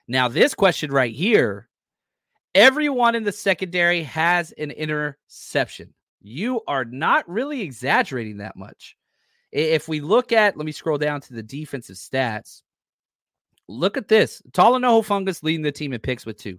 Now, 0.09 0.29
this 0.29 0.55
question 0.55 0.91
right 0.91 1.15
here 1.15 1.69
everyone 2.55 3.15
in 3.15 3.25
the 3.25 3.33
secondary 3.33 4.03
has 4.05 4.53
an 4.53 4.71
interception. 4.71 5.93
You 6.23 6.63
are 6.67 6.85
not 6.85 7.29
really 7.29 7.61
exaggerating 7.61 8.39
that 8.39 8.57
much. 8.57 8.97
If 9.53 9.89
we 9.89 10.01
look 10.01 10.33
at, 10.33 10.57
let 10.57 10.67
me 10.67 10.73
scroll 10.73 10.99
down 10.99 11.21
to 11.23 11.35
the 11.35 11.43
defensive 11.43 11.97
stats. 11.97 12.63
Look 13.69 13.97
at 13.97 14.09
this. 14.09 14.43
Talanoa 14.53 15.03
Hufanga 15.03 15.43
leading 15.43 15.63
the 15.63 15.73
team 15.73 15.93
in 15.93 16.01
picks 16.01 16.27
with 16.27 16.37
two. 16.37 16.59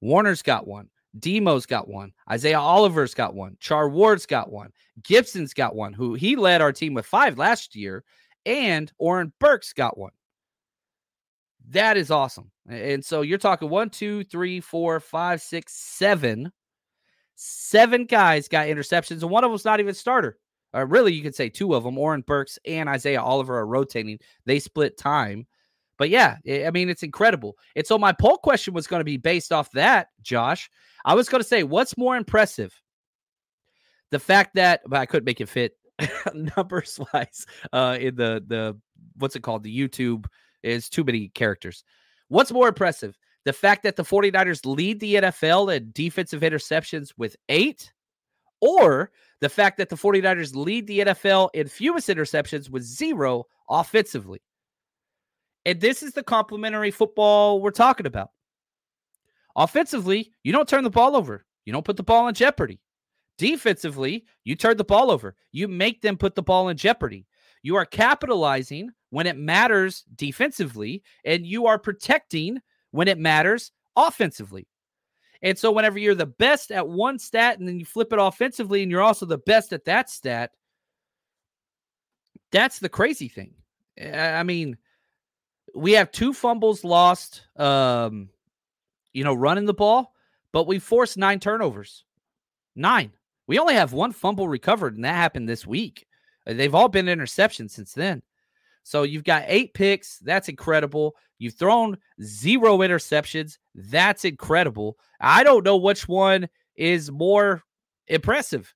Warner's 0.00 0.42
got 0.42 0.66
one. 0.66 0.88
Demo's 1.18 1.66
got 1.66 1.88
one. 1.88 2.12
Isaiah 2.30 2.60
Oliver's 2.60 3.14
got 3.14 3.34
one. 3.34 3.56
Char 3.58 3.88
Ward's 3.88 4.26
got 4.26 4.52
one. 4.52 4.70
Gipson's 5.02 5.54
got 5.54 5.74
one, 5.74 5.92
who 5.92 6.14
he 6.14 6.36
led 6.36 6.60
our 6.60 6.72
team 6.72 6.94
with 6.94 7.06
five 7.06 7.38
last 7.38 7.74
year. 7.74 8.04
And 8.46 8.92
Oren 8.98 9.32
Burks 9.40 9.72
got 9.72 9.98
one. 9.98 10.12
That 11.70 11.96
is 11.96 12.10
awesome. 12.10 12.50
And 12.68 13.04
so 13.04 13.22
you're 13.22 13.38
talking 13.38 13.68
one, 13.68 13.90
two, 13.90 14.24
three, 14.24 14.60
four, 14.60 15.00
five, 15.00 15.42
six, 15.42 15.74
seven. 15.74 16.52
Seven 17.34 18.04
guys 18.04 18.48
got 18.48 18.66
interceptions, 18.66 19.22
and 19.22 19.30
one 19.30 19.44
of 19.44 19.50
them's 19.50 19.64
not 19.64 19.80
even 19.80 19.94
starter. 19.94 20.38
Or 20.72 20.86
really, 20.86 21.12
you 21.12 21.22
could 21.22 21.34
say 21.34 21.48
two 21.48 21.74
of 21.74 21.84
them, 21.84 21.98
Oren 21.98 22.20
Burks 22.20 22.58
and 22.66 22.88
Isaiah 22.88 23.22
Oliver, 23.22 23.58
are 23.58 23.66
rotating. 23.66 24.18
They 24.44 24.58
split 24.58 24.96
time. 24.96 25.46
But 26.00 26.08
yeah, 26.08 26.38
I 26.48 26.70
mean, 26.70 26.88
it's 26.88 27.02
incredible. 27.02 27.58
And 27.76 27.86
so 27.86 27.98
my 27.98 28.10
poll 28.10 28.38
question 28.38 28.72
was 28.72 28.86
going 28.86 29.00
to 29.00 29.04
be 29.04 29.18
based 29.18 29.52
off 29.52 29.70
that, 29.72 30.08
Josh. 30.22 30.70
I 31.04 31.12
was 31.12 31.28
going 31.28 31.42
to 31.42 31.46
say, 31.46 31.62
what's 31.62 31.98
more 31.98 32.16
impressive? 32.16 32.72
The 34.10 34.18
fact 34.18 34.54
that 34.54 34.80
but 34.86 34.98
I 34.98 35.04
couldn't 35.04 35.26
make 35.26 35.42
it 35.42 35.50
fit 35.50 35.74
numbers 36.56 36.98
wise 37.12 37.44
uh, 37.74 37.98
in 38.00 38.16
the 38.16 38.42
the 38.46 38.78
what's 39.18 39.36
it 39.36 39.42
called? 39.42 39.62
The 39.62 39.78
YouTube 39.78 40.24
is 40.62 40.88
too 40.88 41.04
many 41.04 41.28
characters. 41.28 41.84
What's 42.28 42.50
more 42.50 42.68
impressive? 42.68 43.14
The 43.44 43.52
fact 43.52 43.82
that 43.82 43.96
the 43.96 44.02
49ers 44.02 44.64
lead 44.64 45.00
the 45.00 45.16
NFL 45.16 45.70
in 45.76 45.90
defensive 45.92 46.40
interceptions 46.40 47.12
with 47.18 47.36
eight, 47.50 47.92
or 48.62 49.10
the 49.42 49.50
fact 49.50 49.76
that 49.76 49.90
the 49.90 49.96
49ers 49.96 50.56
lead 50.56 50.86
the 50.86 51.00
NFL 51.00 51.50
in 51.52 51.68
fewest 51.68 52.08
interceptions 52.08 52.70
with 52.70 52.84
zero 52.84 53.44
offensively. 53.68 54.40
And 55.64 55.80
this 55.80 56.02
is 56.02 56.12
the 56.12 56.22
complementary 56.22 56.90
football 56.90 57.60
we're 57.60 57.70
talking 57.70 58.06
about. 58.06 58.30
Offensively, 59.56 60.32
you 60.42 60.52
don't 60.52 60.68
turn 60.68 60.84
the 60.84 60.90
ball 60.90 61.16
over. 61.16 61.44
You 61.64 61.72
don't 61.72 61.84
put 61.84 61.96
the 61.96 62.02
ball 62.02 62.28
in 62.28 62.34
jeopardy. 62.34 62.80
Defensively, 63.36 64.24
you 64.44 64.54
turn 64.54 64.76
the 64.76 64.84
ball 64.84 65.10
over. 65.10 65.34
You 65.52 65.68
make 65.68 66.02
them 66.02 66.16
put 66.16 66.34
the 66.34 66.42
ball 66.42 66.68
in 66.68 66.76
jeopardy. 66.76 67.26
You 67.62 67.76
are 67.76 67.84
capitalizing 67.84 68.90
when 69.10 69.26
it 69.26 69.36
matters 69.36 70.04
defensively, 70.14 71.02
and 71.24 71.46
you 71.46 71.66
are 71.66 71.78
protecting 71.78 72.60
when 72.90 73.08
it 73.08 73.18
matters 73.18 73.72
offensively. 73.96 74.66
And 75.42 75.58
so, 75.58 75.72
whenever 75.72 75.98
you're 75.98 76.14
the 76.14 76.26
best 76.26 76.70
at 76.70 76.88
one 76.88 77.18
stat 77.18 77.58
and 77.58 77.66
then 77.66 77.78
you 77.78 77.84
flip 77.84 78.12
it 78.12 78.18
offensively, 78.20 78.82
and 78.82 78.90
you're 78.90 79.02
also 79.02 79.26
the 79.26 79.38
best 79.38 79.72
at 79.72 79.84
that 79.86 80.10
stat, 80.10 80.52
that's 82.52 82.78
the 82.78 82.88
crazy 82.88 83.28
thing. 83.28 83.54
I 84.02 84.42
mean, 84.42 84.76
we 85.74 85.92
have 85.92 86.10
two 86.10 86.32
fumbles 86.32 86.84
lost, 86.84 87.42
um, 87.56 88.30
you 89.12 89.24
know, 89.24 89.34
running 89.34 89.66
the 89.66 89.74
ball, 89.74 90.14
but 90.52 90.66
we 90.66 90.78
forced 90.78 91.16
nine 91.16 91.40
turnovers. 91.40 92.04
Nine. 92.76 93.12
We 93.46 93.58
only 93.58 93.74
have 93.74 93.92
one 93.92 94.12
fumble 94.12 94.48
recovered, 94.48 94.94
and 94.94 95.04
that 95.04 95.14
happened 95.14 95.48
this 95.48 95.66
week. 95.66 96.06
Uh, 96.46 96.54
they've 96.54 96.74
all 96.74 96.88
been 96.88 97.06
interceptions 97.06 97.70
since 97.70 97.92
then. 97.92 98.22
So 98.82 99.02
you've 99.02 99.24
got 99.24 99.44
eight 99.46 99.74
picks. 99.74 100.18
That's 100.18 100.48
incredible. 100.48 101.16
You've 101.38 101.54
thrown 101.54 101.98
zero 102.22 102.78
interceptions. 102.78 103.58
That's 103.74 104.24
incredible. 104.24 104.98
I 105.20 105.42
don't 105.42 105.64
know 105.64 105.76
which 105.76 106.08
one 106.08 106.48
is 106.76 107.10
more 107.10 107.62
impressive. 108.06 108.74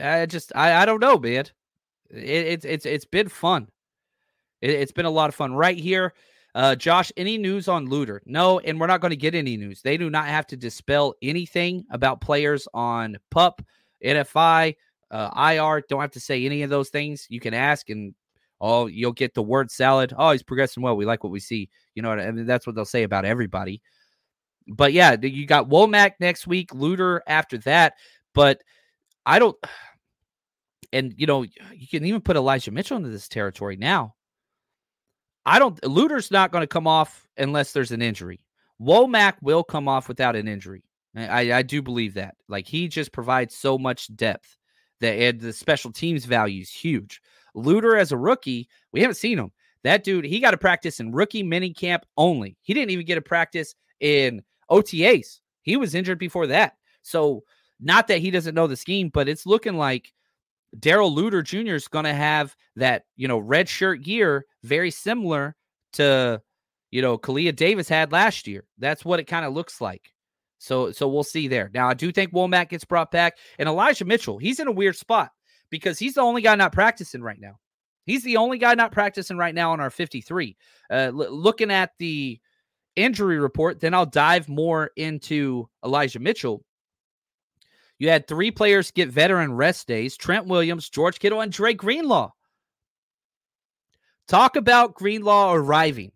I 0.00 0.26
just 0.26 0.52
I, 0.54 0.82
I 0.82 0.86
don't 0.86 1.00
know, 1.00 1.18
man. 1.18 1.46
It, 2.10 2.46
it's 2.46 2.64
it's 2.64 2.86
it's 2.86 3.04
been 3.04 3.28
fun. 3.28 3.68
It, 4.64 4.80
has 4.80 4.92
been 4.92 5.04
a 5.04 5.10
lot 5.10 5.28
of 5.28 5.34
fun 5.34 5.52
right 5.54 5.76
here. 5.76 6.14
Uh, 6.54 6.74
Josh, 6.74 7.12
any 7.18 7.36
news 7.36 7.68
on 7.68 7.86
Luter? 7.86 8.20
No, 8.24 8.60
and 8.60 8.80
we're 8.80 8.86
not 8.86 9.02
going 9.02 9.10
to 9.10 9.16
get 9.16 9.34
any 9.34 9.58
news. 9.58 9.82
They 9.82 9.98
do 9.98 10.08
not 10.08 10.26
have 10.26 10.46
to 10.48 10.56
dispel 10.56 11.14
anything 11.20 11.84
about 11.90 12.22
players 12.22 12.66
on 12.72 13.18
PUP, 13.30 13.60
NFI, 14.02 14.74
uh, 15.10 15.50
IR. 15.52 15.82
Don't 15.88 16.00
have 16.00 16.12
to 16.12 16.20
say 16.20 16.46
any 16.46 16.62
of 16.62 16.70
those 16.70 16.88
things. 16.88 17.26
You 17.28 17.40
can 17.40 17.52
ask, 17.52 17.90
and 17.90 18.14
oh, 18.58 18.86
you'll 18.86 19.12
get 19.12 19.34
the 19.34 19.42
word 19.42 19.70
salad. 19.70 20.14
Oh, 20.16 20.30
he's 20.30 20.42
progressing 20.42 20.82
well. 20.82 20.96
We 20.96 21.04
like 21.04 21.24
what 21.24 21.32
we 21.32 21.40
see. 21.40 21.68
You 21.94 22.02
know, 22.02 22.12
and 22.12 22.48
that's 22.48 22.66
what 22.66 22.74
they'll 22.74 22.86
say 22.86 23.02
about 23.02 23.26
everybody. 23.26 23.82
But 24.66 24.94
yeah, 24.94 25.14
you 25.20 25.44
got 25.44 25.68
Womack 25.68 26.12
next 26.20 26.46
week, 26.46 26.70
Luter 26.70 27.20
after 27.26 27.58
that. 27.58 27.94
But 28.32 28.62
I 29.26 29.40
don't, 29.40 29.56
and 30.92 31.12
you 31.18 31.26
know, 31.26 31.42
you 31.42 31.88
can 31.90 32.06
even 32.06 32.22
put 32.22 32.36
Elijah 32.36 32.70
Mitchell 32.70 32.96
into 32.96 33.10
this 33.10 33.28
territory 33.28 33.76
now. 33.76 34.14
I 35.46 35.58
don't, 35.58 35.80
Luter's 35.82 36.30
not 36.30 36.52
going 36.52 36.62
to 36.62 36.66
come 36.66 36.86
off 36.86 37.26
unless 37.36 37.72
there's 37.72 37.92
an 37.92 38.02
injury. 38.02 38.40
Womack 38.80 39.34
will 39.42 39.62
come 39.62 39.88
off 39.88 40.08
without 40.08 40.36
an 40.36 40.48
injury. 40.48 40.84
I, 41.16 41.52
I 41.52 41.62
do 41.62 41.80
believe 41.82 42.14
that. 42.14 42.34
Like 42.48 42.66
he 42.66 42.88
just 42.88 43.12
provides 43.12 43.54
so 43.54 43.78
much 43.78 44.14
depth 44.16 44.56
that 45.00 45.12
and 45.12 45.40
the 45.40 45.52
special 45.52 45.92
teams 45.92 46.24
value 46.24 46.62
is 46.62 46.70
huge. 46.70 47.20
Luter 47.54 47.98
as 47.98 48.10
a 48.10 48.16
rookie, 48.16 48.68
we 48.92 49.00
haven't 49.00 49.16
seen 49.16 49.38
him. 49.38 49.52
That 49.84 50.02
dude, 50.02 50.24
he 50.24 50.40
got 50.40 50.52
to 50.52 50.58
practice 50.58 50.98
in 50.98 51.12
rookie 51.12 51.42
mini 51.42 51.72
camp 51.72 52.04
only. 52.16 52.56
He 52.62 52.74
didn't 52.74 52.90
even 52.90 53.06
get 53.06 53.18
a 53.18 53.22
practice 53.22 53.74
in 54.00 54.42
OTAs. 54.70 55.40
He 55.62 55.76
was 55.76 55.94
injured 55.94 56.18
before 56.18 56.46
that. 56.48 56.74
So, 57.02 57.44
not 57.80 58.08
that 58.08 58.18
he 58.18 58.30
doesn't 58.30 58.54
know 58.54 58.66
the 58.66 58.76
scheme, 58.76 59.10
but 59.12 59.28
it's 59.28 59.46
looking 59.46 59.76
like 59.76 60.12
Darrell 60.78 61.14
Luter 61.14 61.44
Jr. 61.44 61.74
is 61.74 61.88
going 61.88 62.04
to 62.04 62.14
have 62.14 62.54
that, 62.76 63.04
you 63.16 63.28
know, 63.28 63.38
red 63.38 63.68
shirt 63.68 64.06
year 64.06 64.44
very 64.62 64.90
similar 64.90 65.54
to, 65.94 66.40
you 66.90 67.02
know, 67.02 67.18
Kalia 67.18 67.54
Davis 67.54 67.88
had 67.88 68.12
last 68.12 68.46
year. 68.46 68.64
That's 68.78 69.04
what 69.04 69.20
it 69.20 69.24
kind 69.24 69.44
of 69.44 69.52
looks 69.52 69.80
like. 69.80 70.12
So, 70.58 70.92
so 70.92 71.08
we'll 71.08 71.24
see 71.24 71.48
there. 71.48 71.70
Now, 71.74 71.88
I 71.88 71.94
do 71.94 72.10
think 72.10 72.32
Womack 72.32 72.70
gets 72.70 72.84
brought 72.84 73.10
back, 73.10 73.36
and 73.58 73.68
Elijah 73.68 74.04
Mitchell, 74.04 74.38
he's 74.38 74.60
in 74.60 74.66
a 74.66 74.72
weird 74.72 74.96
spot 74.96 75.30
because 75.70 75.98
he's 75.98 76.14
the 76.14 76.22
only 76.22 76.40
guy 76.40 76.54
not 76.54 76.72
practicing 76.72 77.22
right 77.22 77.40
now. 77.40 77.58
He's 78.06 78.24
the 78.24 78.36
only 78.36 78.58
guy 78.58 78.74
not 78.74 78.92
practicing 78.92 79.36
right 79.36 79.54
now 79.54 79.72
on 79.72 79.80
our 79.80 79.90
53. 79.90 80.56
Uh, 80.90 80.94
l- 80.94 81.12
looking 81.12 81.70
at 81.70 81.90
the 81.98 82.40
injury 82.96 83.38
report, 83.38 83.80
then 83.80 83.94
I'll 83.94 84.06
dive 84.06 84.48
more 84.48 84.90
into 84.96 85.68
Elijah 85.84 86.20
Mitchell. 86.20 86.64
You 87.98 88.08
had 88.08 88.26
three 88.26 88.50
players 88.50 88.90
get 88.90 89.08
veteran 89.08 89.54
rest 89.54 89.86
days 89.86 90.16
Trent 90.16 90.46
Williams, 90.46 90.88
George 90.88 91.18
Kittle, 91.18 91.40
and 91.40 91.52
Drake 91.52 91.78
Greenlaw. 91.78 92.30
Talk 94.26 94.56
about 94.56 94.94
Greenlaw 94.94 95.52
arriving. 95.52 96.12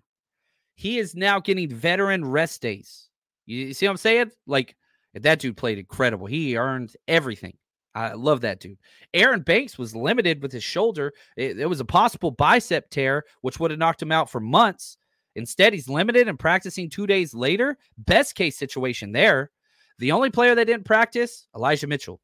He 0.75 0.99
is 0.99 1.15
now 1.15 1.41
getting 1.41 1.69
veteran 1.69 2.25
rest 2.25 2.63
days. 2.63 3.09
You 3.47 3.73
see 3.73 3.87
what 3.87 3.93
I'm 3.93 3.97
saying? 3.97 4.31
Like, 4.47 4.77
that 5.15 5.41
dude 5.41 5.57
played 5.57 5.79
incredible. 5.79 6.27
He 6.27 6.57
earned 6.57 6.95
everything. 7.07 7.57
I 7.95 8.13
love 8.13 8.43
that 8.43 8.61
dude. 8.61 8.79
Aaron 9.13 9.41
Banks 9.41 9.77
was 9.77 9.97
limited 9.97 10.41
with 10.43 10.53
his 10.53 10.63
shoulder. 10.63 11.13
It, 11.37 11.59
it 11.59 11.67
was 11.67 11.81
a 11.81 11.85
possible 11.85 12.31
bicep 12.31 12.91
tear, 12.91 13.25
which 13.41 13.59
would 13.59 13.71
have 13.71 13.81
knocked 13.81 14.03
him 14.03 14.13
out 14.13 14.31
for 14.31 14.41
months. 14.41 14.99
Instead, 15.35 15.73
he's 15.73 15.89
limited 15.89 16.29
and 16.29 16.39
practicing 16.39 16.89
two 16.89 17.07
days 17.07 17.35
later. 17.35 17.77
Best 17.97 18.35
case 18.35 18.57
situation 18.57 19.13
there. 19.13 19.51
The 19.99 20.13
only 20.13 20.31
player 20.31 20.55
that 20.55 20.67
didn't 20.67 20.85
practice, 20.85 21.47
Elijah 21.55 21.87
Mitchell, 21.87 22.21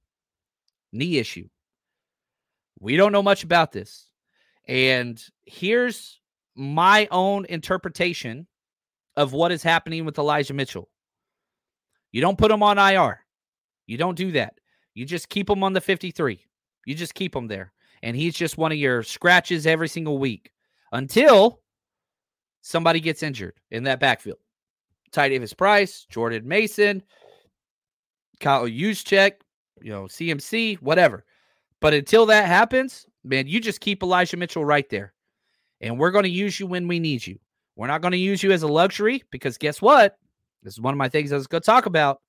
knee 0.93 1.19
issue. 1.19 1.49
We 2.79 2.97
don't 2.97 3.13
know 3.13 3.23
much 3.23 3.45
about 3.45 3.73
this. 3.73 4.09
And 4.67 5.23
here's 5.45 6.21
my 6.55 7.09
own 7.11 7.47
interpretation 7.47 8.47
of 9.17 9.33
what 9.33 9.53
is 9.53 9.63
happening 9.63 10.05
with 10.05 10.19
Elijah 10.19 10.55
Mitchell. 10.55 10.89
You 12.13 12.21
don't 12.21 12.39
put 12.39 12.51
him 12.51 12.63
on 12.63 12.79
IR. 12.79 13.21
You 13.87 13.97
don't 13.97 14.17
do 14.17 14.33
that. 14.33 14.55
You 14.95 15.05
just 15.05 15.29
keep 15.29 15.51
him 15.51 15.65
on 15.65 15.73
the 15.73 15.81
53. 15.81 16.47
You 16.87 16.95
just 16.95 17.15
keep 17.15 17.35
him 17.35 17.49
there. 17.49 17.73
And 18.03 18.17
he's 18.17 18.35
just 18.35 18.59
one 18.59 18.71
of 18.71 18.79
your 18.79 19.03
scratches 19.03 19.67
every 19.67 19.89
single 19.89 20.19
week 20.19 20.53
until 20.93 21.61
somebody 22.61 23.01
gets 23.01 23.23
injured 23.23 23.55
in 23.71 23.85
that 23.85 24.01
backfield. 24.01 24.39
Ty 25.11 25.31
Davis 25.31 25.55
Price, 25.55 26.07
Jordan 26.11 26.47
Mason, 26.47 27.03
Kyle 28.41 28.67
Juszczyk, 28.67 29.33
you 29.81 29.93
know, 29.93 30.05
CMC, 30.05 30.81
whatever. 30.81 31.25
But 31.81 31.95
until 31.95 32.27
that 32.27 32.47
happens, 32.47 33.07
man, 33.25 33.47
you 33.47 33.61
just 33.61 33.81
keep 33.81 34.03
Elijah 34.03 34.37
Mitchell 34.37 34.65
right 34.65 34.89
there. 34.89 35.13
And 35.81 35.99
we're 35.99 36.11
going 36.11 36.25
to 36.25 36.31
use 36.31 36.59
you 36.59 36.67
when 36.67 36.89
we 36.89 36.99
need 36.99 37.27
you. 37.27 37.39
We're 37.77 37.89
not 37.89 38.01
going 38.01 38.13
to 38.13 38.19
use 38.19 38.43
you 38.43 38.53
as 38.53 38.63
a 38.63 38.69
luxury 38.69 39.23
because 39.31 39.59
guess 39.59 39.83
what? 39.83 40.17
This 40.63 40.75
is 40.75 40.81
one 40.81 40.95
of 40.95 40.99
my 40.99 41.09
things 41.09 41.33
I 41.33 41.37
was 41.37 41.47
going 41.47 41.61
to 41.61 41.67
talk 41.67 41.87
about. 41.87 42.21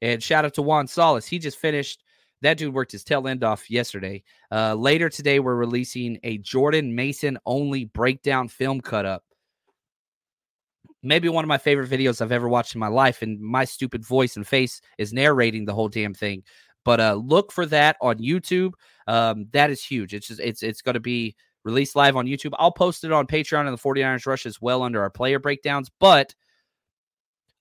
And 0.00 0.22
shout 0.22 0.44
out 0.44 0.54
to 0.54 0.62
Juan 0.62 0.86
Solis. 0.86 1.26
He 1.26 1.38
just 1.38 1.58
finished. 1.58 2.02
That 2.40 2.58
dude 2.58 2.74
worked 2.74 2.90
his 2.90 3.04
tail 3.04 3.28
end 3.28 3.44
off 3.44 3.70
yesterday. 3.70 4.24
Uh, 4.50 4.74
later 4.74 5.08
today, 5.08 5.38
we're 5.38 5.54
releasing 5.54 6.18
a 6.24 6.38
Jordan 6.38 6.92
Mason 6.92 7.38
only 7.46 7.84
breakdown 7.84 8.48
film 8.48 8.80
cut 8.80 9.06
up. 9.06 9.22
Maybe 11.02 11.28
one 11.28 11.44
of 11.44 11.48
my 11.48 11.58
favorite 11.58 11.90
videos 11.90 12.20
I've 12.20 12.32
ever 12.32 12.48
watched 12.48 12.74
in 12.74 12.80
my 12.80 12.88
life. 12.88 13.22
And 13.22 13.40
my 13.40 13.64
stupid 13.64 14.04
voice 14.04 14.36
and 14.36 14.46
face 14.46 14.80
is 14.98 15.12
narrating 15.12 15.64
the 15.64 15.74
whole 15.74 15.88
damn 15.88 16.14
thing. 16.14 16.44
But 16.84 17.00
uh, 17.00 17.14
look 17.14 17.52
for 17.52 17.66
that 17.66 17.96
on 18.00 18.18
YouTube. 18.18 18.72
Um, 19.06 19.46
that 19.52 19.70
is 19.70 19.84
huge. 19.84 20.14
It's 20.14 20.28
just 20.28 20.40
it's 20.40 20.62
it's 20.62 20.82
going 20.82 20.94
to 20.94 21.00
be 21.00 21.36
released 21.64 21.96
live 21.96 22.16
on 22.16 22.26
YouTube. 22.26 22.52
I'll 22.58 22.72
post 22.72 23.04
it 23.04 23.12
on 23.12 23.26
Patreon 23.26 23.66
and 23.66 23.76
the 23.76 23.82
49ers 23.82 24.26
Rush 24.26 24.46
as 24.46 24.60
well 24.60 24.82
under 24.82 25.00
our 25.02 25.10
player 25.10 25.38
breakdowns. 25.38 25.90
But 26.00 26.34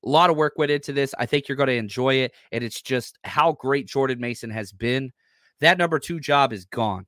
a 0.03 0.09
lot 0.09 0.29
of 0.29 0.35
work 0.37 0.53
went 0.57 0.71
into 0.71 0.93
this. 0.93 1.13
I 1.19 1.25
think 1.25 1.47
you're 1.47 1.55
going 1.55 1.67
to 1.67 1.75
enjoy 1.75 2.15
it. 2.15 2.33
And 2.51 2.63
it's 2.63 2.81
just 2.81 3.17
how 3.23 3.53
great 3.53 3.87
Jordan 3.87 4.19
Mason 4.19 4.49
has 4.49 4.71
been. 4.71 5.11
That 5.59 5.77
number 5.77 5.99
two 5.99 6.19
job 6.19 6.53
is 6.53 6.65
gone. 6.65 7.05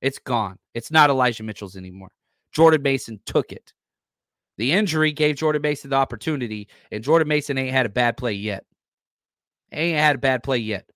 It's 0.00 0.18
gone. 0.18 0.58
It's 0.74 0.90
not 0.90 1.10
Elijah 1.10 1.44
Mitchell's 1.44 1.76
anymore. 1.76 2.10
Jordan 2.52 2.82
Mason 2.82 3.20
took 3.26 3.52
it. 3.52 3.72
The 4.58 4.72
injury 4.72 5.12
gave 5.12 5.36
Jordan 5.36 5.62
Mason 5.62 5.90
the 5.90 5.96
opportunity, 5.96 6.68
and 6.90 7.04
Jordan 7.04 7.28
Mason 7.28 7.58
ain't 7.58 7.72
had 7.72 7.86
a 7.86 7.90
bad 7.90 8.16
play 8.16 8.32
yet. 8.32 8.64
Ain't 9.72 9.98
had 9.98 10.16
a 10.16 10.18
bad 10.20 10.42
play 10.42 10.58
yet. 10.58 10.88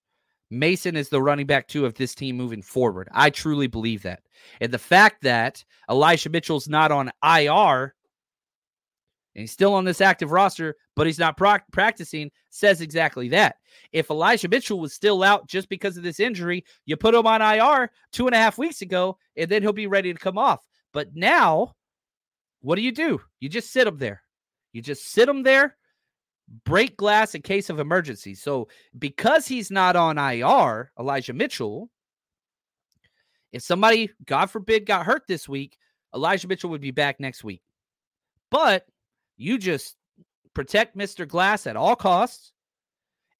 Mason 0.50 0.96
is 0.96 1.08
the 1.08 1.22
running 1.22 1.46
back 1.46 1.68
two 1.68 1.86
of 1.86 1.94
this 1.94 2.14
team 2.14 2.36
moving 2.36 2.62
forward. 2.62 3.08
I 3.12 3.30
truly 3.30 3.66
believe 3.68 4.02
that. 4.02 4.22
And 4.60 4.72
the 4.72 4.78
fact 4.78 5.22
that 5.22 5.64
Elijah 5.88 6.30
Mitchell's 6.30 6.68
not 6.68 6.90
on 6.90 7.10
IR 7.22 7.94
and 9.34 9.42
he's 9.42 9.52
still 9.52 9.74
on 9.74 9.84
this 9.84 10.00
active 10.00 10.32
roster, 10.32 10.74
but 10.96 11.06
he's 11.06 11.18
not 11.18 11.36
pro- 11.36 11.58
practicing, 11.72 12.30
says 12.50 12.80
exactly 12.80 13.28
that. 13.28 13.56
If 13.92 14.10
Elijah 14.10 14.48
Mitchell 14.48 14.80
was 14.80 14.92
still 14.92 15.22
out 15.22 15.48
just 15.48 15.68
because 15.68 15.96
of 15.96 16.02
this 16.02 16.18
injury, 16.18 16.64
you 16.84 16.96
put 16.96 17.14
him 17.14 17.26
on 17.26 17.40
IR 17.40 17.90
two 18.12 18.26
and 18.26 18.34
a 18.34 18.38
half 18.38 18.58
weeks 18.58 18.82
ago, 18.82 19.18
and 19.36 19.48
then 19.48 19.62
he'll 19.62 19.72
be 19.72 19.86
ready 19.86 20.12
to 20.12 20.18
come 20.18 20.36
off. 20.36 20.66
But 20.92 21.14
now, 21.14 21.74
what 22.60 22.76
do 22.76 22.82
you 22.82 22.92
do? 22.92 23.20
You 23.40 23.48
just 23.48 23.72
sit 23.72 23.86
him 23.86 23.98
there. 23.98 24.22
You 24.72 24.82
just 24.82 25.10
sit 25.10 25.28
him 25.28 25.42
there, 25.42 25.76
break 26.64 26.96
glass 26.96 27.34
in 27.34 27.42
case 27.42 27.70
of 27.70 27.80
emergency. 27.80 28.34
So, 28.34 28.68
because 28.98 29.46
he's 29.46 29.70
not 29.70 29.96
on 29.96 30.18
IR, 30.18 30.92
Elijah 30.98 31.32
Mitchell, 31.32 31.90
if 33.52 33.62
somebody, 33.62 34.10
God 34.24 34.46
forbid, 34.46 34.86
got 34.86 35.06
hurt 35.06 35.22
this 35.26 35.48
week, 35.48 35.76
Elijah 36.14 36.48
Mitchell 36.48 36.70
would 36.70 36.80
be 36.80 36.92
back 36.92 37.18
next 37.18 37.42
week. 37.42 37.62
But 38.50 38.86
you 39.36 39.58
just 39.58 39.96
protect 40.54 40.96
Mr. 40.96 41.26
Glass 41.26 41.66
at 41.66 41.76
all 41.76 41.96
costs. 41.96 42.52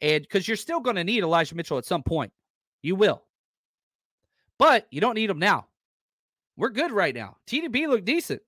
And 0.01 0.23
because 0.23 0.49
you're 0.49 0.57
still 0.57 0.81
going 0.81 0.97
to 0.97 1.05
need 1.05 1.23
Elijah 1.23 1.55
Mitchell 1.55 1.79
at 1.79 1.85
some 1.85 2.03
point, 2.03 2.33
you 2.83 2.97
will. 2.97 3.23
But 4.59 4.87
you 4.91 5.01
don't 5.01 5.15
need 5.15 5.31
him 5.31 5.39
now. 5.39 5.67
We're 6.57 6.71
good 6.71 6.91
right 6.91 7.15
now. 7.15 7.37
TDP 7.47 7.87
looked 7.87 8.05
decent. 8.05 8.43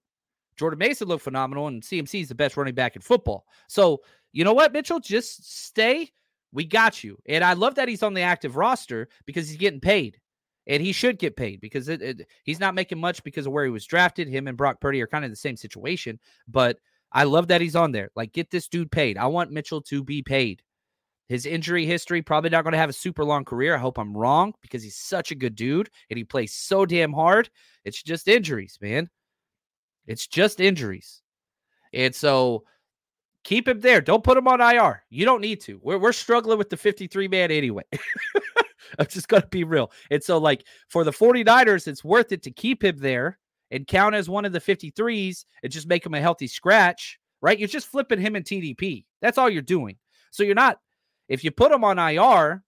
Jordan 0.57 0.79
Mason 0.79 1.09
looked 1.09 1.25
phenomenal, 1.25 1.67
and 1.67 1.83
CMC 1.83 2.23
is 2.23 2.29
the 2.29 2.35
best 2.35 2.57
running 2.57 2.75
back 2.75 2.97
in 2.97 3.03
football. 3.03 3.47
So, 3.69 4.03
you 4.33 4.45
know 4.45 4.53
what, 4.53 4.73
Mitchell? 4.73 5.01
Just 5.01 5.67
stay. 5.67 6.11
We 6.53 6.65
got 6.65 7.03
you. 7.03 7.19
And 7.27 7.43
I 7.43 7.55
love 7.55 7.77
that 7.77 7.89
he's 7.89 8.03
on 8.03 8.15
the 8.15 8.21
active 8.21 8.57
roster 8.57 9.09
because 9.25 9.49
he's 9.49 9.59
getting 9.59 9.81
paid. 9.81 10.19
And 10.67 10.83
he 10.83 10.93
should 10.93 11.19
get 11.19 11.37
paid 11.37 11.61
because 11.61 11.89
it, 11.89 12.03
it, 12.03 12.29
he's 12.45 12.61
not 12.61 12.75
making 12.75 13.01
much 13.01 13.25
because 13.25 13.47
of 13.47 13.53
where 13.53 13.65
he 13.65 13.71
was 13.71 13.85
drafted. 13.85 14.29
Him 14.29 14.47
and 14.47 14.57
Brock 14.57 14.81
Purdy 14.81 15.03
are 15.03 15.09
kind 15.09 15.25
of 15.25 15.31
the 15.31 15.37
same 15.37 15.57
situation. 15.57 16.21
But 16.47 16.79
I 17.11 17.25
love 17.25 17.49
that 17.49 17.61
he's 17.61 17.75
on 17.75 17.91
there. 17.91 18.11
Like, 18.15 18.33
get 18.33 18.51
this 18.51 18.69
dude 18.69 18.93
paid. 18.93 19.19
I 19.19 19.27
want 19.27 19.51
Mitchell 19.51 19.83
to 19.83 20.05
be 20.05 20.23
paid. 20.23 20.63
His 21.29 21.47
injury 21.47 21.87
history, 21.87 22.23
probably 22.23 22.51
not 22.51 22.63
going 22.63 22.73
to 22.73 22.79
have 22.79 22.91
a 22.91 22.95
super 22.95 23.25
long 23.25 23.45
career. 23.45 23.75
I 23.75 23.79
hope 23.79 23.99
I'm 23.99 24.17
wrong 24.17 24.55
because 24.61 24.83
he's 24.83 24.97
such 24.97 25.31
a 25.31 25.37
good 25.37 25.57
dude 25.57 25.89
and 26.11 26.19
he 26.19 26.25
plays 26.25 26.53
so 26.53 26.85
damn 26.85 27.13
hard. 27.13 27.49
It's 27.85 28.03
just 28.03 28.29
injuries, 28.29 28.79
man. 28.81 29.09
It's 30.07 30.27
just 30.27 30.61
injuries. 30.61 31.23
And 31.93 32.15
so 32.15 32.65
keep 33.45 33.69
him 33.69 33.81
there. 33.81 34.01
Don't 34.01 34.25
put 34.25 34.37
him 34.37 34.49
on 34.49 34.61
IR. 34.61 35.05
You 35.11 35.25
don't 35.25 35.41
need 35.41 35.61
to. 35.63 35.81
We're, 35.83 35.99
we're 35.99 36.13
struggling 36.13 36.59
with 36.59 36.71
the 36.71 36.77
53 36.77 37.29
man 37.29 37.51
anyway. 37.51 37.85
I'm 38.99 39.07
just 39.07 39.29
going 39.29 39.43
to 39.43 39.49
be 39.49 39.65
real. 39.65 39.91
And 40.11 40.23
so, 40.23 40.39
like, 40.39 40.67
for 40.89 41.05
the 41.05 41.13
49ers, 41.13 41.89
it's 41.89 42.05
worth 42.05 42.33
it 42.33 42.43
to 42.43 42.51
keep 42.51 42.85
him 42.85 42.99
there 42.99 43.39
and 43.71 43.87
count 43.87 44.15
as 44.15 44.29
one 44.29 44.45
of 44.45 44.53
the 44.53 44.61
53s 44.61 45.45
and 45.63 45.73
just 45.73 45.89
make 45.89 46.05
him 46.05 46.15
a 46.15 46.21
healthy 46.21 46.47
scratch, 46.47 47.19
right? 47.41 47.59
You're 47.59 47.69
just 47.69 47.89
flipping 47.89 48.21
him 48.21 48.37
in 48.37 48.43
TDP. 48.43 49.05
That's 49.23 49.39
all 49.39 49.49
you're 49.49 49.63
doing. 49.63 49.97
So 50.31 50.43
you're 50.43 50.55
not, 50.55 50.79
if 51.29 51.43
you 51.43 51.51
put 51.51 51.73
him 51.73 51.85
on 51.85 51.99
IR 51.99 52.63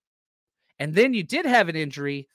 and 0.79 0.95
then 0.95 1.13
you 1.13 1.23
did 1.23 1.47
have 1.47 1.69
an 1.69 1.77
injury, 1.77 2.29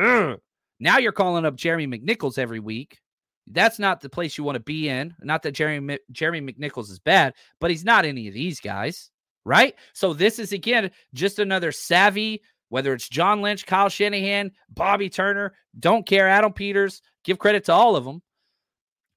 ugh, 0.00 0.38
now 0.80 0.98
you're 0.98 1.12
calling 1.12 1.44
up 1.44 1.56
Jeremy 1.56 1.86
McNichols 1.86 2.38
every 2.38 2.60
week. 2.60 2.98
That's 3.46 3.78
not 3.78 4.00
the 4.00 4.08
place 4.08 4.38
you 4.38 4.44
want 4.44 4.56
to 4.56 4.60
be 4.60 4.88
in. 4.88 5.14
Not 5.20 5.42
that 5.42 5.52
Jeremy 5.52 5.98
Jeremy 6.10 6.52
McNichols 6.52 6.90
is 6.90 6.98
bad, 6.98 7.34
but 7.60 7.70
he's 7.70 7.84
not 7.84 8.04
any 8.04 8.28
of 8.28 8.34
these 8.34 8.60
guys, 8.60 9.10
right? 9.44 9.74
So 9.92 10.12
this 10.12 10.38
is 10.38 10.52
again 10.52 10.90
just 11.12 11.38
another 11.38 11.72
savvy 11.72 12.42
whether 12.72 12.94
it's 12.94 13.06
John 13.06 13.42
Lynch, 13.42 13.66
Kyle 13.66 13.90
Shanahan, 13.90 14.50
Bobby 14.70 15.10
Turner, 15.10 15.52
don't 15.78 16.06
care, 16.06 16.26
Adam 16.26 16.54
Peters, 16.54 17.02
give 17.22 17.38
credit 17.38 17.64
to 17.64 17.72
all 17.74 17.96
of 17.96 18.06
them. 18.06 18.22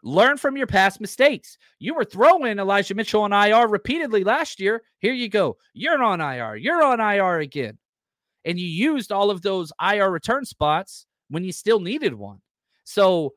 Learn 0.03 0.35
from 0.35 0.57
your 0.57 0.67
past 0.67 0.99
mistakes. 0.99 1.57
You 1.79 1.93
were 1.93 2.03
throwing 2.03 2.59
Elijah 2.59 2.95
Mitchell 2.95 3.21
on 3.21 3.31
IR 3.31 3.69
repeatedly 3.69 4.25
last 4.25 4.59
year. 4.59 4.83
Here 4.99 5.13
you 5.13 5.29
go. 5.29 5.55
You're 5.73 6.03
on 6.03 6.19
IR. 6.19 6.57
You're 6.57 6.83
on 6.83 6.99
IR 6.99 7.39
again. 7.39 7.77
And 8.43 8.59
you 8.59 8.67
used 8.67 9.13
all 9.13 9.31
of 9.31 9.41
those 9.41 9.71
IR 9.81 10.11
return 10.11 10.43
spots 10.43 11.05
when 11.29 11.45
you 11.45 11.53
still 11.53 11.79
needed 11.79 12.13
one. 12.13 12.41
So 12.83 13.35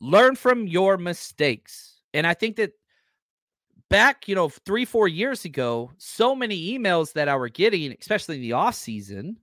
learn 0.00 0.36
from 0.36 0.66
your 0.66 0.96
mistakes. 0.96 2.00
And 2.12 2.26
I 2.26 2.34
think 2.34 2.56
that 2.56 2.72
back, 3.90 4.28
you 4.28 4.34
know, 4.34 4.48
three, 4.48 4.84
four 4.84 5.08
years 5.08 5.44
ago, 5.44 5.90
so 5.98 6.34
many 6.34 6.76
emails 6.76 7.12
that 7.14 7.28
I 7.28 7.36
were 7.36 7.48
getting, 7.48 7.94
especially 8.00 8.36
in 8.36 8.42
the 8.42 8.52
off 8.52 8.74
season, 8.74 9.38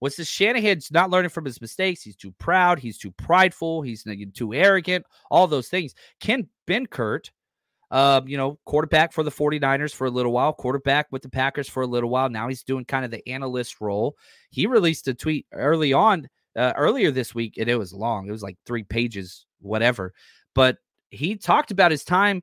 was 0.00 0.16
this 0.16 0.28
Shanahan's 0.28 0.90
not 0.90 1.10
learning 1.10 1.30
from 1.30 1.44
his 1.44 1.60
mistakes. 1.60 2.02
He's 2.02 2.16
too 2.16 2.32
proud. 2.32 2.78
He's 2.78 2.98
too 2.98 3.10
prideful. 3.12 3.82
He's 3.82 4.04
too 4.34 4.54
arrogant. 4.54 5.04
All 5.30 5.46
those 5.46 5.68
things. 5.68 5.94
Ken 6.20 6.48
Benkert, 6.66 7.30
uh, 7.90 8.22
you 8.24 8.36
know, 8.36 8.58
quarterback 8.64 9.12
for 9.12 9.22
the 9.22 9.30
49ers 9.30 9.94
for 9.94 10.06
a 10.06 10.10
little 10.10 10.32
while, 10.32 10.52
quarterback 10.52 11.08
with 11.10 11.22
the 11.22 11.28
Packers 11.28 11.68
for 11.68 11.82
a 11.82 11.86
little 11.86 12.08
while. 12.08 12.30
Now 12.30 12.48
he's 12.48 12.62
doing 12.62 12.84
kind 12.84 13.04
of 13.04 13.10
the 13.10 13.26
analyst 13.28 13.80
role. 13.80 14.16
He 14.50 14.66
released 14.66 15.08
a 15.08 15.14
tweet 15.14 15.46
early 15.52 15.92
on, 15.92 16.28
uh, 16.56 16.72
earlier 16.76 17.10
this 17.10 17.34
week, 17.34 17.56
and 17.58 17.68
it 17.68 17.76
was 17.76 17.92
long. 17.92 18.28
It 18.28 18.32
was 18.32 18.42
like 18.42 18.56
three 18.66 18.84
pages, 18.84 19.46
whatever. 19.60 20.12
But 20.54 20.78
he 21.10 21.36
talked 21.36 21.70
about 21.70 21.90
his 21.90 22.04
time 22.04 22.42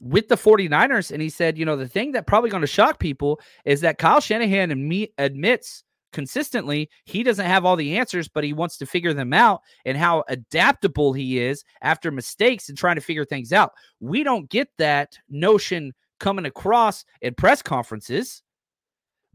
with 0.00 0.28
the 0.28 0.36
49ers, 0.36 1.12
and 1.12 1.22
he 1.22 1.30
said, 1.30 1.56
you 1.56 1.64
know, 1.64 1.76
the 1.76 1.88
thing 1.88 2.12
that 2.12 2.26
probably 2.26 2.50
going 2.50 2.62
to 2.62 2.66
shock 2.66 2.98
people 2.98 3.40
is 3.64 3.80
that 3.82 3.98
Kyle 3.98 4.20
Shanahan 4.20 4.70
and 4.70 4.88
me 4.88 5.12
admits 5.18 5.84
consistently 6.12 6.90
he 7.04 7.22
doesn't 7.22 7.46
have 7.46 7.64
all 7.64 7.76
the 7.76 7.96
answers 7.96 8.28
but 8.28 8.44
he 8.44 8.52
wants 8.52 8.76
to 8.76 8.86
figure 8.86 9.14
them 9.14 9.32
out 9.32 9.62
and 9.84 9.96
how 9.96 10.22
adaptable 10.28 11.12
he 11.12 11.38
is 11.38 11.64
after 11.80 12.10
mistakes 12.10 12.68
and 12.68 12.78
trying 12.78 12.96
to 12.96 13.00
figure 13.00 13.24
things 13.24 13.52
out 13.52 13.72
we 14.00 14.22
don't 14.22 14.50
get 14.50 14.68
that 14.78 15.16
notion 15.28 15.92
coming 16.20 16.44
across 16.44 17.04
in 17.22 17.34
press 17.34 17.62
conferences 17.62 18.42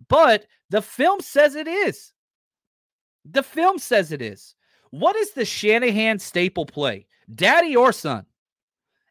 but 0.07 0.45
the 0.69 0.81
film 0.81 1.19
says 1.19 1.55
it 1.55 1.67
is 1.67 2.13
the 3.31 3.43
film 3.43 3.77
says 3.77 4.11
it 4.11 4.21
is 4.21 4.55
what 4.91 5.15
is 5.15 5.31
the 5.31 5.45
shanahan 5.45 6.19
staple 6.19 6.65
play 6.65 7.05
daddy 7.33 7.75
or 7.75 7.91
son 7.91 8.25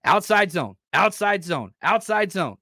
outside 0.05 0.51
zone 0.51 0.77
outside 0.93 1.45
zone 1.45 1.73
outside 1.83 2.33
zone 2.33 2.57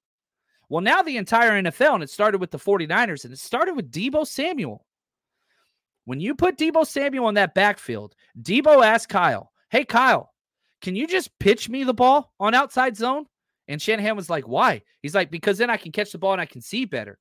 well, 0.68 0.80
now 0.80 1.02
the 1.02 1.18
entire 1.18 1.62
NFL, 1.62 1.94
and 1.94 2.02
it 2.02 2.10
started 2.10 2.40
with 2.40 2.50
the 2.50 2.58
49ers, 2.58 3.24
and 3.24 3.32
it 3.32 3.38
started 3.38 3.74
with 3.74 3.90
Deebo 3.90 4.26
Samuel. 4.26 4.84
When 6.04 6.20
you 6.20 6.34
put 6.34 6.58
Deebo 6.58 6.86
Samuel 6.86 7.28
in 7.28 7.34
that 7.36 7.54
backfield, 7.54 8.14
Deebo 8.40 8.84
asked 8.84 9.08
Kyle, 9.08 9.52
Hey, 9.70 9.84
Kyle, 9.84 10.32
can 10.82 10.96
you 10.96 11.06
just 11.06 11.38
pitch 11.38 11.68
me 11.68 11.84
the 11.84 11.94
ball 11.94 12.32
on 12.40 12.54
outside 12.54 12.96
zone? 12.96 13.26
And 13.68 13.80
Shanahan 13.80 14.16
was 14.16 14.28
like, 14.28 14.48
Why? 14.48 14.82
He's 15.00 15.14
like, 15.14 15.30
Because 15.30 15.58
then 15.58 15.70
I 15.70 15.76
can 15.76 15.92
catch 15.92 16.12
the 16.12 16.18
ball 16.18 16.32
and 16.32 16.40
I 16.40 16.46
can 16.46 16.60
see 16.60 16.84
better. 16.84 17.18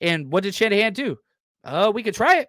And 0.00 0.30
what 0.30 0.42
did 0.42 0.54
Shanahan 0.54 0.92
do? 0.92 1.16
Oh, 1.64 1.88
uh, 1.88 1.90
we 1.90 2.02
could 2.02 2.14
try 2.14 2.40
it. 2.40 2.48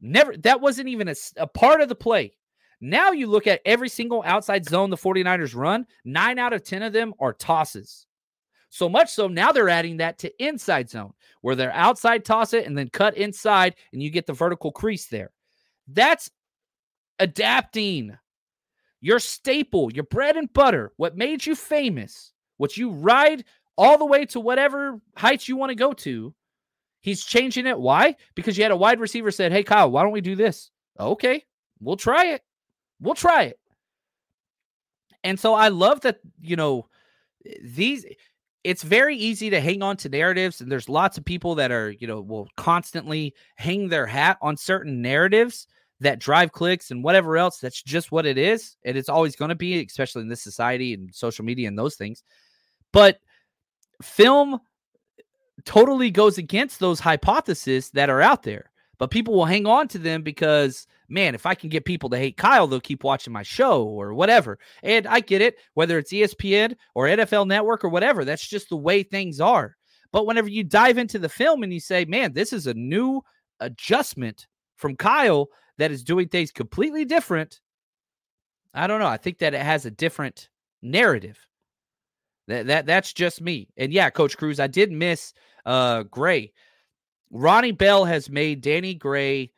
Never, 0.00 0.36
that 0.38 0.60
wasn't 0.60 0.88
even 0.88 1.08
a, 1.08 1.14
a 1.36 1.46
part 1.46 1.80
of 1.80 1.88
the 1.88 1.94
play. 1.94 2.34
Now 2.80 3.10
you 3.10 3.26
look 3.26 3.46
at 3.46 3.60
every 3.64 3.88
single 3.88 4.22
outside 4.24 4.64
zone 4.64 4.90
the 4.90 4.96
49ers 4.96 5.54
run, 5.54 5.86
nine 6.04 6.38
out 6.38 6.52
of 6.52 6.62
10 6.62 6.82
of 6.82 6.92
them 6.92 7.12
are 7.18 7.32
tosses. 7.32 8.06
So 8.70 8.88
much 8.88 9.10
so 9.10 9.28
now 9.28 9.50
they're 9.50 9.68
adding 9.68 9.96
that 9.96 10.18
to 10.18 10.44
inside 10.44 10.90
zone 10.90 11.12
where 11.40 11.56
they're 11.56 11.72
outside 11.72 12.24
toss 12.24 12.52
it 12.52 12.66
and 12.66 12.76
then 12.76 12.88
cut 12.90 13.16
inside 13.16 13.74
and 13.92 14.02
you 14.02 14.10
get 14.10 14.26
the 14.26 14.32
vertical 14.32 14.70
crease 14.70 15.06
there. 15.06 15.30
That's 15.88 16.30
adapting 17.18 18.16
your 19.00 19.18
staple, 19.18 19.92
your 19.92 20.04
bread 20.04 20.36
and 20.36 20.52
butter, 20.52 20.92
what 20.96 21.16
made 21.16 21.46
you 21.46 21.54
famous, 21.54 22.32
what 22.58 22.76
you 22.76 22.90
ride 22.90 23.44
all 23.76 23.96
the 23.96 24.04
way 24.04 24.26
to 24.26 24.40
whatever 24.40 25.00
heights 25.16 25.48
you 25.48 25.56
want 25.56 25.70
to 25.70 25.76
go 25.76 25.92
to. 25.92 26.34
He's 27.08 27.24
changing 27.24 27.66
it. 27.66 27.80
Why? 27.80 28.16
Because 28.34 28.58
you 28.58 28.64
had 28.64 28.70
a 28.70 28.76
wide 28.76 29.00
receiver 29.00 29.30
said, 29.30 29.50
Hey, 29.50 29.62
Kyle, 29.62 29.90
why 29.90 30.02
don't 30.02 30.12
we 30.12 30.20
do 30.20 30.36
this? 30.36 30.70
Okay, 31.00 31.42
we'll 31.80 31.96
try 31.96 32.26
it. 32.26 32.42
We'll 33.00 33.14
try 33.14 33.44
it. 33.44 33.58
And 35.24 35.40
so 35.40 35.54
I 35.54 35.68
love 35.68 36.02
that, 36.02 36.18
you 36.38 36.56
know, 36.56 36.86
these 37.62 38.04
it's 38.62 38.82
very 38.82 39.16
easy 39.16 39.48
to 39.48 39.58
hang 39.58 39.82
on 39.82 39.96
to 39.96 40.10
narratives 40.10 40.60
and 40.60 40.70
there's 40.70 40.90
lots 40.90 41.16
of 41.16 41.24
people 41.24 41.54
that 41.54 41.70
are 41.70 41.92
you 41.92 42.06
know 42.06 42.20
will 42.20 42.46
constantly 42.58 43.34
hang 43.56 43.88
their 43.88 44.04
hat 44.04 44.36
on 44.42 44.56
certain 44.56 45.00
narratives 45.00 45.66
that 46.00 46.18
drive 46.18 46.52
clicks 46.52 46.90
and 46.90 47.02
whatever 47.02 47.38
else 47.38 47.58
that's 47.58 47.80
just 47.82 48.12
what 48.12 48.26
it 48.26 48.36
is 48.36 48.76
and 48.84 48.98
it's 48.98 49.08
always 49.08 49.36
going 49.36 49.48
to 49.48 49.54
be 49.54 49.82
especially 49.82 50.20
in 50.20 50.28
this 50.28 50.42
society 50.42 50.92
and 50.92 51.14
social 51.14 51.44
media 51.44 51.68
and 51.68 51.78
those 51.78 51.94
things 51.94 52.22
but 52.92 53.20
film 54.02 54.60
totally 55.68 56.10
goes 56.10 56.38
against 56.38 56.80
those 56.80 56.98
hypotheses 56.98 57.90
that 57.90 58.10
are 58.10 58.22
out 58.22 58.42
there 58.42 58.70
but 58.98 59.10
people 59.10 59.34
will 59.34 59.44
hang 59.44 59.66
on 59.66 59.88
to 59.88 59.98
them 59.98 60.22
because 60.22 60.86
man, 61.08 61.34
if 61.34 61.46
I 61.46 61.54
can 61.54 61.70
get 61.70 61.84
people 61.84 62.10
to 62.10 62.18
hate 62.18 62.36
Kyle, 62.36 62.66
they'll 62.66 62.80
keep 62.80 63.02
watching 63.02 63.32
my 63.32 63.42
show 63.42 63.84
or 63.84 64.12
whatever. 64.12 64.58
And 64.82 65.06
I 65.06 65.20
get 65.20 65.40
it, 65.40 65.56
whether 65.74 65.98
it's 65.98 66.12
ESPN 66.12 66.74
or 66.94 67.06
NFL 67.06 67.46
Network 67.46 67.82
or 67.82 67.88
whatever, 67.88 68.24
that's 68.24 68.46
just 68.46 68.68
the 68.68 68.76
way 68.76 69.02
things 69.02 69.40
are. 69.40 69.76
But 70.12 70.26
whenever 70.26 70.48
you 70.48 70.64
dive 70.64 70.98
into 70.98 71.18
the 71.18 71.28
film 71.28 71.62
and 71.62 71.72
you 71.72 71.80
say, 71.80 72.04
man, 72.04 72.32
this 72.32 72.52
is 72.52 72.66
a 72.66 72.74
new 72.74 73.22
adjustment 73.60 74.46
from 74.76 74.96
Kyle 74.96 75.48
that 75.78 75.90
is 75.90 76.02
doing 76.02 76.28
things 76.28 76.50
completely 76.50 77.04
different, 77.04 77.60
I 78.74 78.86
don't 78.86 79.00
know. 79.00 79.06
I 79.06 79.16
think 79.16 79.38
that 79.38 79.54
it 79.54 79.62
has 79.62 79.86
a 79.86 79.90
different 79.90 80.48
narrative. 80.82 81.47
That, 82.48 82.66
that 82.66 82.86
that's 82.86 83.12
just 83.12 83.40
me. 83.40 83.68
And 83.76 83.92
yeah, 83.92 84.10
Coach 84.10 84.36
Cruz, 84.36 84.58
I 84.58 84.66
did 84.66 84.90
miss 84.90 85.32
uh 85.64 86.02
Gray. 86.04 86.52
Ronnie 87.30 87.72
Bell 87.72 88.06
has 88.06 88.30
made 88.30 88.62
Danny 88.62 88.94
Gray 88.94 89.52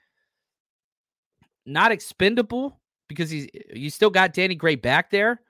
not 1.64 1.92
expendable 1.92 2.80
because 3.08 3.30
he's 3.30 3.48
you 3.72 3.90
still 3.90 4.10
got 4.10 4.34
Danny 4.34 4.56
Gray 4.56 4.74
back 4.74 5.10
there. 5.10 5.40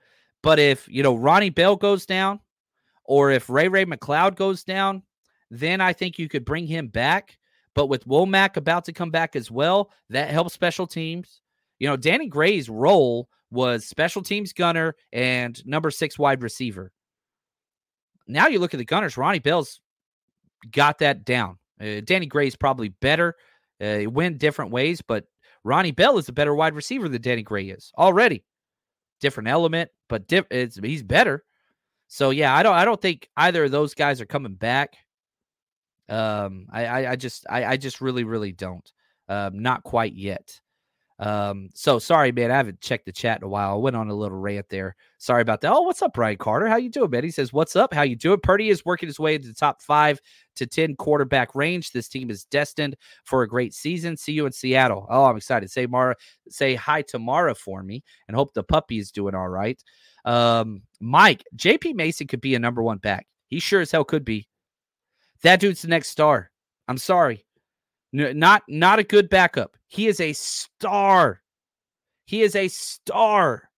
But 0.43 0.59
if 0.59 0.87
you 0.89 1.03
know 1.03 1.17
Ronnie 1.17 1.51
Bell 1.51 1.77
goes 1.77 2.05
down, 2.07 2.41
or 3.05 3.31
if 3.31 3.49
Ray 3.49 3.69
Ray 3.69 3.87
McCloud 3.87 4.37
goes 4.37 4.63
down, 4.63 5.03
then 5.51 5.81
I 5.81 5.95
think 5.95 6.19
you 6.19 6.29
could 6.29 6.45
bring 6.45 6.67
him 6.67 6.89
back. 6.89 7.39
But 7.75 7.87
with 7.87 8.07
Womack 8.07 8.57
about 8.57 8.85
to 8.85 8.93
come 8.93 9.11
back 9.11 9.35
as 9.35 9.51
well, 9.51 9.91
that 10.11 10.29
helps 10.29 10.53
special 10.53 10.87
teams. 10.87 11.41
You 11.79 11.89
know, 11.89 11.97
Danny 11.97 12.27
Gray's 12.27 12.69
role 12.69 13.31
was 13.51 13.87
special 13.87 14.23
teams 14.23 14.53
gunner 14.53 14.95
and 15.13 15.65
number 15.67 15.91
six 15.91 16.19
wide 16.19 16.43
receiver. 16.43 16.93
Now 18.31 18.49
you 18.49 18.59
look 18.59 18.75
at 18.75 18.79
the 18.79 18.85
Gunners, 18.85 19.17
Ronnie 19.17 19.39
Bell's 19.39 19.81
got 20.71 20.99
that 20.99 21.25
down. 21.25 21.59
Uh, 21.81 22.01
Danny 22.05 22.27
Gray's 22.27 22.57
probably 22.57 22.89
better. 22.89 23.37
Uh, 23.81 24.03
went 24.07 24.39
different 24.39 24.71
ways, 24.71 25.01
but 25.01 25.25
Ronnie 25.65 25.93
Bell 25.93 26.19
is 26.19 26.29
a 26.29 26.33
better 26.33 26.55
wide 26.55 26.75
receiver 26.75 27.09
than 27.09 27.23
Danny 27.23 27.43
Gray 27.43 27.69
is 27.69 27.93
already. 27.97 28.45
Different 29.21 29.49
element, 29.49 29.91
but 30.09 30.27
diff- 30.27 30.47
he's 30.51 31.03
better. 31.03 31.45
So 32.09 32.31
yeah, 32.31 32.55
I 32.55 32.63
don't 32.63 32.75
I 32.75 32.85
don't 32.85 33.01
think 33.01 33.29
either 33.37 33.65
of 33.65 33.71
those 33.71 33.95
guys 33.95 34.21
are 34.21 34.27
coming 34.27 34.55
back. 34.55 34.97
Um, 36.09 36.67
I 36.73 36.87
I, 36.87 37.11
I 37.13 37.17
just 37.17 37.47
I, 37.49 37.65
I 37.65 37.77
just 37.77 38.01
really 38.01 38.25
really 38.25 38.53
don't. 38.53 38.91
Um, 39.29 39.63
not 39.63 39.85
quite 39.85 40.15
yet. 40.15 40.61
Um, 41.21 41.69
so 41.75 41.99
sorry, 41.99 42.33
man. 42.33 42.51
I 42.51 42.57
haven't 42.57 42.81
checked 42.81 43.05
the 43.05 43.13
chat 43.13 43.39
in 43.39 43.45
a 43.45 43.49
while. 43.49 43.75
I 43.75 43.77
went 43.77 43.95
on 43.95 44.09
a 44.09 44.15
little 44.15 44.39
rant 44.39 44.67
there. 44.71 44.97
Sorry 45.19 45.43
about 45.43 45.61
that. 45.61 45.71
Oh, 45.71 45.83
what's 45.83 46.01
up, 46.01 46.15
Brian 46.15 46.39
Carter? 46.39 46.67
How 46.67 46.77
you 46.77 46.89
doing, 46.89 47.11
man? 47.11 47.25
He 47.25 47.31
says, 47.31 47.53
"What's 47.53 47.77
up? 47.77 47.93
How 47.93 48.03
you 48.03 48.17
doing?" 48.17 48.41
Purdy 48.41 48.71
is 48.71 48.87
working 48.87 49.07
his 49.07 49.21
way 49.21 49.35
into 49.35 49.49
the 49.49 49.55
top 49.55 49.83
five 49.83 50.19
to 50.57 50.67
ten 50.67 50.97
quarterback 50.97 51.55
range. 51.55 51.93
This 51.93 52.09
team 52.09 52.31
is 52.31 52.45
destined 52.45 52.97
for 53.25 53.43
a 53.43 53.49
great 53.49 53.75
season. 53.75 54.17
See 54.17 54.33
you 54.33 54.47
in 54.47 54.53
Seattle. 54.53 55.07
Oh, 55.11 55.27
I'm 55.27 55.37
excited. 55.37 55.71
Say 55.71 55.85
Mara, 55.85 56.17
say 56.49 56.75
hi 56.75 57.03
to 57.03 57.19
Mara 57.19 57.55
for 57.55 57.83
me, 57.83 58.03
and 58.27 58.35
hope 58.35 58.55
the 58.55 58.65
puppy 58.65 58.99
is 58.99 59.13
doing 59.13 59.35
all 59.35 59.49
right. 59.49 59.83
Um, 60.25 60.83
Mike, 61.01 61.45
JP 61.55 61.97
Mason 61.97 62.29
could 62.29 62.41
be 62.41 62.55
a 62.55 62.59
number 62.59 62.83
one 62.83 62.99
back. 62.99 63.27
He 63.49 63.61
sure 63.61 63.83
as 63.83 63.91
hell 63.91 64.05
could 64.05 64.25
be. 64.25 64.49
That 65.43 65.61
dude's 65.61 65.83
the 65.83 65.89
next 65.89 66.09
star. 66.09 66.51
I'm 66.89 66.99
sorry. 66.99 67.45
Not 68.13 68.63
not 68.69 68.99
a 68.99 69.05
good 69.05 69.29
backup. 69.29 69.77
He 69.87 70.07
is 70.09 70.21
a 70.21 70.33
star. 70.33 71.43
He 72.25 72.43
is 72.43 72.57
a 72.57 72.69
star. 72.69 73.69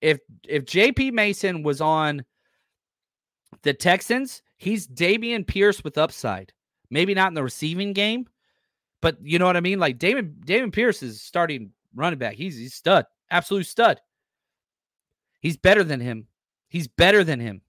If 0.00 0.20
if 0.46 0.64
JP 0.64 1.12
Mason 1.12 1.62
was 1.62 1.80
on 1.80 2.24
the 3.62 3.74
Texans, 3.74 4.42
he's 4.56 4.86
Dameon 4.86 5.46
Pierce 5.46 5.82
with 5.82 5.98
upside. 5.98 6.52
Maybe 6.90 7.14
not 7.14 7.28
in 7.28 7.34
the 7.34 7.42
receiving 7.42 7.92
game, 7.92 8.28
but 9.02 9.16
you 9.22 9.38
know 9.38 9.46
what 9.46 9.56
I 9.56 9.60
mean? 9.60 9.80
Like 9.80 9.98
Damon 9.98 10.36
Dameon 10.44 10.72
Pierce 10.72 11.02
is 11.02 11.20
starting 11.20 11.72
running 11.94 12.18
back. 12.18 12.34
He's 12.34 12.56
he's 12.56 12.74
stud. 12.74 13.06
Absolute 13.30 13.66
stud. 13.66 14.00
He's 15.40 15.56
better 15.56 15.84
than 15.84 16.00
him. 16.00 16.28
He's 16.68 16.88
better 16.88 17.24
than 17.24 17.40
him. 17.40 17.62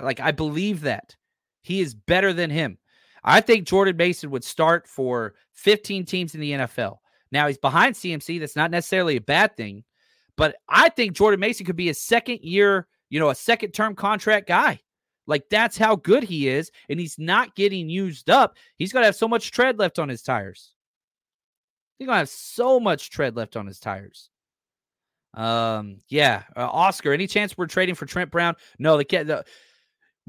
Like 0.00 0.20
I 0.20 0.32
believe 0.32 0.82
that. 0.82 1.16
He 1.62 1.80
is 1.80 1.94
better 1.94 2.32
than 2.32 2.50
him. 2.50 2.78
I 3.24 3.40
think 3.40 3.66
Jordan 3.66 3.96
Mason 3.96 4.30
would 4.30 4.44
start 4.44 4.86
for 4.86 5.34
15 5.54 6.04
teams 6.04 6.34
in 6.34 6.40
the 6.40 6.52
NFL. 6.52 6.98
Now 7.32 7.46
he's 7.46 7.58
behind 7.58 7.94
CMC. 7.94 8.40
That's 8.40 8.56
not 8.56 8.70
necessarily 8.70 9.16
a 9.16 9.20
bad 9.20 9.56
thing, 9.56 9.84
but 10.36 10.56
I 10.68 10.88
think 10.88 11.12
Jordan 11.12 11.40
Mason 11.40 11.66
could 11.66 11.76
be 11.76 11.90
a 11.90 11.94
second 11.94 12.40
year, 12.42 12.88
you 13.08 13.20
know, 13.20 13.30
a 13.30 13.34
second 13.34 13.72
term 13.72 13.94
contract 13.94 14.48
guy. 14.48 14.80
Like 15.26 15.44
that's 15.48 15.78
how 15.78 15.96
good 15.96 16.24
he 16.24 16.48
is, 16.48 16.72
and 16.88 16.98
he's 16.98 17.18
not 17.18 17.54
getting 17.54 17.88
used 17.88 18.30
up. 18.30 18.56
He's 18.76 18.92
gonna 18.92 19.06
have 19.06 19.14
so 19.14 19.28
much 19.28 19.52
tread 19.52 19.78
left 19.78 19.98
on 19.98 20.08
his 20.08 20.22
tires. 20.22 20.72
He's 21.98 22.06
gonna 22.06 22.18
have 22.18 22.28
so 22.28 22.80
much 22.80 23.10
tread 23.10 23.36
left 23.36 23.56
on 23.56 23.66
his 23.66 23.78
tires. 23.78 24.30
Um, 25.34 25.98
yeah, 26.08 26.42
uh, 26.56 26.68
Oscar. 26.68 27.12
Any 27.12 27.28
chance 27.28 27.56
we're 27.56 27.66
trading 27.66 27.94
for 27.94 28.06
Trent 28.06 28.30
Brown? 28.32 28.56
No, 28.78 28.96
the, 28.96 29.04
the 29.04 29.44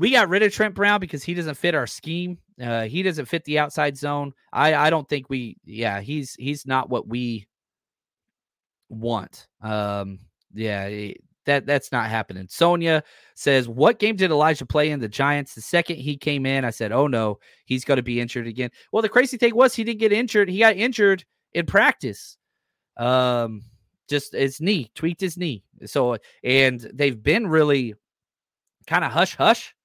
we 0.02 0.10
got 0.10 0.30
rid 0.30 0.42
of 0.42 0.52
Trent 0.52 0.74
Brown 0.74 1.00
because 1.00 1.22
he 1.22 1.36
doesn't 1.36 1.54
fit 1.54 1.76
our 1.76 1.86
scheme. 1.86 2.40
Uh, 2.60 2.86
he 2.86 3.04
doesn't 3.04 3.28
fit 3.28 3.44
the 3.44 3.60
outside 3.60 3.96
zone. 3.96 4.34
I 4.52 4.74
I 4.74 4.90
don't 4.90 5.08
think 5.08 5.30
we. 5.30 5.58
Yeah, 5.64 6.02
he's 6.02 6.34
he's 6.34 6.66
not 6.66 6.90
what 6.90 7.08
we 7.08 7.48
want. 8.90 9.48
Um, 9.62 10.22
yeah, 10.56 11.12
that 11.46 11.68
that's 11.68 11.92
not 11.92 12.10
happening. 12.10 12.48
Sonia 12.50 13.04
says, 13.36 13.70
"What 13.70 14.00
game 14.00 14.16
did 14.16 14.32
Elijah 14.32 14.66
play 14.66 14.90
in 14.90 15.00
the 15.00 15.08
Giants? 15.08 15.54
The 15.54 15.62
second 15.62 15.98
he 15.98 16.18
came 16.18 16.48
in, 16.48 16.66
I 16.66 16.72
said, 16.72 16.92
"Oh 16.92 17.06
no, 17.06 17.38
he's 17.66 17.86
going 17.86 17.98
to 17.98 18.04
be 18.04 18.20
injured 18.20 18.48
again." 18.48 18.72
Well, 18.92 19.04
the 19.04 19.10
crazy 19.10 19.38
thing 19.38 19.56
was 19.56 19.76
he 19.76 19.84
didn't 19.84 20.00
get 20.00 20.12
injured. 20.12 20.50
He 20.50 20.58
got 20.58 20.78
injured 20.78 21.24
in 21.54 21.68
practice. 21.68 22.38
Um, 22.98 23.66
just 24.10 24.34
his 24.34 24.60
knee 24.60 24.90
tweaked 24.96 25.22
his 25.22 25.38
knee. 25.38 25.64
So, 25.86 26.18
and 26.44 26.80
they've 26.92 27.22
been 27.22 27.46
really 27.46 27.94
kind 28.88 29.06
of 29.06 29.12
hush 29.12 29.36
hush 29.36 29.76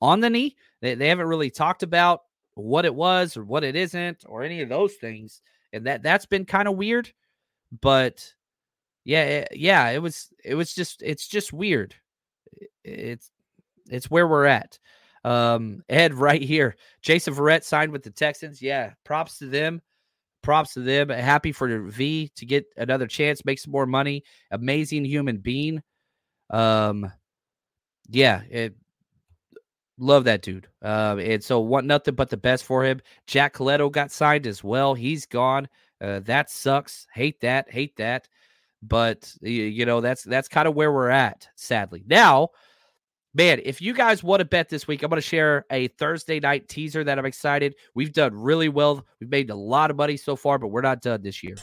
on 0.00 0.20
the 0.20 0.30
knee. 0.30 0.56
They, 0.80 0.94
they 0.94 1.08
haven't 1.08 1.26
really 1.26 1.50
talked 1.50 1.82
about 1.82 2.22
what 2.54 2.84
it 2.84 2.94
was 2.94 3.36
or 3.36 3.44
what 3.44 3.64
it 3.64 3.76
isn't 3.76 4.24
or 4.26 4.42
any 4.42 4.60
of 4.60 4.68
those 4.68 4.94
things. 4.94 5.42
And 5.72 5.86
that 5.86 6.02
that's 6.02 6.26
been 6.26 6.44
kind 6.44 6.68
of 6.68 6.76
weird. 6.76 7.12
But 7.80 8.32
yeah, 9.04 9.24
it, 9.24 9.48
yeah, 9.52 9.88
it 9.90 10.02
was 10.02 10.28
it 10.44 10.54
was 10.54 10.74
just 10.74 11.02
it's 11.02 11.28
just 11.28 11.52
weird. 11.52 11.94
It's 12.84 13.30
it's 13.90 14.10
where 14.10 14.26
we're 14.26 14.46
at. 14.46 14.78
Um, 15.24 15.82
Ed 15.88 16.14
right 16.14 16.42
here. 16.42 16.76
Jason 17.02 17.34
Verrett 17.34 17.64
signed 17.64 17.92
with 17.92 18.02
the 18.02 18.10
Texans. 18.10 18.62
Yeah, 18.62 18.92
props 19.04 19.38
to 19.38 19.46
them. 19.46 19.82
Props 20.42 20.74
to 20.74 20.80
them. 20.80 21.08
Happy 21.10 21.52
for 21.52 21.82
V 21.82 22.30
to 22.36 22.46
get 22.46 22.66
another 22.76 23.06
chance, 23.06 23.44
make 23.44 23.58
some 23.58 23.72
more 23.72 23.86
money. 23.86 24.24
Amazing 24.50 25.04
human 25.04 25.38
being. 25.38 25.82
Um, 26.50 27.12
yeah, 28.08 28.42
it, 28.48 28.74
love 29.98 30.24
that 30.24 30.42
dude. 30.42 30.68
Uh, 30.82 31.16
and 31.20 31.42
so 31.42 31.60
want 31.60 31.86
nothing 31.86 32.14
but 32.14 32.30
the 32.30 32.36
best 32.36 32.64
for 32.64 32.84
him. 32.84 33.00
Jack 33.26 33.54
Colletto 33.54 33.90
got 33.90 34.10
signed 34.10 34.46
as 34.46 34.62
well. 34.64 34.94
He's 34.94 35.26
gone. 35.26 35.68
Uh, 36.00 36.20
that 36.20 36.50
sucks. 36.50 37.06
Hate 37.12 37.40
that. 37.40 37.70
Hate 37.70 37.96
that. 37.96 38.28
But 38.80 39.34
you 39.42 39.84
know 39.84 40.00
that's 40.00 40.22
that's 40.22 40.46
kind 40.46 40.68
of 40.68 40.74
where 40.76 40.92
we're 40.92 41.10
at. 41.10 41.48
Sadly, 41.56 42.04
now, 42.06 42.50
man, 43.34 43.60
if 43.64 43.80
you 43.82 43.92
guys 43.92 44.22
want 44.22 44.38
to 44.38 44.44
bet 44.44 44.68
this 44.68 44.86
week, 44.86 45.02
I'm 45.02 45.10
going 45.10 45.20
to 45.20 45.26
share 45.26 45.66
a 45.70 45.88
Thursday 45.88 46.38
night 46.38 46.68
teaser 46.68 47.02
that 47.02 47.18
I'm 47.18 47.26
excited. 47.26 47.74
We've 47.94 48.12
done 48.12 48.34
really 48.34 48.68
well. 48.68 49.04
We've 49.18 49.30
made 49.30 49.50
a 49.50 49.56
lot 49.56 49.90
of 49.90 49.96
money 49.96 50.16
so 50.16 50.36
far, 50.36 50.58
but 50.58 50.68
we're 50.68 50.80
not 50.80 51.02
done 51.02 51.22
this 51.22 51.42
year. 51.42 51.56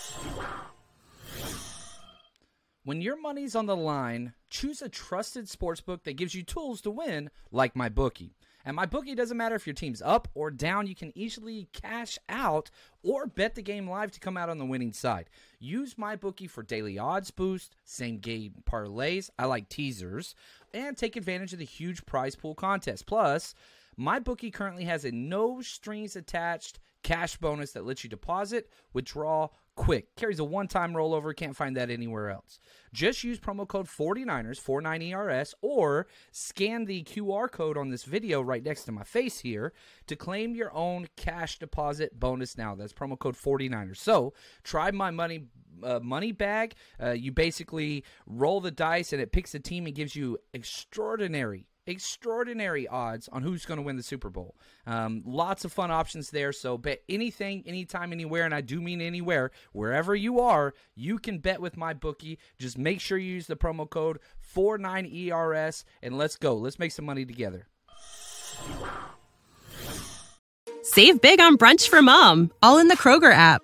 When 2.86 3.01
your 3.01 3.19
money's 3.19 3.55
on 3.55 3.65
the 3.65 3.75
line, 3.75 4.36
choose 4.51 4.79
a 4.79 4.89
trusted 4.89 5.47
sportsbook 5.47 6.03
that 6.03 6.17
gives 6.17 6.36
you 6.36 6.43
tools 6.43 6.81
to 6.81 6.91
win, 6.91 7.31
like 7.51 7.75
my 7.75 7.89
bookie. 7.89 8.36
And 8.63 8.75
my 8.75 8.86
bookie 8.86 9.15
doesn't 9.15 9.38
matter 9.38 9.55
if 9.55 9.65
your 9.65 9.73
team's 9.73 10.03
up 10.03 10.27
or 10.36 10.51
down, 10.51 10.86
you 10.86 10.93
can 10.93 11.11
easily 11.17 11.67
cash 11.73 12.19
out 12.29 12.69
or 13.01 13.25
bet 13.25 13.55
the 13.55 13.63
game 13.63 13.89
live 13.89 14.11
to 14.11 14.19
come 14.19 14.38
out 14.38 14.49
on 14.49 14.59
the 14.59 14.65
winning 14.65 14.93
side. 14.93 15.31
Use 15.57 15.97
my 15.97 16.15
bookie 16.15 16.45
for 16.45 16.61
daily 16.61 16.99
odds 16.99 17.31
boost, 17.31 17.75
same 17.86 18.19
game 18.19 18.53
parlays, 18.69 19.31
I 19.39 19.45
like 19.45 19.67
teasers, 19.67 20.36
and 20.71 20.95
take 20.95 21.15
advantage 21.15 21.53
of 21.53 21.59
the 21.59 21.65
huge 21.65 22.05
prize 22.05 22.36
pool 22.36 22.53
contest. 22.53 23.07
Plus, 23.07 23.55
my 23.97 24.19
bookie 24.19 24.51
currently 24.51 24.83
has 24.83 25.05
a 25.05 25.11
no 25.11 25.59
strings 25.59 26.15
attached 26.15 26.77
cash 27.01 27.38
bonus 27.38 27.71
that 27.71 27.86
lets 27.86 28.03
you 28.03 28.11
deposit, 28.11 28.69
withdraw 28.93 29.49
quick. 29.76 30.15
Carries 30.15 30.39
a 30.39 30.43
one 30.43 30.67
time 30.67 30.93
rollover. 30.93 31.36
Can't 31.36 31.55
find 31.55 31.76
that 31.78 31.89
anywhere 31.89 32.30
else. 32.30 32.59
Just 32.93 33.23
use 33.23 33.39
promo 33.39 33.67
code 33.67 33.88
49ers, 33.88 34.61
49ERS, 34.61 35.53
or 35.61 36.07
scan 36.32 36.86
the 36.86 37.03
QR 37.03 37.51
code 37.51 37.78
on 37.78 37.89
this 37.89 38.03
video 38.03 38.41
right 38.41 38.63
next 38.63 38.86
to 38.86 38.91
my 38.91 39.03
face 39.03 39.39
here 39.39 39.73
to 40.07 40.15
claim 40.15 40.55
your 40.55 40.73
own 40.73 41.07
cash 41.17 41.59
deposit 41.59 42.19
bonus 42.19 42.57
now. 42.57 42.76
That's 42.76 42.93
promo 42.93 43.19
code 43.19 43.36
49ers. 43.36 43.97
So 43.97 44.34
try 44.63 44.91
my 44.91 45.11
money. 45.11 45.45
Uh, 45.84 45.99
money 46.01 46.32
bag. 46.32 46.73
Uh, 47.03 47.09
you 47.09 47.34
basically 47.34 48.05
roll 48.26 48.61
the 48.61 48.71
dice 48.71 49.11
and 49.11 49.21
it 49.21 49.34
picks 49.34 49.53
a 49.53 49.59
team 49.59 49.86
and 49.86 49.93
gives 49.93 50.15
you 50.15 50.38
extraordinary 50.53 51.67
extraordinary 51.88 52.88
odds 52.88 53.27
on 53.29 53.43
who's 53.43 53.65
going 53.65 53.77
to 53.77 53.83
win 53.83 53.97
the 53.97 54.03
Super 54.03 54.29
Bowl. 54.29 54.55
Um, 54.86 55.23
lots 55.25 55.65
of 55.65 55.73
fun 55.73 55.91
options 55.91 56.31
there. 56.31 56.51
So 56.51 56.77
bet 56.77 57.03
anything, 57.09 57.63
anytime, 57.65 58.11
anywhere, 58.11 58.45
and 58.45 58.53
I 58.53 58.61
do 58.61 58.81
mean 58.81 59.01
anywhere, 59.01 59.51
wherever 59.71 60.15
you 60.15 60.39
are, 60.39 60.73
you 60.95 61.19
can 61.19 61.39
bet 61.39 61.61
with 61.61 61.77
my 61.77 61.93
bookie. 61.93 62.39
Just 62.57 62.77
make 62.77 62.99
sure 62.99 63.17
you 63.17 63.33
use 63.33 63.47
the 63.47 63.55
promo 63.55 63.89
code 63.89 64.19
49ERS 64.55 65.83
and 66.01 66.17
let's 66.17 66.36
go. 66.36 66.55
Let's 66.55 66.79
make 66.79 66.91
some 66.91 67.05
money 67.05 67.25
together. 67.25 67.67
Save 70.81 71.19
big 71.19 71.39
on 71.39 71.57
brunch 71.57 71.89
for 71.89 72.01
mom, 72.01 72.51
all 72.61 72.77
in 72.77 72.88
the 72.88 72.95
Kroger 72.95 73.33
app. 73.33 73.63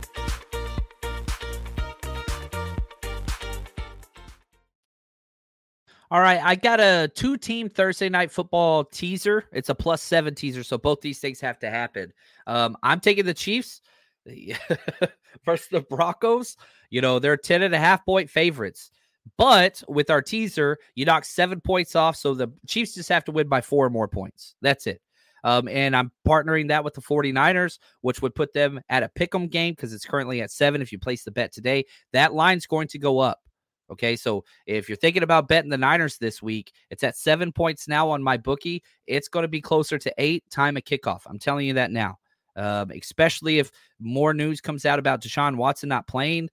All 6.11 6.19
right, 6.19 6.43
I 6.43 6.55
got 6.55 6.81
a 6.81 7.09
two 7.15 7.37
team 7.37 7.69
Thursday 7.69 8.09
night 8.09 8.31
football 8.31 8.83
teaser. 8.83 9.45
It's 9.53 9.69
a 9.69 9.75
plus 9.75 10.03
seven 10.03 10.35
teaser, 10.35 10.61
so 10.61 10.77
both 10.77 10.99
these 10.99 11.19
things 11.19 11.39
have 11.39 11.57
to 11.59 11.69
happen. 11.69 12.11
Um, 12.47 12.75
I'm 12.83 12.99
taking 12.99 13.25
the 13.25 13.33
Chiefs 13.33 13.79
versus 15.45 15.69
the 15.71 15.85
Broncos. 15.89 16.57
You 16.89 16.99
know, 16.99 17.17
they're 17.19 17.37
10 17.37 17.61
and 17.61 17.73
a 17.73 17.79
half 17.79 18.03
point 18.03 18.29
favorites. 18.29 18.91
But 19.37 19.81
with 19.87 20.09
our 20.09 20.21
teaser, 20.21 20.79
you 20.95 21.05
knock 21.05 21.23
seven 21.23 21.61
points 21.61 21.95
off. 21.95 22.17
So 22.17 22.33
the 22.33 22.49
Chiefs 22.67 22.93
just 22.95 23.07
have 23.07 23.23
to 23.25 23.31
win 23.31 23.47
by 23.47 23.61
four 23.61 23.89
more 23.89 24.09
points. 24.09 24.55
That's 24.61 24.87
it. 24.87 25.01
Um, 25.45 25.69
and 25.69 25.95
I'm 25.95 26.11
partnering 26.27 26.67
that 26.67 26.83
with 26.83 26.93
the 26.93 27.01
49ers, 27.01 27.79
which 28.01 28.21
would 28.21 28.35
put 28.35 28.51
them 28.51 28.81
at 28.89 29.01
a 29.01 29.09
pick 29.09 29.33
'em 29.33 29.47
game 29.47 29.75
because 29.75 29.93
it's 29.93 30.05
currently 30.05 30.41
at 30.41 30.51
seven. 30.51 30.81
If 30.81 30.91
you 30.91 30.99
place 30.99 31.23
the 31.23 31.31
bet 31.31 31.53
today, 31.53 31.85
that 32.11 32.33
line's 32.33 32.67
going 32.67 32.89
to 32.89 32.99
go 32.99 33.19
up. 33.19 33.39
Okay, 33.91 34.15
so 34.15 34.45
if 34.65 34.87
you're 34.87 34.95
thinking 34.95 35.23
about 35.23 35.49
betting 35.49 35.69
the 35.69 35.77
Niners 35.77 36.17
this 36.17 36.41
week, 36.41 36.71
it's 36.89 37.03
at 37.03 37.17
seven 37.17 37.51
points 37.51 37.87
now 37.89 38.09
on 38.09 38.23
my 38.23 38.37
bookie. 38.37 38.83
It's 39.05 39.27
going 39.27 39.43
to 39.43 39.49
be 39.49 39.59
closer 39.59 39.97
to 39.97 40.13
eight 40.17 40.43
time 40.49 40.77
of 40.77 40.83
kickoff. 40.83 41.21
I'm 41.25 41.39
telling 41.39 41.67
you 41.67 41.73
that 41.73 41.91
now. 41.91 42.17
Um, 42.55 42.91
especially 42.91 43.59
if 43.59 43.71
more 43.99 44.33
news 44.33 44.59
comes 44.61 44.85
out 44.85 44.99
about 44.99 45.21
Deshaun 45.21 45.55
Watson 45.55 45.89
not 45.89 46.07
playing, 46.07 46.49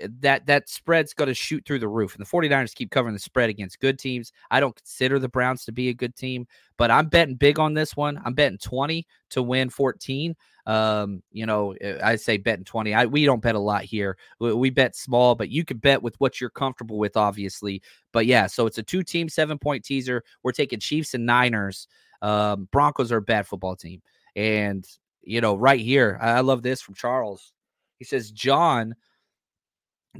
eh, 0.00 0.08
that 0.20 0.46
that 0.46 0.68
spread's 0.68 1.14
going 1.14 1.28
to 1.28 1.34
shoot 1.34 1.64
through 1.64 1.78
the 1.80 1.88
roof. 1.88 2.16
And 2.16 2.24
the 2.24 2.28
49ers 2.28 2.74
keep 2.74 2.90
covering 2.90 3.14
the 3.14 3.20
spread 3.20 3.50
against 3.50 3.80
good 3.80 3.98
teams. 3.98 4.32
I 4.50 4.60
don't 4.60 4.74
consider 4.74 5.18
the 5.18 5.28
Browns 5.28 5.64
to 5.64 5.72
be 5.72 5.88
a 5.88 5.94
good 5.94 6.16
team, 6.16 6.46
but 6.76 6.90
I'm 6.90 7.08
betting 7.08 7.36
big 7.36 7.58
on 7.58 7.74
this 7.74 7.96
one. 7.96 8.20
I'm 8.24 8.34
betting 8.34 8.58
20 8.58 9.06
to 9.30 9.42
win 9.42 9.68
14. 9.68 10.34
Um, 10.66 11.22
you 11.30 11.46
know, 11.46 11.72
eh, 11.80 11.98
I 12.02 12.16
say 12.16 12.38
betting 12.38 12.64
20. 12.64 12.92
I 12.92 13.06
we 13.06 13.24
don't 13.24 13.42
bet 13.42 13.54
a 13.54 13.60
lot 13.60 13.84
here. 13.84 14.18
We, 14.40 14.52
we 14.52 14.70
bet 14.70 14.96
small, 14.96 15.34
but 15.34 15.48
you 15.48 15.64
could 15.64 15.80
bet 15.80 16.02
with 16.02 16.18
what 16.18 16.40
you're 16.40 16.50
comfortable 16.50 16.98
with, 16.98 17.16
obviously. 17.16 17.82
But 18.12 18.26
yeah, 18.26 18.46
so 18.46 18.66
it's 18.66 18.78
a 18.78 18.82
two 18.82 19.02
team 19.02 19.28
seven 19.28 19.58
point 19.58 19.84
teaser. 19.84 20.24
We're 20.42 20.52
taking 20.52 20.80
Chiefs 20.80 21.14
and 21.14 21.24
Niners. 21.24 21.86
Um, 22.22 22.68
Broncos 22.72 23.12
are 23.12 23.18
a 23.18 23.22
bad 23.22 23.46
football 23.46 23.76
team. 23.76 24.02
And, 24.34 24.84
you 25.22 25.40
know, 25.40 25.56
right 25.56 25.80
here, 25.80 26.18
I, 26.20 26.32
I 26.32 26.40
love 26.40 26.62
this 26.62 26.82
from 26.82 26.94
Charles. 26.94 27.52
He 27.98 28.04
says, 28.04 28.30
John 28.30 28.94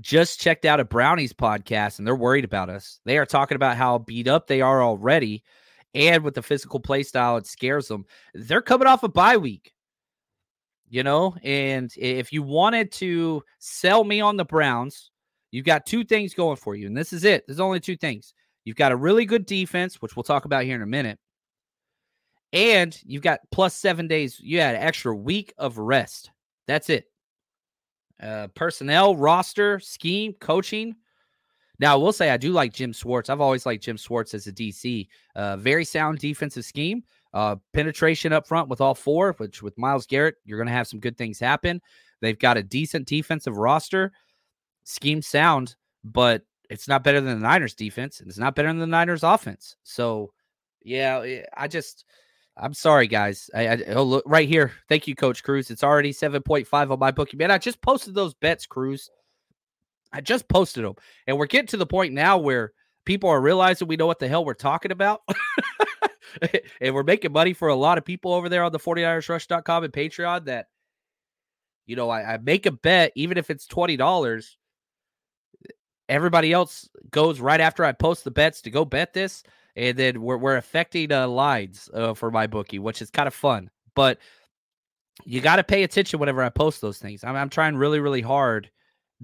just 0.00 0.40
checked 0.40 0.64
out 0.64 0.80
a 0.80 0.84
Brownies 0.84 1.32
podcast 1.32 1.98
and 1.98 2.06
they're 2.06 2.14
worried 2.14 2.44
about 2.44 2.70
us. 2.70 3.00
They 3.04 3.18
are 3.18 3.26
talking 3.26 3.56
about 3.56 3.76
how 3.76 3.98
beat 3.98 4.28
up 4.28 4.46
they 4.46 4.60
are 4.60 4.82
already. 4.82 5.42
And 5.94 6.22
with 6.22 6.34
the 6.34 6.42
physical 6.42 6.80
play 6.80 7.02
style, 7.02 7.38
it 7.38 7.46
scares 7.46 7.88
them. 7.88 8.04
They're 8.34 8.62
coming 8.62 8.86
off 8.86 9.02
a 9.02 9.08
bye 9.08 9.38
week 9.38 9.72
you 10.88 11.02
know 11.02 11.34
and 11.42 11.92
if 11.96 12.32
you 12.32 12.42
wanted 12.42 12.92
to 12.92 13.42
sell 13.58 14.04
me 14.04 14.20
on 14.20 14.36
the 14.36 14.44
browns 14.44 15.10
You've 15.56 15.64
got 15.64 15.86
two 15.86 16.04
things 16.04 16.34
going 16.34 16.56
for 16.56 16.74
you, 16.74 16.86
and 16.86 16.94
this 16.96 17.14
is 17.14 17.24
it. 17.24 17.46
There's 17.46 17.60
only 17.60 17.80
two 17.80 17.96
things. 17.96 18.34
You've 18.64 18.76
got 18.76 18.92
a 18.92 18.96
really 18.96 19.24
good 19.24 19.46
defense, 19.46 20.02
which 20.02 20.16
we'll 20.16 20.22
talk 20.22 20.44
about 20.44 20.64
here 20.64 20.74
in 20.74 20.82
a 20.82 20.86
minute, 20.86 21.18
and 22.52 22.94
you've 23.04 23.22
got 23.22 23.40
plus 23.52 23.74
seven 23.74 24.08
days. 24.08 24.38
You 24.38 24.60
had 24.60 24.74
an 24.74 24.82
extra 24.82 25.14
week 25.14 25.54
of 25.56 25.78
rest. 25.78 26.30
That's 26.66 26.90
it. 26.90 27.06
Uh, 28.20 28.48
personnel, 28.48 29.16
roster, 29.16 29.78
scheme, 29.78 30.34
coaching. 30.40 30.96
Now, 31.78 31.94
I 31.94 31.96
will 31.96 32.12
say 32.12 32.30
I 32.30 32.36
do 32.38 32.52
like 32.52 32.74
Jim 32.74 32.92
Schwartz. 32.92 33.30
I've 33.30 33.40
always 33.40 33.64
liked 33.64 33.84
Jim 33.84 33.96
Schwartz 33.96 34.34
as 34.34 34.46
a 34.46 34.52
DC. 34.52 35.06
Uh, 35.34 35.56
very 35.56 35.84
sound 35.86 36.18
defensive 36.18 36.66
scheme. 36.66 37.02
Uh, 37.36 37.56
penetration 37.74 38.32
up 38.32 38.46
front 38.46 38.66
with 38.70 38.80
all 38.80 38.94
four, 38.94 39.34
which 39.34 39.62
with 39.62 39.76
Myles 39.76 40.06
Garrett, 40.06 40.36
you're 40.46 40.56
going 40.56 40.68
to 40.68 40.72
have 40.72 40.86
some 40.86 41.00
good 41.00 41.18
things 41.18 41.38
happen. 41.38 41.82
They've 42.22 42.38
got 42.38 42.56
a 42.56 42.62
decent 42.62 43.06
defensive 43.06 43.58
roster. 43.58 44.12
Scheme 44.84 45.20
sound, 45.20 45.76
but 46.02 46.46
it's 46.70 46.88
not 46.88 47.04
better 47.04 47.20
than 47.20 47.38
the 47.38 47.46
Niners 47.46 47.74
defense, 47.74 48.20
and 48.20 48.28
it's 48.30 48.38
not 48.38 48.54
better 48.54 48.68
than 48.68 48.78
the 48.78 48.86
Niners 48.86 49.22
offense. 49.22 49.76
So, 49.82 50.32
yeah, 50.82 51.42
I 51.54 51.68
just 51.68 52.06
I'm 52.56 52.72
sorry, 52.72 53.06
guys. 53.06 53.50
I, 53.54 53.68
I 53.68 53.82
oh, 53.88 54.02
look 54.02 54.24
right 54.26 54.48
here. 54.48 54.72
Thank 54.88 55.06
you, 55.06 55.14
Coach 55.14 55.44
Cruz. 55.44 55.70
It's 55.70 55.84
already 55.84 56.14
7.5 56.14 56.90
on 56.90 56.98
my 56.98 57.10
bookie. 57.10 57.36
Man, 57.36 57.50
I 57.50 57.58
just 57.58 57.82
posted 57.82 58.14
those 58.14 58.32
bets, 58.32 58.64
Cruz. 58.64 59.10
I 60.10 60.22
just 60.22 60.48
posted 60.48 60.84
them. 60.84 60.94
And 61.26 61.36
we're 61.36 61.46
getting 61.46 61.66
to 61.66 61.76
the 61.76 61.84
point 61.84 62.14
now 62.14 62.38
where 62.38 62.72
people 63.06 63.30
are 63.30 63.40
realizing 63.40 63.88
we 63.88 63.96
know 63.96 64.06
what 64.06 64.18
the 64.18 64.28
hell 64.28 64.44
we're 64.44 64.54
talking 64.54 64.92
about. 64.92 65.22
and 66.80 66.94
we're 66.94 67.02
making 67.02 67.32
money 67.32 67.54
for 67.54 67.68
a 67.68 67.74
lot 67.74 67.96
of 67.96 68.04
people 68.04 68.34
over 68.34 68.50
there 68.50 68.62
on 68.62 68.72
the 68.72 68.78
49ersrush.com 68.78 69.84
and 69.84 69.92
Patreon 69.92 70.44
that, 70.44 70.66
you 71.86 71.96
know, 71.96 72.10
I, 72.10 72.34
I 72.34 72.38
make 72.38 72.66
a 72.66 72.72
bet, 72.72 73.12
even 73.14 73.38
if 73.38 73.48
it's 73.48 73.66
$20. 73.66 74.46
Everybody 76.08 76.52
else 76.52 76.88
goes 77.10 77.40
right 77.40 77.60
after 77.60 77.84
I 77.84 77.92
post 77.92 78.24
the 78.24 78.30
bets 78.30 78.60
to 78.62 78.70
go 78.70 78.84
bet 78.84 79.14
this 79.14 79.42
and 79.76 79.96
then 79.96 80.22
we're 80.22 80.38
we're 80.38 80.56
affecting 80.56 81.12
uh, 81.12 81.28
lines 81.28 81.88
uh, 81.92 82.14
for 82.14 82.30
my 82.30 82.46
bookie, 82.46 82.78
which 82.78 83.02
is 83.02 83.10
kind 83.10 83.26
of 83.26 83.34
fun. 83.34 83.70
But 83.94 84.18
you 85.24 85.40
got 85.40 85.56
to 85.56 85.64
pay 85.64 85.82
attention 85.82 86.18
whenever 86.18 86.42
I 86.42 86.48
post 86.48 86.80
those 86.80 86.98
things. 86.98 87.22
I'm, 87.22 87.36
I'm 87.36 87.50
trying 87.50 87.76
really 87.76 88.00
really 88.00 88.22
hard 88.22 88.70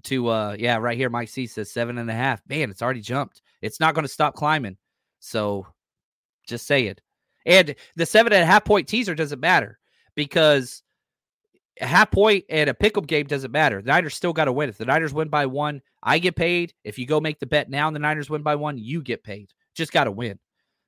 to 0.04 0.28
uh 0.28 0.56
yeah 0.58 0.76
right 0.76 0.96
here. 0.96 1.10
Mike 1.10 1.28
C 1.28 1.46
says 1.46 1.70
seven 1.70 1.98
and 1.98 2.10
a 2.10 2.14
half. 2.14 2.42
Man, 2.48 2.70
it's 2.70 2.82
already 2.82 3.00
jumped. 3.00 3.42
It's 3.60 3.80
not 3.80 3.94
going 3.94 4.04
to 4.04 4.12
stop 4.12 4.34
climbing. 4.34 4.76
So 5.20 5.66
just 6.46 6.66
say 6.66 6.86
it. 6.86 7.00
And 7.46 7.74
the 7.96 8.06
seven 8.06 8.32
and 8.32 8.42
a 8.42 8.46
half 8.46 8.64
point 8.64 8.88
teaser 8.88 9.14
doesn't 9.14 9.40
matter 9.40 9.78
because 10.14 10.82
a 11.80 11.86
half 11.86 12.10
point 12.10 12.44
and 12.48 12.68
a 12.68 12.74
pickup 12.74 13.06
game 13.06 13.26
doesn't 13.26 13.50
matter. 13.50 13.80
The 13.80 13.88
Niners 13.88 14.14
still 14.14 14.32
got 14.32 14.44
to 14.46 14.52
win. 14.52 14.68
If 14.68 14.78
the 14.78 14.84
Niners 14.84 15.14
win 15.14 15.28
by 15.28 15.46
one, 15.46 15.80
I 16.02 16.18
get 16.18 16.36
paid. 16.36 16.74
If 16.84 16.98
you 16.98 17.06
go 17.06 17.20
make 17.20 17.38
the 17.38 17.46
bet 17.46 17.70
now 17.70 17.86
and 17.86 17.96
the 17.96 18.00
Niners 18.00 18.30
win 18.30 18.42
by 18.42 18.56
one, 18.56 18.78
you 18.78 19.02
get 19.02 19.24
paid. 19.24 19.50
Just 19.74 19.92
got 19.92 20.04
to 20.04 20.10
win. 20.10 20.38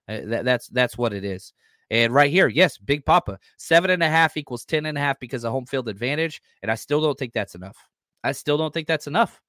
Uh, 0.09 0.21
that, 0.25 0.45
that's 0.45 0.69
that's 0.69 0.99
what 0.99 1.13
it 1.13 1.25
is. 1.25 1.53
And 1.91 2.13
right 2.13 2.31
here, 2.31 2.49
yes, 2.49 2.79
Big 2.79 3.05
Papa, 3.05 3.39
seven 3.57 3.91
and 3.91 4.03
a 4.03 4.09
half 4.09 4.37
equals 4.37 4.65
ten 4.65 4.87
and 4.87 4.99
a 4.99 5.01
half 5.01 5.19
because 5.21 5.45
of 5.45 5.53
home 5.53 5.67
field 5.67 5.89
advantage, 5.89 6.43
and 6.63 6.71
I 6.71 6.75
still 6.75 7.01
don't 7.01 7.19
think 7.19 7.33
that's 7.33 7.55
enough. 7.55 7.77
I 8.25 8.33
still 8.33 8.57
don't 8.57 8.73
think 8.73 8.89
that's 8.89 9.07
enough. 9.07 9.41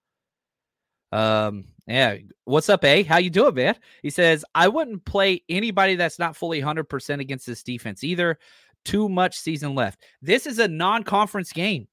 Um, 1.12 1.66
yeah. 1.88 2.18
What's 2.44 2.70
up, 2.70 2.84
A? 2.84 3.04
How 3.04 3.18
you 3.18 3.30
doing, 3.30 3.56
man? 3.56 3.76
He 4.04 4.10
says, 4.10 4.44
I 4.54 4.68
wouldn't 4.68 5.06
play 5.06 5.42
anybody 5.48 5.96
that's 5.96 6.20
not 6.20 6.36
fully 6.36 6.62
100% 6.62 7.20
against 7.22 7.48
this 7.48 7.64
defense 7.64 8.04
either. 8.04 8.38
Too 8.84 9.08
much 9.08 9.40
season 9.40 9.76
left. 9.76 10.04
This 10.22 10.46
is 10.46 10.60
a 10.60 10.68
non-conference 10.68 11.54
game. 11.54 11.88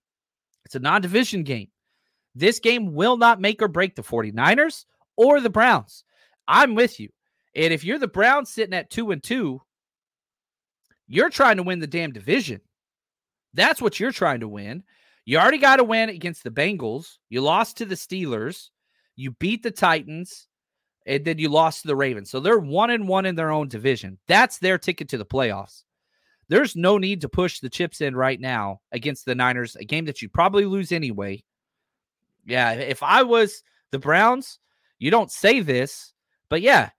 It's 0.64 0.74
a 0.74 0.80
non-division 0.80 1.44
game. 1.44 1.68
This 2.34 2.58
game 2.58 2.94
will 2.94 3.16
not 3.16 3.40
make 3.40 3.62
or 3.62 3.68
break 3.68 3.94
the 3.94 4.02
49ers 4.02 4.84
or 5.16 5.40
the 5.40 5.50
Browns. 5.50 6.04
I'm 6.48 6.74
with 6.74 6.98
you. 6.98 7.10
And 7.54 7.72
if 7.72 7.84
you're 7.84 7.98
the 7.98 8.08
Browns 8.08 8.50
sitting 8.50 8.74
at 8.74 8.90
two 8.90 9.12
and 9.12 9.22
two, 9.22 9.60
you're 11.06 11.30
trying 11.30 11.58
to 11.58 11.62
win 11.62 11.78
the 11.78 11.86
damn 11.86 12.12
division. 12.12 12.60
That's 13.54 13.80
what 13.80 14.00
you're 14.00 14.12
trying 14.12 14.40
to 14.40 14.48
win. 14.48 14.82
You 15.24 15.38
already 15.38 15.58
got 15.58 15.76
to 15.76 15.84
win 15.84 16.08
against 16.08 16.44
the 16.44 16.50
Bengals. 16.50 17.18
You 17.28 17.40
lost 17.40 17.76
to 17.78 17.84
the 17.84 17.94
Steelers. 17.94 18.70
You 19.16 19.32
beat 19.32 19.62
the 19.62 19.70
Titans. 19.70 20.48
And 21.06 21.24
then 21.24 21.38
you 21.38 21.48
lost 21.48 21.82
to 21.82 21.88
the 21.88 21.96
Ravens. 21.96 22.30
So 22.30 22.40
they're 22.40 22.58
one 22.58 22.90
and 22.90 23.08
one 23.08 23.26
in 23.26 23.34
their 23.34 23.50
own 23.50 23.68
division. 23.68 24.18
That's 24.28 24.58
their 24.58 24.78
ticket 24.78 25.08
to 25.08 25.18
the 25.18 25.26
playoffs. 25.26 25.82
There's 26.48 26.76
no 26.76 26.98
need 26.98 27.22
to 27.22 27.28
push 27.28 27.60
the 27.60 27.70
chips 27.70 28.00
in 28.00 28.14
right 28.14 28.38
now 28.38 28.80
against 28.92 29.24
the 29.24 29.34
Niners, 29.34 29.74
a 29.76 29.84
game 29.84 30.04
that 30.04 30.22
you 30.22 30.28
probably 30.28 30.64
lose 30.64 30.92
anyway. 30.92 31.42
Yeah, 32.44 32.72
if 32.72 33.02
I 33.02 33.22
was 33.22 33.62
the 33.90 33.98
Browns, 33.98 34.58
you 34.98 35.10
don't 35.10 35.30
say 35.30 35.60
this, 35.60 36.12
but 36.48 36.60
yeah, 36.60 36.90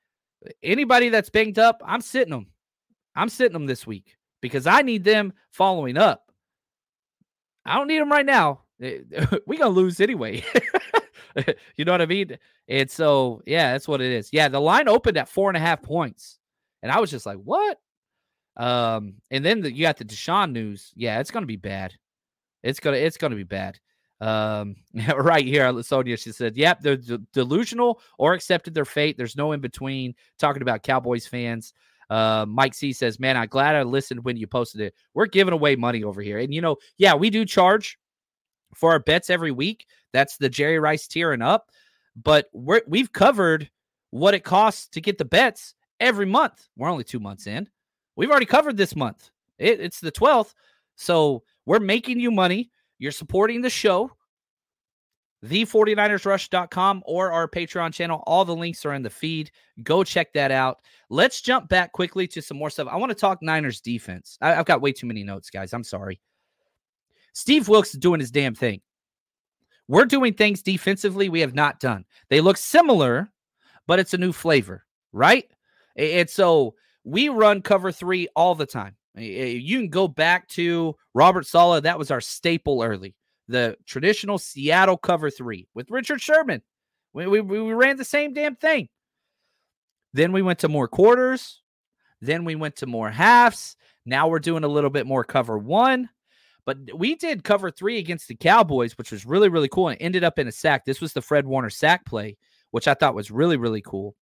anybody 0.62 1.10
that's 1.10 1.30
banged 1.30 1.60
up, 1.60 1.82
I'm 1.86 2.02
sitting 2.02 2.32
them. 2.32 2.48
I'm 3.16 3.30
sitting 3.30 3.54
them 3.54 3.68
this 3.68 3.86
week 3.86 4.18
because 4.42 4.66
I 4.66 4.82
need 4.82 5.04
them 5.04 5.34
following 5.52 5.98
up. 5.98 6.23
I 7.66 7.76
don't 7.76 7.88
need 7.88 8.00
them 8.00 8.12
right 8.12 8.26
now. 8.26 8.62
We're 8.80 9.04
going 9.46 9.60
to 9.60 9.70
lose 9.70 10.00
anyway. 10.00 10.44
you 11.76 11.86
know 11.86 11.92
what 11.92 12.02
I 12.02 12.06
mean? 12.06 12.38
And 12.68 12.90
so, 12.90 13.42
yeah, 13.46 13.72
that's 13.72 13.88
what 13.88 14.02
it 14.02 14.12
is. 14.12 14.30
Yeah, 14.32 14.48
the 14.50 14.60
line 14.60 14.88
opened 14.88 15.18
at 15.18 15.30
four 15.30 15.50
and 15.50 15.58
a 15.58 15.60
half 15.60 15.82
points. 15.82 16.40
And 16.82 16.92
I 16.92 17.00
was 17.00 17.12
just 17.12 17.26
like, 17.26 17.38
what? 17.38 17.80
Um, 18.58 19.16
and 19.32 19.44
then 19.44 19.62
the, 19.62 19.72
you 19.74 19.84
got 19.84 19.98
the 19.98 20.06
Deshaun 20.06 20.52
news. 20.52 20.92
Yeah, 20.96 21.20
it's 21.20 21.32
to 21.32 21.48
be 21.48 21.56
bad. 21.56 21.94
It's 22.62 22.80
to, 22.82 22.94
it's 22.94 23.18
to 23.18 23.30
be 23.30 23.44
bad. 23.44 23.80
Um, 24.22 24.76
right 25.18 25.46
here, 25.46 25.82
Sonia, 25.82 26.18
she 26.18 26.32
said, 26.32 26.56
Yep, 26.56 26.82
they're 26.82 26.98
delusional 27.34 28.02
or 28.18 28.34
accepted 28.34 28.74
their 28.74 28.86
fate. 28.86 29.18
There's 29.18 29.36
no 29.36 29.52
in 29.52 29.60
between. 29.60 30.16
Talking 30.38 30.62
about 30.62 30.84
Cowboys 30.84 31.28
fans. 31.28 31.74
Uh, 32.14 32.46
Mike 32.48 32.76
C 32.76 32.94
says, 32.94 33.20
Man, 33.20 33.36
I'm 33.36 33.48
glad 33.48 33.76
I 33.76 33.82
listened 33.82 34.24
when 34.24 34.38
you 34.38 34.46
posted 34.46 34.82
it. 34.82 34.94
We're 35.16 35.26
giving 35.26 35.52
away 35.52 35.76
money 35.76 36.04
over 36.04 36.22
here. 36.22 36.38
And, 36.38 36.54
you 36.54 36.62
know, 36.62 36.78
yeah, 36.96 37.16
we 37.16 37.32
do 37.32 37.44
charge 37.44 37.98
for 38.76 38.92
our 38.92 39.00
bets 39.00 39.32
every 39.32 39.50
week. 39.50 39.88
That's 40.12 40.38
the 40.38 40.48
Jerry 40.48 40.78
Rice 40.78 41.08
tier 41.08 41.32
and 41.32 41.42
up. 41.42 41.72
But 42.16 42.50
we're, 42.54 42.84
we've 42.86 43.12
covered 43.12 43.72
what 44.12 44.36
it 44.36 44.44
costs 44.44 44.90
to 44.90 45.02
get 45.02 45.18
the 45.18 45.26
bets 45.26 45.74
every 46.00 46.28
month. 46.28 46.68
We're 46.78 46.92
only 46.92 47.04
two 47.04 47.20
months 47.20 47.48
in. 47.48 47.68
We've 48.16 48.30
already 48.30 48.46
covered 48.46 48.78
this 48.78 48.96
month. 48.96 49.32
It, 49.58 49.80
it's 49.80 50.00
the 50.00 50.12
12th. 50.12 50.54
So 50.96 51.42
we're 51.66 51.80
making 51.80 52.20
you 52.20 52.30
money. 52.30 52.70
You're 53.00 53.12
supporting 53.12 53.64
the 53.64 53.72
show, 53.72 54.12
the49ersrush.com 55.44 57.04
or 57.06 57.32
our 57.32 57.48
Patreon 57.48 57.94
channel. 57.94 58.24
All 58.26 58.46
the 58.46 58.56
links 58.56 58.86
are 58.86 58.94
in 58.94 59.04
the 59.04 59.10
feed. 59.10 59.52
Go 59.84 60.04
check 60.04 60.34
that 60.34 60.52
out. 60.52 60.80
Let's 61.10 61.42
jump 61.42 61.70
back 61.70 61.92
quickly 61.92 62.28
to 62.28 62.42
some 62.42 62.58
more 62.58 62.70
stuff. 62.70 62.88
I 62.90 62.96
want 62.96 63.10
to 63.10 63.16
talk 63.16 63.42
Niners 63.42 63.82
defense. 63.82 64.38
I, 64.42 64.52
have 64.54 64.66
got 64.66 64.82
way 64.82 64.94
too 64.94 65.08
many 65.08 65.24
notes, 65.24 65.50
guys. 65.50 65.74
I'm 65.74 65.84
sorry. 65.84 66.22
Steve 67.34 67.68
Wilks 67.68 67.94
is 67.94 68.00
doing 68.00 68.20
his 68.20 68.32
damn 68.32 68.56
thing. 68.56 68.82
We're 69.88 70.06
doing 70.06 70.34
things 70.34 70.62
defensively 70.62 71.28
we 71.28 71.42
have 71.42 71.56
not 71.56 71.80
done. 71.80 72.06
They 72.30 72.40
look 72.40 72.58
similar, 72.58 73.30
but 73.86 74.00
it's 74.00 74.14
a 74.14 74.18
new 74.18 74.32
flavor, 74.32 74.86
right? 75.12 75.46
And 75.98 76.30
so 76.30 76.76
we 77.04 77.28
run 77.28 77.62
cover 77.62 77.92
three 77.92 78.30
all 78.36 78.56
the 78.56 78.66
time. 78.66 78.96
You 79.16 79.80
can 79.80 79.90
go 79.90 80.08
back 80.08 80.48
to 80.50 80.96
Robert 81.14 81.46
Saleh. 81.46 81.84
That 81.84 82.00
was 82.00 82.12
our 82.12 82.22
staple 82.22 82.82
early. 82.82 83.14
The 83.54 83.78
traditional 83.86 84.40
Seattle 84.40 84.98
cover 84.98 85.30
three 85.30 85.68
with 85.76 85.92
Richard 85.92 86.20
Sherman. 86.20 86.64
We, 87.14 87.28
we, 87.28 87.40
we 87.42 87.74
ran 87.74 87.98
the 87.98 88.04
same 88.04 88.34
damn 88.34 88.56
thing. 88.56 88.90
Then 90.12 90.32
we 90.32 90.42
went 90.42 90.58
to 90.60 90.70
more 90.70 90.88
quarters. 90.88 91.62
Then 92.20 92.46
we 92.46 92.56
went 92.56 92.78
to 92.78 92.88
more 92.88 93.12
halves. 93.12 93.76
Now 94.08 94.28
we're 94.28 94.40
doing 94.40 94.64
a 94.64 94.68
little 94.68 94.90
bit 94.90 95.06
more 95.06 95.24
cover 95.24 95.56
one. 95.56 96.10
But 96.66 96.80
we 96.98 97.14
did 97.14 97.44
cover 97.44 97.70
three 97.70 98.00
against 98.00 98.28
the 98.28 98.36
Cowboys, 98.36 98.98
which 98.98 99.12
was 99.12 99.24
really, 99.24 99.50
really 99.50 99.70
cool. 99.70 99.90
And 99.90 100.02
ended 100.02 100.24
up 100.24 100.40
in 100.40 100.48
a 100.48 100.52
sack. 100.52 100.84
This 100.84 101.00
was 101.00 101.14
the 101.14 101.22
Fred 101.22 101.46
Warner 101.46 101.70
sack 101.70 102.08
play, 102.08 102.38
which 102.72 102.88
I 102.88 102.96
thought 102.96 103.14
was 103.14 103.30
really, 103.30 103.58
really 103.58 103.82
cool 103.82 104.16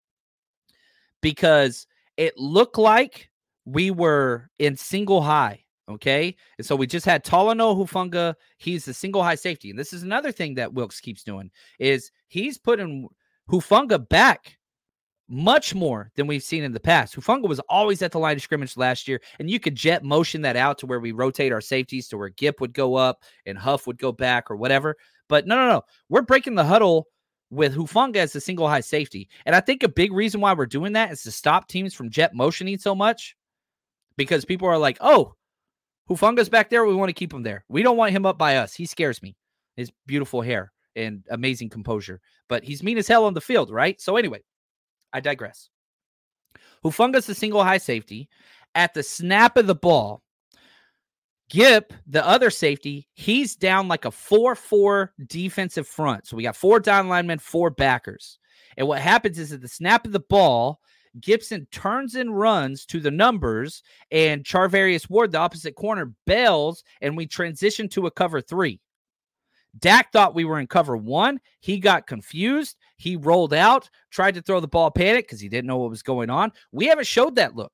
because 1.21 1.88
it 2.17 2.38
looked 2.38 2.77
like 2.77 3.29
we 3.63 3.91
were 3.91 4.49
in 4.59 4.75
single 4.75 5.21
high. 5.21 5.61
Okay. 5.89 6.36
And 6.57 6.65
so 6.65 6.75
we 6.75 6.88
just 6.88 7.05
had 7.05 7.23
Talanoa 7.23 7.75
Hufanga. 7.75 8.36
He's 8.57 8.86
the 8.86 8.93
single 8.93 9.23
high 9.23 9.36
safety. 9.36 9.69
And 9.69 9.79
this 9.79 9.93
is 9.93 10.03
another 10.03 10.32
thing 10.32 10.55
that 10.55 10.73
Wilks 10.73 11.01
keeps 11.01 11.23
doing 11.23 11.51
is 11.79 12.11
he's 12.27 12.57
putting 12.57 13.09
Hufanga 13.49 14.07
back 14.07 14.57
much 15.27 15.73
more 15.73 16.11
than 16.15 16.27
we've 16.27 16.43
seen 16.43 16.63
in 16.63 16.73
the 16.73 16.79
past. 16.79 17.15
Hufanga 17.15 17.47
was 17.47 17.59
always 17.61 18.01
at 18.01 18.11
the 18.11 18.19
line 18.19 18.36
of 18.36 18.41
scrimmage 18.41 18.75
last 18.75 19.07
year, 19.07 19.21
and 19.39 19.49
you 19.49 19.59
could 19.59 19.75
jet 19.75 20.03
motion 20.03 20.41
that 20.41 20.57
out 20.57 20.77
to 20.79 20.86
where 20.86 20.99
we 20.99 21.13
rotate 21.13 21.53
our 21.53 21.61
safeties 21.61 22.07
to 22.09 22.17
where 22.17 22.29
Gip 22.29 22.59
would 22.59 22.73
go 22.73 22.95
up 22.95 23.23
and 23.45 23.57
Huff 23.57 23.88
would 23.88 23.97
go 23.97 24.11
back 24.11 24.51
or 24.51 24.57
whatever. 24.57 24.97
But 25.29 25.47
no, 25.47 25.55
no, 25.55 25.67
no. 25.67 25.82
We're 26.09 26.21
breaking 26.21 26.55
the 26.55 26.65
huddle 26.65 27.07
with 27.49 27.75
Hufanga 27.75 28.17
as 28.17 28.34
the 28.34 28.41
single 28.41 28.67
high 28.67 28.82
safety. 28.82 29.29
And 29.45 29.55
I 29.55 29.61
think 29.61 29.84
a 29.84 29.89
big 29.89 30.11
reason 30.11 30.41
why 30.41 30.53
we're 30.53 30.65
doing 30.65 30.93
that 30.93 31.11
is 31.11 31.23
to 31.23 31.32
stop 31.32 31.67
teams 31.67 31.93
from 31.93 32.09
jet 32.09 32.34
motioning 32.34 32.77
so 32.77 32.93
much 32.93 33.36
because 34.17 34.43
people 34.43 34.67
are 34.67 34.77
like, 34.77 34.97
oh, 34.99 35.36
Hufanga's 36.10 36.49
back 36.49 36.70
there. 36.70 36.86
We 36.86 36.95
want 36.95 37.10
to 37.10 37.14
keep 37.14 37.34
him 37.34 37.43
there. 37.43 37.64
We 37.70 37.84
don't 37.84 37.97
want 37.97 38.12
him 38.12 38.26
up 38.26 38.38
by 38.38 38.58
us. 38.58 38.74
He 38.74 38.86
scares 38.86 39.22
me. 39.22 39.36
His 39.76 39.91
beautiful 40.06 40.41
hair. 40.41 40.72
and 40.95 41.24
amazing 41.30 41.70
composure. 41.70 42.20
But 42.49 42.64
he's 42.64 42.84
mean 42.84 42.97
as 42.97 43.08
hell 43.08 43.26
on 43.26 43.34
the 43.34 43.41
field, 43.41 43.72
right? 43.72 43.99
So 44.02 44.18
anyway, 44.18 44.43
I 45.14 45.20
digress. 45.22 45.70
Hufanga's 46.84 47.26
the 47.26 47.36
single 47.36 47.64
high 47.64 47.78
safety. 47.78 48.28
At 48.76 48.93
the 48.93 49.04
snap 49.04 49.58
of 49.58 49.68
the 49.68 49.76
ball, 49.76 50.22
Gip, 51.49 51.93
the 52.08 52.26
other 52.26 52.49
safety, 52.49 53.08
he's 53.14 53.56
down 53.58 53.89
like 53.89 54.06
a 54.06 54.12
4 54.12 54.56
4 54.56 55.14
defensive 55.28 55.88
front. 55.88 56.26
So 56.26 56.38
we 56.38 56.43
got 56.43 56.56
four 56.56 56.80
down 56.80 57.10
linemen, 57.10 57.39
four 57.39 57.70
backers. 57.70 58.39
And 58.78 58.88
what 58.88 59.02
happens 59.02 59.38
is 59.38 59.52
at 59.52 59.60
the 59.62 59.68
snap 59.68 60.06
of 60.06 60.14
the 60.14 60.22
ball, 60.22 60.80
Gipson 61.20 61.70
turns 61.72 62.16
and 62.16 62.38
runs 62.38 62.86
to 62.86 62.99
the 62.99 63.12
numbers, 63.12 63.84
and 64.12 64.43
Charvarius 64.43 65.09
Ward, 65.09 65.32
the 65.32 65.39
opposite 65.39 65.76
corner, 65.76 66.14
bails, 66.26 66.84
and 67.01 67.18
we 67.18 67.28
transition 67.28 67.89
to 67.89 68.07
a 68.07 68.12
cover 68.12 68.41
three. 68.41 68.80
Dak 69.80 70.12
thought 70.12 70.36
we 70.36 70.45
were 70.45 70.59
in 70.59 70.68
cover 70.68 70.97
one. 70.97 71.39
He 71.62 71.80
got 71.80 72.07
confused. 72.07 72.78
He 72.97 73.16
rolled 73.16 73.53
out, 73.53 73.89
tried 74.09 74.36
to 74.36 74.41
throw 74.41 74.59
the 74.59 74.68
ball 74.68 74.91
panic 74.91 75.28
because 75.28 75.39
he 75.39 75.49
didn't 75.49 75.68
know 75.68 75.78
what 75.78 75.89
was 75.89 76.03
going 76.03 76.30
on. 76.30 76.51
We 76.72 76.88
haven't 76.88 77.07
showed 77.07 77.36
that 77.36 77.55
look. 77.55 77.72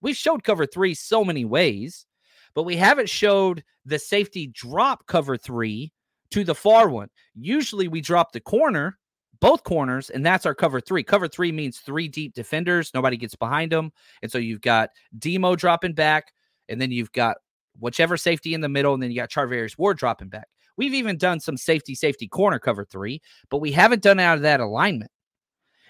We've 0.00 0.16
showed 0.16 0.44
cover 0.44 0.66
three 0.66 0.94
so 0.94 1.24
many 1.24 1.44
ways, 1.44 2.06
but 2.54 2.62
we 2.62 2.76
haven't 2.76 3.08
showed 3.08 3.64
the 3.84 3.98
safety 3.98 4.46
drop 4.48 5.06
cover 5.06 5.36
three 5.36 5.92
to 6.30 6.44
the 6.44 6.54
far 6.54 6.88
one. 6.88 7.08
Usually 7.34 7.88
we 7.88 8.00
drop 8.00 8.32
the 8.32 8.40
corner, 8.40 8.98
both 9.40 9.64
corners, 9.64 10.10
and 10.10 10.24
that's 10.24 10.46
our 10.46 10.54
cover 10.54 10.80
three. 10.80 11.02
Cover 11.02 11.28
three 11.28 11.52
means 11.52 11.78
three 11.78 12.08
deep 12.08 12.34
defenders. 12.34 12.92
Nobody 12.94 13.16
gets 13.16 13.34
behind 13.34 13.72
them. 13.72 13.92
And 14.22 14.30
so 14.30 14.38
you've 14.38 14.60
got 14.60 14.90
Demo 15.18 15.56
dropping 15.56 15.94
back, 15.94 16.32
and 16.68 16.80
then 16.80 16.90
you've 16.90 17.12
got 17.12 17.36
whichever 17.78 18.16
safety 18.16 18.54
in 18.54 18.60
the 18.60 18.68
middle, 18.68 18.94
and 18.94 19.02
then 19.02 19.10
you 19.10 19.16
got 19.16 19.30
Charvarius 19.30 19.78
Ward 19.78 19.98
dropping 19.98 20.28
back. 20.28 20.48
We've 20.76 20.94
even 20.94 21.16
done 21.16 21.40
some 21.40 21.56
safety, 21.56 21.94
safety 21.94 22.28
corner 22.28 22.58
cover 22.58 22.84
three, 22.84 23.22
but 23.50 23.58
we 23.58 23.72
haven't 23.72 24.02
done 24.02 24.20
out 24.20 24.36
of 24.36 24.42
that 24.42 24.60
alignment. 24.60 25.10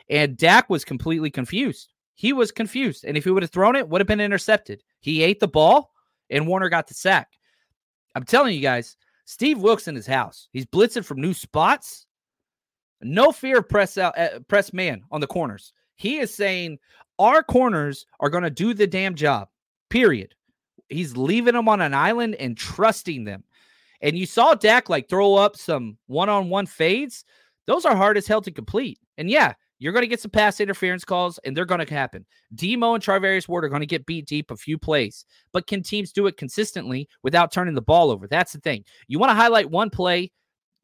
And 0.08 0.36
Dak 0.36 0.70
was 0.70 0.84
completely 0.84 1.30
confused. 1.30 1.92
He 2.14 2.32
was 2.32 2.52
confused. 2.52 3.04
And 3.04 3.16
if 3.16 3.24
he 3.24 3.30
would 3.30 3.42
have 3.42 3.50
thrown 3.50 3.76
it, 3.76 3.88
would 3.88 4.00
have 4.00 4.06
been 4.06 4.20
intercepted. 4.20 4.82
He 5.00 5.22
ate 5.22 5.40
the 5.40 5.48
ball 5.48 5.92
and 6.30 6.46
Warner 6.46 6.68
got 6.68 6.86
the 6.86 6.94
sack. 6.94 7.32
I'm 8.14 8.24
telling 8.24 8.54
you 8.54 8.60
guys, 8.60 8.96
Steve 9.26 9.58
Wilks 9.58 9.88
in 9.88 9.94
his 9.94 10.06
house. 10.06 10.48
He's 10.52 10.66
blitzing 10.66 11.04
from 11.04 11.20
new 11.20 11.34
spots. 11.34 12.05
No 13.02 13.32
fear 13.32 13.58
of 13.58 13.68
press 13.68 13.98
out 13.98 14.18
uh, 14.18 14.40
press 14.48 14.72
man 14.72 15.02
on 15.10 15.20
the 15.20 15.26
corners. 15.26 15.72
He 15.96 16.18
is 16.18 16.34
saying 16.34 16.78
our 17.18 17.42
corners 17.42 18.06
are 18.20 18.30
going 18.30 18.44
to 18.44 18.50
do 18.50 18.74
the 18.74 18.86
damn 18.86 19.14
job. 19.14 19.48
Period. 19.90 20.34
He's 20.88 21.16
leaving 21.16 21.54
them 21.54 21.68
on 21.68 21.80
an 21.80 21.94
island 21.94 22.36
and 22.36 22.56
trusting 22.56 23.24
them. 23.24 23.44
And 24.00 24.16
you 24.16 24.26
saw 24.26 24.54
Dak 24.54 24.88
like 24.88 25.08
throw 25.08 25.34
up 25.34 25.56
some 25.56 25.96
one 26.06 26.28
on 26.28 26.48
one 26.48 26.66
fades. 26.66 27.24
Those 27.66 27.84
are 27.84 27.96
hard 27.96 28.16
as 28.16 28.26
hell 28.26 28.42
to 28.42 28.50
complete. 28.50 28.98
And 29.18 29.28
yeah, 29.30 29.54
you're 29.78 29.92
going 29.92 30.02
to 30.02 30.08
get 30.08 30.20
some 30.20 30.30
pass 30.30 30.60
interference 30.60 31.04
calls, 31.04 31.38
and 31.44 31.56
they're 31.56 31.64
going 31.64 31.84
to 31.84 31.94
happen. 31.94 32.24
Demo 32.54 32.94
and 32.94 33.02
Charvarius 33.02 33.48
Ward 33.48 33.64
are 33.64 33.68
going 33.68 33.80
to 33.80 33.86
get 33.86 34.06
beat 34.06 34.26
deep 34.26 34.50
a 34.50 34.56
few 34.56 34.78
plays, 34.78 35.26
but 35.52 35.66
can 35.66 35.82
teams 35.82 36.12
do 36.12 36.26
it 36.26 36.36
consistently 36.36 37.08
without 37.22 37.52
turning 37.52 37.74
the 37.74 37.82
ball 37.82 38.10
over? 38.10 38.26
That's 38.26 38.52
the 38.52 38.60
thing. 38.60 38.84
You 39.08 39.18
want 39.18 39.30
to 39.30 39.34
highlight 39.34 39.70
one 39.70 39.90
play, 39.90 40.32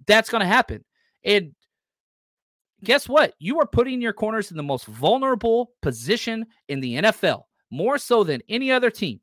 that's 0.07 0.31
going 0.31 0.43
to 0.43 0.47
happen. 0.47 0.85
And 1.25 1.55
guess 2.85 3.09
what? 3.09 3.35
You 3.39 3.61
are 3.61 3.67
putting 3.67 4.01
your 4.01 4.13
corners 4.13 4.51
in 4.51 4.57
the 4.57 4.63
most 4.63 4.87
vulnerable 4.87 5.73
position 5.83 6.47
in 6.69 6.81
the 6.81 6.97
NFL, 6.97 7.45
more 7.71 7.99
so 7.99 8.25
than 8.25 8.43
any 8.49 8.71
other 8.71 8.91
team. 8.91 9.21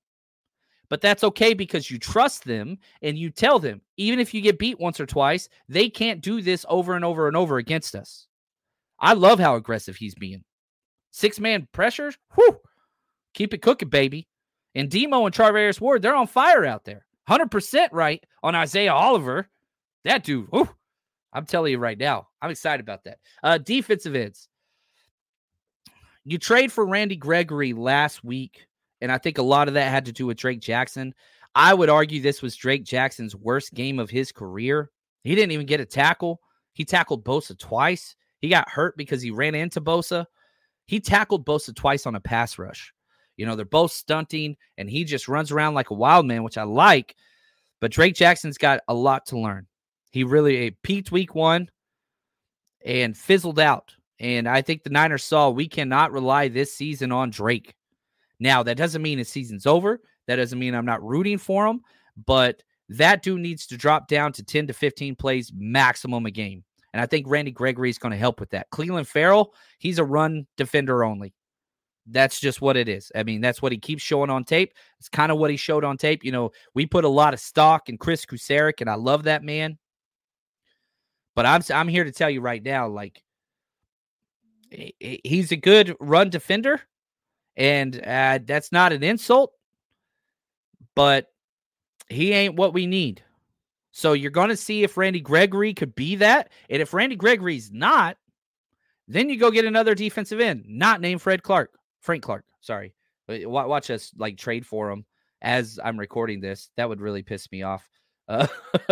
But 0.89 1.01
that's 1.01 1.23
okay 1.23 1.53
because 1.53 1.91
you 1.91 1.99
trust 1.99 2.45
them 2.45 2.77
and 3.01 3.17
you 3.17 3.29
tell 3.29 3.59
them, 3.59 3.81
even 3.97 4.19
if 4.19 4.33
you 4.33 4.41
get 4.41 4.57
beat 4.57 4.79
once 4.79 4.99
or 4.99 5.05
twice, 5.05 5.47
they 5.67 5.89
can't 5.89 6.21
do 6.21 6.41
this 6.41 6.65
over 6.67 6.95
and 6.95 7.05
over 7.05 7.27
and 7.27 7.37
over 7.37 7.57
against 7.57 7.95
us. 7.95 8.27
I 8.99 9.13
love 9.13 9.39
how 9.39 9.55
aggressive 9.55 9.95
he's 9.95 10.15
being. 10.15 10.43
Six 11.11 11.39
man 11.39 11.67
pressures, 11.71 12.17
whew, 12.35 12.57
keep 13.33 13.53
it 13.53 13.61
cooking, 13.61 13.89
baby. 13.89 14.27
And 14.75 14.89
Demo 14.89 15.25
and 15.25 15.33
Charvarius 15.33 15.79
Ward, 15.79 16.01
they're 16.01 16.15
on 16.15 16.27
fire 16.27 16.65
out 16.65 16.85
there. 16.85 17.05
100% 17.29 17.89
right 17.91 18.23
on 18.41 18.55
Isaiah 18.55 18.93
Oliver. 18.93 19.47
That 20.05 20.23
dude, 20.23 20.47
whew, 20.51 20.69
I'm 21.33 21.45
telling 21.45 21.71
you 21.71 21.77
right 21.77 21.97
now, 21.97 22.27
I'm 22.41 22.51
excited 22.51 22.81
about 22.81 23.03
that. 23.03 23.19
Uh, 23.43 23.57
defensive 23.57 24.15
ends. 24.15 24.47
You 26.25 26.37
trade 26.37 26.71
for 26.71 26.85
Randy 26.85 27.15
Gregory 27.15 27.73
last 27.73 28.23
week 28.23 28.67
and 29.01 29.11
I 29.11 29.17
think 29.17 29.37
a 29.37 29.43
lot 29.43 29.67
of 29.67 29.73
that 29.75 29.89
had 29.89 30.05
to 30.05 30.11
do 30.11 30.25
with 30.25 30.37
Drake 30.37 30.59
Jackson. 30.59 31.13
I 31.55 31.73
would 31.73 31.89
argue 31.89 32.21
this 32.21 32.41
was 32.41 32.55
Drake 32.55 32.83
Jackson's 32.83 33.35
worst 33.35 33.73
game 33.73 33.99
of 33.99 34.09
his 34.09 34.31
career. 34.31 34.91
He 35.23 35.35
didn't 35.35 35.51
even 35.51 35.65
get 35.65 35.79
a 35.79 35.85
tackle. 35.85 36.39
He 36.73 36.85
tackled 36.85 37.25
Bosa 37.25 37.57
twice. 37.57 38.15
He 38.39 38.49
got 38.49 38.69
hurt 38.69 38.95
because 38.97 39.21
he 39.21 39.31
ran 39.31 39.55
into 39.55 39.81
Bosa. 39.81 40.25
He 40.85 40.99
tackled 40.99 41.45
Bosa 41.45 41.75
twice 41.75 42.05
on 42.05 42.15
a 42.15 42.19
pass 42.19 42.57
rush. 42.57 42.93
You 43.35 43.45
know, 43.45 43.55
they're 43.55 43.65
both 43.65 43.91
stunting, 43.91 44.57
and 44.77 44.89
he 44.89 45.05
just 45.05 45.27
runs 45.27 45.51
around 45.51 45.73
like 45.73 45.91
a 45.91 45.95
wild 45.95 46.25
man, 46.25 46.43
which 46.43 46.57
I 46.57 46.63
like. 46.63 47.15
But 47.79 47.91
Drake 47.91 48.15
Jackson's 48.15 48.57
got 48.57 48.81
a 48.87 48.93
lot 48.93 49.25
to 49.27 49.39
learn. 49.39 49.67
He 50.11 50.23
really 50.23 50.67
eh, 50.67 50.71
peaked 50.83 51.11
week 51.11 51.35
one 51.35 51.69
and 52.85 53.17
fizzled 53.17 53.59
out. 53.59 53.93
And 54.19 54.47
I 54.47 54.61
think 54.61 54.83
the 54.83 54.89
Niners 54.89 55.23
saw 55.23 55.49
we 55.49 55.67
cannot 55.67 56.11
rely 56.11 56.47
this 56.47 56.73
season 56.73 57.11
on 57.11 57.29
Drake. 57.29 57.75
Now, 58.39 58.63
that 58.63 58.77
doesn't 58.77 59.01
mean 59.01 59.17
his 59.17 59.29
season's 59.29 59.65
over. 59.65 60.01
That 60.27 60.37
doesn't 60.37 60.59
mean 60.59 60.75
I'm 60.75 60.85
not 60.85 61.03
rooting 61.03 61.37
for 61.37 61.65
him, 61.67 61.81
but 62.25 62.61
that 62.89 63.21
dude 63.21 63.41
needs 63.41 63.67
to 63.67 63.77
drop 63.77 64.07
down 64.07 64.33
to 64.33 64.43
10 64.43 64.67
to 64.67 64.73
15 64.73 65.15
plays 65.15 65.51
maximum 65.55 66.25
a 66.25 66.31
game. 66.31 66.63
And 66.93 67.01
I 67.01 67.05
think 67.05 67.27
Randy 67.27 67.51
Gregory 67.51 67.89
is 67.89 67.99
going 67.99 68.11
to 68.11 68.17
help 68.17 68.39
with 68.39 68.49
that. 68.51 68.69
Clelin 68.71 69.05
Ferrell, 69.05 69.53
he's 69.77 69.99
a 69.99 70.03
run 70.03 70.47
defender 70.57 71.03
only. 71.03 71.33
That's 72.07 72.39
just 72.39 72.61
what 72.61 72.77
it 72.77 72.89
is. 72.89 73.11
I 73.15 73.23
mean, 73.23 73.41
that's 73.41 73.61
what 73.61 73.71
he 73.71 73.77
keeps 73.77 74.01
showing 74.01 74.31
on 74.31 74.43
tape. 74.43 74.73
It's 74.99 75.09
kind 75.09 75.31
of 75.31 75.37
what 75.37 75.51
he 75.51 75.57
showed 75.57 75.83
on 75.83 75.97
tape. 75.97 76.23
You 76.23 76.31
know, 76.31 76.51
we 76.73 76.87
put 76.87 77.05
a 77.05 77.09
lot 77.09 77.35
of 77.35 77.39
stock 77.39 77.89
in 77.89 77.99
Kris 77.99 78.25
Kocurek, 78.25 78.81
and 78.81 78.89
I 78.89 78.95
love 78.95 79.23
that 79.23 79.43
man. 79.43 79.77
But 81.39 81.45
I'm 81.45 81.61
I'm 81.73 81.87
here 81.87 82.03
to 82.03 82.11
tell 82.11 82.29
you 82.29 82.41
right 82.41 82.61
now, 82.61 82.89
like 82.89 83.23
he's 84.69 85.53
a 85.53 85.55
good 85.55 85.95
run 86.01 86.29
defender, 86.29 86.81
and 87.55 87.95
uh, 88.05 88.39
that's 88.43 88.73
not 88.73 88.91
an 88.91 89.03
insult, 89.03 89.53
but 90.95 91.27
he 92.09 92.33
ain't 92.33 92.57
what 92.57 92.73
we 92.73 92.87
need. 92.87 93.23
So 93.91 94.11
you're 94.11 94.31
going 94.31 94.49
to 94.49 94.57
see 94.57 94.83
if 94.83 94.97
Randy 94.97 95.21
Gregory 95.21 95.73
could 95.73 95.95
be 95.95 96.17
that. 96.17 96.51
And 96.69 96.81
if 96.81 96.93
Randy 96.93 97.15
Gregory's 97.15 97.71
not, 97.71 98.17
then 99.07 99.29
you 99.29 99.39
go 99.39 99.49
get 99.49 99.63
another 99.63 99.95
defensive 99.95 100.41
end, 100.41 100.65
not 100.67 100.99
named 100.99 101.21
Fred 101.21 101.41
Clark, 101.41 101.71
Frank 102.01 102.21
Clark. 102.21 102.43
Sorry. 102.59 102.93
Watch 103.29 103.89
us 103.91 104.11
like 104.17 104.37
trade 104.37 104.65
for 104.65 104.91
him 104.91 105.05
as 105.41 105.79
I'm 105.81 105.97
recording 105.97 106.41
this. 106.41 106.69
That 106.75 106.89
would 106.89 106.99
really 106.99 107.23
piss 107.23 107.49
me 107.49 107.63
off. 107.63 107.89
Uh, 108.27 108.45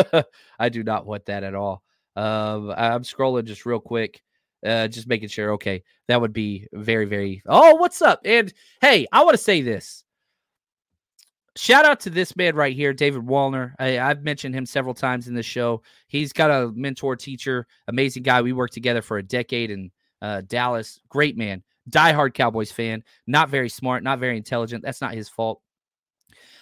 I 0.59 0.69
do 0.69 0.81
not 0.85 1.05
want 1.05 1.25
that 1.25 1.43
at 1.43 1.53
all. 1.53 1.83
Um, 2.17 2.73
I'm 2.75 3.03
scrolling 3.03 3.45
just 3.45 3.65
real 3.65 3.79
quick. 3.79 4.21
Uh, 4.65 4.87
just 4.87 5.07
making 5.07 5.29
sure. 5.29 5.53
Okay, 5.53 5.83
that 6.07 6.19
would 6.19 6.33
be 6.33 6.67
very, 6.73 7.05
very. 7.05 7.43
Oh, 7.45 7.75
what's 7.75 8.01
up? 8.01 8.21
And 8.25 8.51
hey, 8.81 9.05
I 9.11 9.23
want 9.23 9.35
to 9.35 9.43
say 9.43 9.61
this. 9.61 10.03
Shout 11.55 11.85
out 11.85 11.99
to 12.01 12.09
this 12.09 12.35
man 12.35 12.55
right 12.55 12.75
here, 12.75 12.91
David 12.91 13.21
Wallner. 13.21 13.73
I, 13.79 13.91
have 13.91 14.23
mentioned 14.23 14.55
him 14.55 14.65
several 14.65 14.93
times 14.93 15.27
in 15.27 15.35
the 15.35 15.43
show. 15.43 15.83
He's 16.07 16.33
got 16.33 16.51
a 16.51 16.71
mentor, 16.75 17.15
teacher, 17.15 17.67
amazing 17.87 18.23
guy. 18.23 18.41
We 18.41 18.53
worked 18.53 18.73
together 18.73 19.01
for 19.01 19.17
a 19.17 19.23
decade 19.23 19.71
in 19.71 19.91
uh, 20.21 20.41
Dallas. 20.41 20.99
Great 21.09 21.37
man, 21.37 21.63
diehard 21.89 22.33
Cowboys 22.33 22.71
fan. 22.71 23.03
Not 23.27 23.49
very 23.49 23.69
smart, 23.69 24.03
not 24.03 24.19
very 24.19 24.37
intelligent. 24.37 24.83
That's 24.83 25.01
not 25.01 25.13
his 25.13 25.29
fault. 25.29 25.61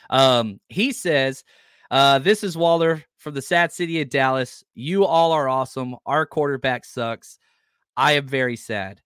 Um, 0.10 0.60
he 0.68 0.92
says, 0.92 1.46
uh, 1.92 2.20
"This 2.20 2.44
is 2.44 2.58
Waller 2.58 3.04
from 3.26 3.34
the 3.34 3.42
sad 3.42 3.72
city 3.72 4.00
of 4.02 4.10
Dallas. 4.12 4.64
You 4.76 5.04
all 5.04 5.32
are 5.32 5.50
awesome. 5.50 5.96
Our 6.06 6.28
quarterback 6.28 6.86
sucks. 6.86 7.40
I 7.98 8.12
am 8.12 8.28
very 8.28 8.56
sad. 8.56 9.02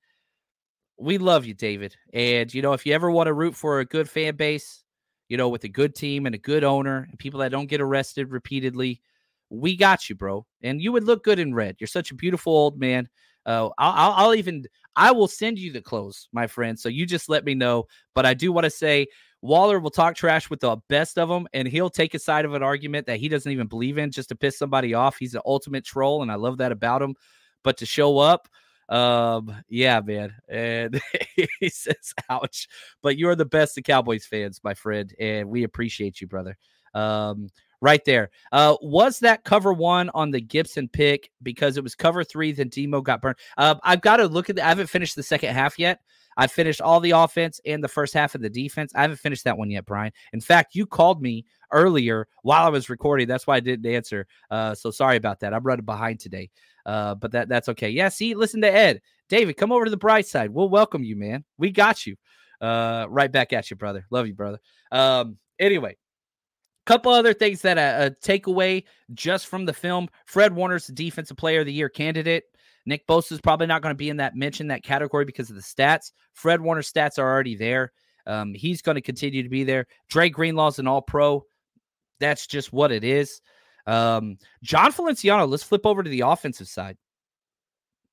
We 0.97 1.17
love 1.17 1.45
you, 1.45 1.53
David. 1.53 1.95
And, 2.13 2.53
you 2.53 2.61
know, 2.61 2.73
if 2.73 2.85
you 2.85 2.93
ever 2.93 3.09
want 3.09 3.27
to 3.27 3.33
root 3.33 3.55
for 3.55 3.79
a 3.79 3.85
good 3.85 4.09
fan 4.09 4.35
base, 4.35 4.83
you 5.29 5.37
know, 5.37 5.47
with 5.47 5.63
a 5.63 5.69
good 5.69 5.95
team 5.95 6.25
and 6.25 6.35
a 6.35 6.37
good 6.37 6.65
owner 6.65 7.07
and 7.09 7.17
people 7.17 7.39
that 7.39 7.53
don't 7.53 7.69
get 7.69 7.79
arrested 7.79 8.29
repeatedly, 8.29 9.01
we 9.49 9.77
got 9.77 10.09
you, 10.09 10.15
bro. 10.15 10.45
And 10.61 10.81
you 10.81 10.91
would 10.91 11.05
look 11.05 11.23
good 11.23 11.39
in 11.39 11.53
red. 11.53 11.77
You're 11.79 11.87
such 11.87 12.11
a 12.11 12.15
beautiful 12.15 12.51
old 12.51 12.77
man. 12.77 13.07
Uh, 13.45 13.69
I'll, 13.77 14.11
I'll 14.11 14.35
even, 14.35 14.65
I 14.97 15.13
will 15.13 15.29
send 15.29 15.57
you 15.57 15.71
the 15.71 15.81
clothes, 15.81 16.27
my 16.33 16.45
friend. 16.45 16.77
So 16.77 16.89
you 16.89 17.05
just 17.05 17.29
let 17.29 17.45
me 17.45 17.55
know. 17.55 17.85
But 18.13 18.25
I 18.25 18.33
do 18.33 18.51
want 18.51 18.65
to 18.65 18.69
say, 18.69 19.07
Waller 19.41 19.79
will 19.79 19.89
talk 19.89 20.15
trash 20.15 20.49
with 20.49 20.59
the 20.59 20.77
best 20.89 21.17
of 21.17 21.29
them, 21.29 21.47
and 21.53 21.67
he'll 21.67 21.89
take 21.89 22.13
a 22.13 22.19
side 22.19 22.45
of 22.45 22.53
an 22.53 22.63
argument 22.63 23.07
that 23.07 23.19
he 23.19 23.29
doesn't 23.29 23.51
even 23.51 23.67
believe 23.67 23.97
in 23.97 24.11
just 24.11 24.29
to 24.29 24.35
piss 24.35 24.57
somebody 24.57 24.93
off. 24.93 25.17
He's 25.17 25.35
an 25.35 25.41
ultimate 25.45 25.85
troll, 25.85 26.21
and 26.21 26.31
I 26.31 26.35
love 26.35 26.57
that 26.57 26.71
about 26.71 27.01
him. 27.01 27.15
But 27.63 27.77
to 27.77 27.85
show 27.85 28.17
up, 28.17 28.49
um, 28.89 29.55
yeah, 29.69 30.01
man. 30.01 30.33
And 30.47 31.01
he 31.59 31.69
says, 31.69 32.13
ouch. 32.29 32.67
But 33.01 33.17
you're 33.17 33.35
the 33.35 33.45
best 33.45 33.77
of 33.77 33.83
Cowboys 33.83 34.25
fans, 34.25 34.59
my 34.63 34.73
friend. 34.73 35.13
And 35.19 35.49
we 35.49 35.63
appreciate 35.63 36.19
you, 36.19 36.27
brother. 36.27 36.57
Um, 36.93 37.49
right 37.81 38.03
there. 38.03 38.31
Uh, 38.51 38.75
was 38.81 39.19
that 39.19 39.43
cover 39.43 39.71
one 39.71 40.09
on 40.13 40.31
the 40.31 40.41
Gipson 40.41 40.91
pick 40.91 41.29
because 41.41 41.77
it 41.77 41.83
was 41.83 41.95
cover 41.95 42.23
three? 42.23 42.51
Then 42.51 42.69
Demo 42.69 43.01
got 43.01 43.21
burned. 43.21 43.37
Uh, 43.57 43.75
I've 43.83 44.01
got 44.01 44.17
to 44.17 44.27
look 44.27 44.49
at. 44.49 44.57
The, 44.57 44.65
I 44.65 44.69
haven't 44.69 44.87
finished 44.87 45.15
the 45.15 45.23
second 45.23 45.53
half 45.53 45.77
yet. 45.79 46.01
I 46.39 46.47
finished 46.47 46.79
all 46.79 47.01
the 47.01 47.11
offense 47.11 47.59
and 47.65 47.83
the 47.83 47.89
first 47.89 48.13
half 48.13 48.33
of 48.33 48.41
the 48.41 48.49
defense. 48.49 48.93
I 48.95 49.01
haven't 49.01 49.17
finished 49.17 49.43
that 49.43 49.57
one 49.57 49.69
yet, 49.69 49.85
Brian. 49.85 50.13
In 50.31 50.39
fact, 50.39 50.73
you 50.73 50.85
called 50.85 51.21
me 51.21 51.43
earlier 51.73 52.29
while 52.43 52.65
I 52.65 52.69
was 52.69 52.89
recording. 52.89 53.27
That's 53.27 53.45
why 53.45 53.57
I 53.57 53.59
didn't 53.59 53.85
answer. 53.85 54.25
Uh, 54.49 54.73
so 54.73 54.89
sorry 54.89 55.17
about 55.17 55.41
that. 55.41 55.53
I'm 55.53 55.63
running 55.63 55.83
behind 55.83 56.21
today. 56.21 56.49
Uh, 56.85 57.13
but 57.15 57.33
that 57.33 57.49
that's 57.49 57.67
okay. 57.67 57.89
Yeah, 57.89 58.07
see, 58.07 58.35
listen 58.35 58.61
to 58.61 58.71
Ed. 58.71 59.01
David, 59.27 59.57
come 59.57 59.73
over 59.73 59.83
to 59.83 59.91
the 59.91 59.97
bright 59.97 60.27
side. 60.27 60.49
We'll 60.49 60.69
welcome 60.69 61.03
you, 61.03 61.17
man. 61.17 61.43
We 61.57 61.71
got 61.71 62.07
you. 62.07 62.15
Uh, 62.61 63.05
right 63.09 63.31
back 63.31 63.51
at 63.51 63.69
you, 63.69 63.75
brother. 63.75 64.05
Love 64.09 64.25
you, 64.25 64.33
brother. 64.33 64.59
Um, 64.93 65.37
anyway, 65.59 65.97
couple 66.85 67.11
other 67.11 67.33
things 67.33 67.61
that 67.61 67.77
I, 67.77 68.05
uh, 68.05 68.09
take 68.21 68.47
away 68.47 68.85
just 69.13 69.47
from 69.47 69.65
the 69.65 69.73
film. 69.73 70.07
Fred 70.25 70.55
Warner's 70.55 70.87
defensive 70.87 71.37
player 71.37 71.59
of 71.59 71.65
the 71.65 71.73
year 71.73 71.89
candidate. 71.89 72.45
Nick 72.89 73.07
Bosa 73.07 73.31
is 73.31 73.41
probably 73.41 73.67
not 73.67 73.81
going 73.81 73.93
to 73.93 73.97
be 73.97 74.09
in 74.09 74.17
that 74.17 74.35
mention, 74.35 74.67
that 74.67 74.83
category 74.83 75.23
because 75.23 75.49
of 75.49 75.55
the 75.55 75.61
stats. 75.61 76.11
Fred 76.33 76.59
Warner's 76.59 76.91
stats 76.91 77.19
are 77.19 77.31
already 77.31 77.55
there. 77.55 77.91
Um, 78.25 78.53
he's 78.53 78.81
going 78.81 78.95
to 78.95 79.01
continue 79.01 79.43
to 79.43 79.49
be 79.49 79.63
there. 79.63 79.85
Dre 80.09 80.29
Greenlaw's 80.29 80.79
an 80.79 80.87
all 80.87 81.01
pro. 81.01 81.45
That's 82.19 82.47
just 82.47 82.73
what 82.73 82.91
it 82.91 83.03
is. 83.03 83.41
Um, 83.87 84.37
Jon 84.63 84.91
Feliciano, 84.91 85.45
let's 85.45 85.63
flip 85.63 85.85
over 85.85 86.03
to 86.03 86.09
the 86.09 86.21
offensive 86.21 86.67
side. 86.67 86.97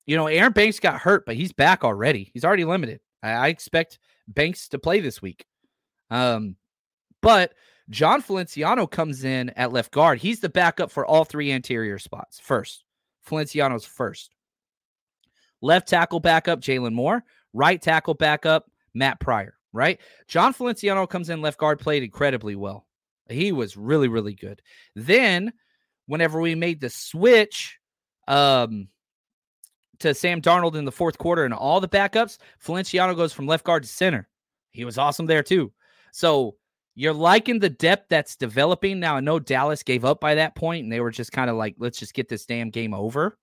You 0.06 0.16
know, 0.16 0.26
Aaron 0.26 0.52
Banks 0.52 0.78
got 0.78 1.00
hurt, 1.00 1.26
but 1.26 1.36
he's 1.36 1.52
back 1.52 1.82
already. 1.82 2.30
He's 2.32 2.44
already 2.44 2.64
limited. 2.64 3.00
I, 3.22 3.30
I 3.30 3.48
expect 3.48 3.98
Banks 4.28 4.68
to 4.68 4.78
play 4.78 5.00
this 5.00 5.20
week. 5.20 5.46
Um, 6.10 6.56
but 7.20 7.54
Jon 7.90 8.20
Feliciano 8.20 8.86
comes 8.86 9.24
in 9.24 9.50
at 9.50 9.72
left 9.72 9.90
guard. 9.90 10.18
He's 10.18 10.40
the 10.40 10.48
backup 10.48 10.90
for 10.90 11.06
all 11.06 11.24
three 11.24 11.50
anterior 11.50 11.98
spots. 11.98 12.38
First, 12.38 12.84
Feliciano's 13.22 13.84
first. 13.84 14.35
Left 15.60 15.88
tackle 15.88 16.20
backup, 16.20 16.60
Jaylon 16.60 16.92
Moore. 16.92 17.24
Right 17.52 17.80
tackle 17.80 18.14
backup, 18.14 18.70
Matt 18.94 19.20
Pryor. 19.20 19.54
Right? 19.72 20.00
Jon 20.28 20.52
Feliciano 20.52 21.06
comes 21.06 21.28
in 21.28 21.42
left 21.42 21.58
guard, 21.58 21.78
played 21.78 22.02
incredibly 22.02 22.56
well. 22.56 22.86
He 23.28 23.52
was 23.52 23.76
really, 23.76 24.08
really 24.08 24.34
good. 24.34 24.62
Then, 24.94 25.52
whenever 26.06 26.40
we 26.40 26.54
made 26.54 26.80
the 26.80 26.90
switch 26.90 27.78
um, 28.28 28.88
to 29.98 30.14
Sam 30.14 30.40
Darnold 30.40 30.76
in 30.76 30.84
the 30.84 30.92
fourth 30.92 31.18
quarter 31.18 31.44
and 31.44 31.52
all 31.52 31.80
the 31.80 31.88
backups, 31.88 32.38
Feliciano 32.58 33.14
goes 33.14 33.32
from 33.32 33.46
left 33.46 33.64
guard 33.64 33.82
to 33.82 33.88
center. 33.88 34.28
He 34.70 34.84
was 34.84 34.98
awesome 34.98 35.26
there 35.26 35.42
too. 35.42 35.72
So 36.12 36.56
you're 36.94 37.12
liking 37.12 37.58
the 37.58 37.70
depth 37.70 38.06
that's 38.08 38.36
developing. 38.36 39.00
Now, 39.00 39.16
I 39.16 39.20
know 39.20 39.38
Dallas 39.38 39.82
gave 39.82 40.04
up 40.04 40.20
by 40.20 40.36
that 40.36 40.54
point 40.54 40.84
and 40.84 40.92
they 40.92 41.00
were 41.00 41.10
just 41.10 41.32
kind 41.32 41.50
of 41.50 41.56
like, 41.56 41.76
let's 41.78 41.98
just 41.98 42.14
get 42.14 42.28
this 42.28 42.46
damn 42.46 42.70
game 42.70 42.94
over. 42.94 43.38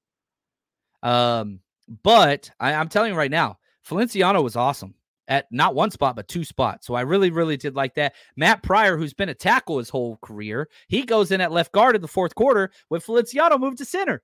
Um, 1.02 1.60
but 1.88 2.50
I, 2.60 2.74
am 2.74 2.90
telling 2.90 3.12
you 3.12 3.18
right 3.18 3.32
now, 3.32 3.58
Feliciano 3.84 4.42
was 4.42 4.56
awesome 4.56 4.96
at 5.28 5.48
not 5.52 5.76
one 5.76 5.92
spot, 5.92 6.16
but 6.16 6.28
two 6.28 6.44
spots. 6.44 6.88
So 6.88 6.94
I 6.94 7.02
really, 7.02 7.30
really 7.30 7.58
did 7.58 7.76
like 7.76 7.96
that. 7.96 8.14
Matt 8.36 8.64
Pryor, 8.64 8.98
who's 8.98 9.14
been 9.14 9.30
a 9.30 9.34
tackle 9.34 9.78
his 9.78 9.90
whole 9.90 10.18
career, 10.22 10.70
he 10.88 11.04
goes 11.04 11.32
in 11.32 11.42
at 11.42 11.52
left 11.52 11.72
guard 11.72 11.96
in 11.96 12.02
the 12.02 12.08
fourth 12.08 12.36
quarter 12.36 12.72
when 12.90 13.02
Feliciano 13.02 13.58
moved 13.58 13.78
to 13.80 13.86
center. 13.86 14.22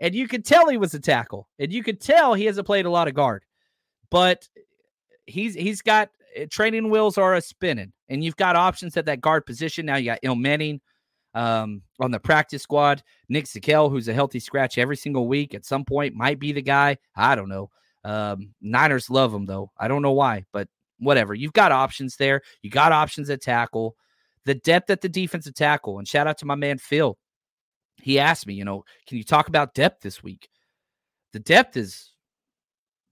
And 0.00 0.14
you 0.14 0.26
could 0.26 0.44
tell 0.44 0.68
he 0.68 0.76
was 0.76 0.94
a 0.94 1.00
tackle, 1.00 1.48
and 1.58 1.72
you 1.72 1.82
could 1.82 2.00
tell 2.00 2.34
he 2.34 2.46
hasn't 2.46 2.66
played 2.66 2.84
a 2.84 2.90
lot 2.90 3.06
of 3.06 3.14
guard, 3.14 3.44
but 4.10 4.48
he's 5.24 5.54
he's 5.54 5.82
got 5.82 6.10
eh, 6.34 6.46
training 6.50 6.90
wheels 6.90 7.16
are 7.16 7.34
a 7.34 7.40
spinning, 7.40 7.92
and 8.08 8.24
you've 8.24 8.36
got 8.36 8.56
options 8.56 8.96
at 8.96 9.06
that 9.06 9.20
guard 9.20 9.46
position. 9.46 9.86
Now 9.86 9.96
you 9.96 10.06
got 10.06 10.22
Ilm 10.22 10.40
Manning 10.40 10.80
um, 11.34 11.82
on 12.00 12.10
the 12.10 12.20
practice 12.20 12.62
squad. 12.62 13.02
Nick 13.28 13.46
Zakelj, 13.46 13.90
who's 13.90 14.08
a 14.08 14.14
healthy 14.14 14.40
scratch 14.40 14.78
every 14.78 14.96
single 14.96 15.28
week, 15.28 15.54
at 15.54 15.66
some 15.66 15.84
point 15.84 16.14
might 16.14 16.38
be 16.38 16.52
the 16.52 16.62
guy. 16.62 16.96
I 17.16 17.34
don't 17.34 17.48
know. 17.48 17.70
Um, 18.04 18.54
Niners 18.60 19.10
love 19.10 19.32
him 19.32 19.46
though. 19.46 19.70
I 19.78 19.88
don't 19.88 20.02
know 20.02 20.12
why, 20.12 20.44
but 20.52 20.68
whatever. 20.98 21.34
You've 21.34 21.52
got 21.52 21.72
options 21.72 22.16
there. 22.16 22.42
You 22.62 22.70
got 22.70 22.92
options 22.92 23.30
at 23.30 23.42
tackle. 23.42 23.96
The 24.44 24.54
depth 24.54 24.90
at 24.90 25.00
the 25.00 25.08
defensive 25.08 25.54
tackle, 25.54 25.98
and 25.98 26.06
shout 26.06 26.26
out 26.26 26.38
to 26.38 26.46
my 26.46 26.54
man 26.54 26.76
Phil. 26.76 27.16
He 28.02 28.18
asked 28.18 28.46
me, 28.46 28.54
you 28.54 28.64
know, 28.64 28.84
can 29.06 29.16
you 29.16 29.24
talk 29.24 29.48
about 29.48 29.74
depth 29.74 30.02
this 30.02 30.22
week? 30.22 30.50
The 31.32 31.38
depth 31.38 31.78
is 31.78 32.10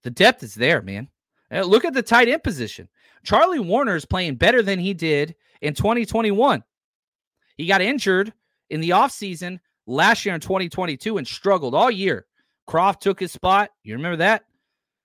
the 0.03 0.11
depth 0.11 0.43
is 0.43 0.53
there, 0.53 0.81
man. 0.81 1.09
Uh, 1.51 1.61
look 1.61 1.85
at 1.85 1.93
the 1.93 2.03
tight 2.03 2.27
end 2.27 2.43
position. 2.43 2.87
Charlie 3.23 3.59
Woerner 3.59 3.95
is 3.95 4.05
playing 4.05 4.35
better 4.35 4.61
than 4.61 4.79
he 4.79 4.93
did 4.93 5.35
in 5.61 5.73
2021. 5.73 6.63
He 7.57 7.67
got 7.67 7.81
injured 7.81 8.33
in 8.69 8.81
the 8.81 8.91
offseason 8.91 9.59
last 9.85 10.25
year 10.25 10.35
in 10.35 10.41
2022 10.41 11.17
and 11.17 11.27
struggled 11.27 11.75
all 11.75 11.91
year. 11.91 12.25
Kroft 12.67 12.99
took 12.99 13.19
his 13.19 13.31
spot. 13.31 13.69
You 13.83 13.95
remember 13.95 14.17
that? 14.17 14.45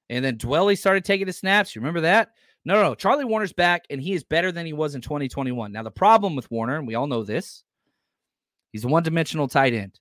And 0.09 0.25
then 0.25 0.39
Dwelley 0.39 0.79
started 0.79 1.05
taking 1.05 1.27
the 1.27 1.33
snaps. 1.33 1.75
You 1.75 1.81
remember 1.81 2.01
that? 2.03 2.31
No, 2.65 2.75
no, 2.75 2.83
no. 2.83 2.95
Charlie 2.95 3.25
Woerner's 3.25 3.53
back, 3.53 3.85
and 3.91 4.01
he 4.01 4.13
is 4.13 4.25
better 4.25 4.53
than 4.53 4.67
he 4.67 4.73
was 4.73 4.95
in 4.95 5.01
2021. 5.01 5.73
Now, 5.73 5.83
the 5.83 5.91
problem 5.91 6.37
with 6.37 6.51
Woerner, 6.51 6.79
and 6.79 6.87
we 6.87 6.95
all 6.95 7.07
know 7.07 7.23
this, 7.23 7.65
he's 8.73 8.85
a 8.85 8.89
one 8.89 9.03
dimensional 9.03 9.49
tight 9.49 9.75
end. 9.75 9.99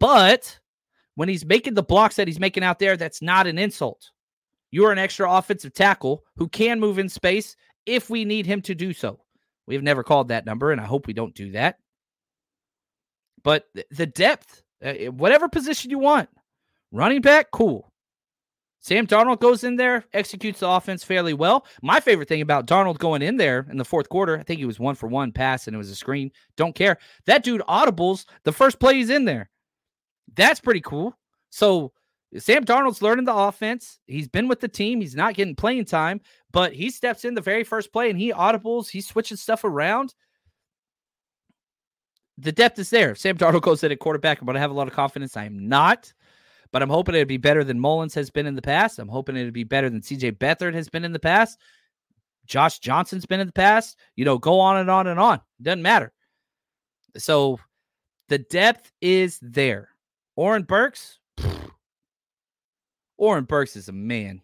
But 0.00 0.58
when 1.14 1.28
he's 1.28 1.44
making 1.44 1.74
the 1.74 1.82
blocks 1.82 2.16
that 2.16 2.28
he's 2.28 2.40
making 2.40 2.62
out 2.62 2.78
there, 2.78 2.96
that's 2.96 3.22
not 3.22 3.46
an 3.46 3.58
insult. 3.58 4.10
You're 4.70 4.92
an 4.92 4.98
extra 4.98 5.30
offensive 5.30 5.74
tackle 5.74 6.24
who 6.36 6.48
can 6.48 6.78
move 6.78 6.98
in 6.98 7.08
space 7.08 7.56
if 7.86 8.10
we 8.10 8.24
need 8.24 8.46
him 8.46 8.60
to 8.62 8.74
do 8.74 8.92
so. 8.92 9.20
We've 9.68 9.82
never 9.82 10.02
called 10.02 10.28
that 10.28 10.46
number, 10.46 10.72
and 10.72 10.80
I 10.80 10.84
hope 10.84 11.06
we 11.06 11.12
don't 11.12 11.34
do 11.34 11.50
that. 11.52 11.76
But 13.44 13.66
the 13.90 14.06
depth, 14.06 14.62
uh, 14.82 14.94
whatever 15.12 15.46
position 15.46 15.90
you 15.90 15.98
want, 15.98 16.30
running 16.90 17.20
back, 17.20 17.50
cool. 17.52 17.92
Sam 18.80 19.06
Darnold 19.06 19.40
goes 19.40 19.64
in 19.64 19.76
there, 19.76 20.06
executes 20.14 20.60
the 20.60 20.68
offense 20.70 21.04
fairly 21.04 21.34
well. 21.34 21.66
My 21.82 22.00
favorite 22.00 22.28
thing 22.28 22.40
about 22.40 22.66
Darnold 22.66 22.96
going 22.96 23.20
in 23.20 23.36
there 23.36 23.66
in 23.70 23.76
the 23.76 23.84
fourth 23.84 24.08
quarter, 24.08 24.38
I 24.38 24.42
think 24.42 24.58
he 24.58 24.64
was 24.64 24.80
one 24.80 24.94
for 24.94 25.06
one 25.06 25.32
pass 25.32 25.66
and 25.66 25.74
it 25.74 25.78
was 25.78 25.90
a 25.90 25.96
screen. 25.96 26.30
Don't 26.56 26.74
care. 26.74 26.96
That 27.26 27.42
dude 27.42 27.60
audibles 27.68 28.24
the 28.44 28.52
first 28.52 28.80
play 28.80 28.94
he's 28.94 29.10
in 29.10 29.26
there. 29.26 29.50
That's 30.34 30.60
pretty 30.60 30.80
cool. 30.80 31.14
So 31.50 31.92
Sam 32.36 32.64
Darnold's 32.64 33.00
learning 33.00 33.24
the 33.24 33.34
offense. 33.34 33.98
He's 34.06 34.28
been 34.28 34.48
with 34.48 34.60
the 34.60 34.68
team. 34.68 35.00
He's 35.00 35.14
not 35.14 35.34
getting 35.34 35.54
playing 35.54 35.86
time, 35.86 36.20
but 36.52 36.72
he 36.74 36.90
steps 36.90 37.24
in 37.24 37.34
the 37.34 37.40
very 37.40 37.64
first 37.64 37.92
play 37.92 38.10
and 38.10 38.18
he 38.18 38.32
audibles. 38.32 38.90
He 38.90 39.00
switches 39.00 39.40
stuff 39.40 39.64
around. 39.64 40.14
The 42.36 42.52
depth 42.52 42.78
is 42.78 42.90
there. 42.90 43.14
Sam 43.14 43.38
Darnold 43.38 43.62
goes 43.62 43.82
in 43.82 43.92
at 43.92 43.98
quarterback. 43.98 44.40
I'm 44.40 44.46
going 44.46 44.54
to 44.54 44.60
have 44.60 44.70
a 44.70 44.74
lot 44.74 44.88
of 44.88 44.94
confidence. 44.94 45.36
I 45.36 45.44
am 45.44 45.68
not 45.68 46.12
but 46.72 46.82
I'm 46.82 46.90
hoping 46.90 47.14
it'd 47.14 47.28
be 47.28 47.36
better 47.36 47.64
than 47.64 47.80
Mullens 47.80 48.14
has 48.14 48.30
been 48.30 48.46
in 48.46 48.54
the 48.54 48.62
past. 48.62 48.98
I'm 48.98 49.08
hoping 49.08 49.36
it'd 49.36 49.54
be 49.54 49.64
better 49.64 49.88
than 49.88 50.00
CJ 50.00 50.38
Beathard 50.38 50.74
has 50.74 50.88
been 50.88 51.04
in 51.04 51.12
the 51.12 51.18
past. 51.18 51.58
Josh 52.46 52.78
Johnson's 52.78 53.26
been 53.26 53.40
in 53.40 53.46
the 53.46 53.52
past. 53.52 53.98
You 54.16 54.24
know, 54.24 54.38
go 54.38 54.60
on 54.60 54.78
and 54.78 54.90
on 54.90 55.06
and 55.06 55.18
on. 55.18 55.40
Doesn't 55.60 55.82
matter. 55.82 56.12
So 57.16 57.58
the 58.28 58.38
depth 58.38 58.92
is 59.00 59.38
there. 59.40 59.90
Oren 60.36 60.62
Burks, 60.62 61.17
Oren 63.18 63.44
Burks 63.44 63.76
is 63.76 63.88
a 63.88 63.92
man. 63.92 64.40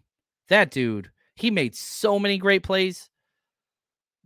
That 0.48 0.70
dude, 0.70 1.10
he 1.36 1.50
made 1.50 1.74
so 1.74 2.18
many 2.18 2.36
great 2.38 2.62
plays. 2.62 3.08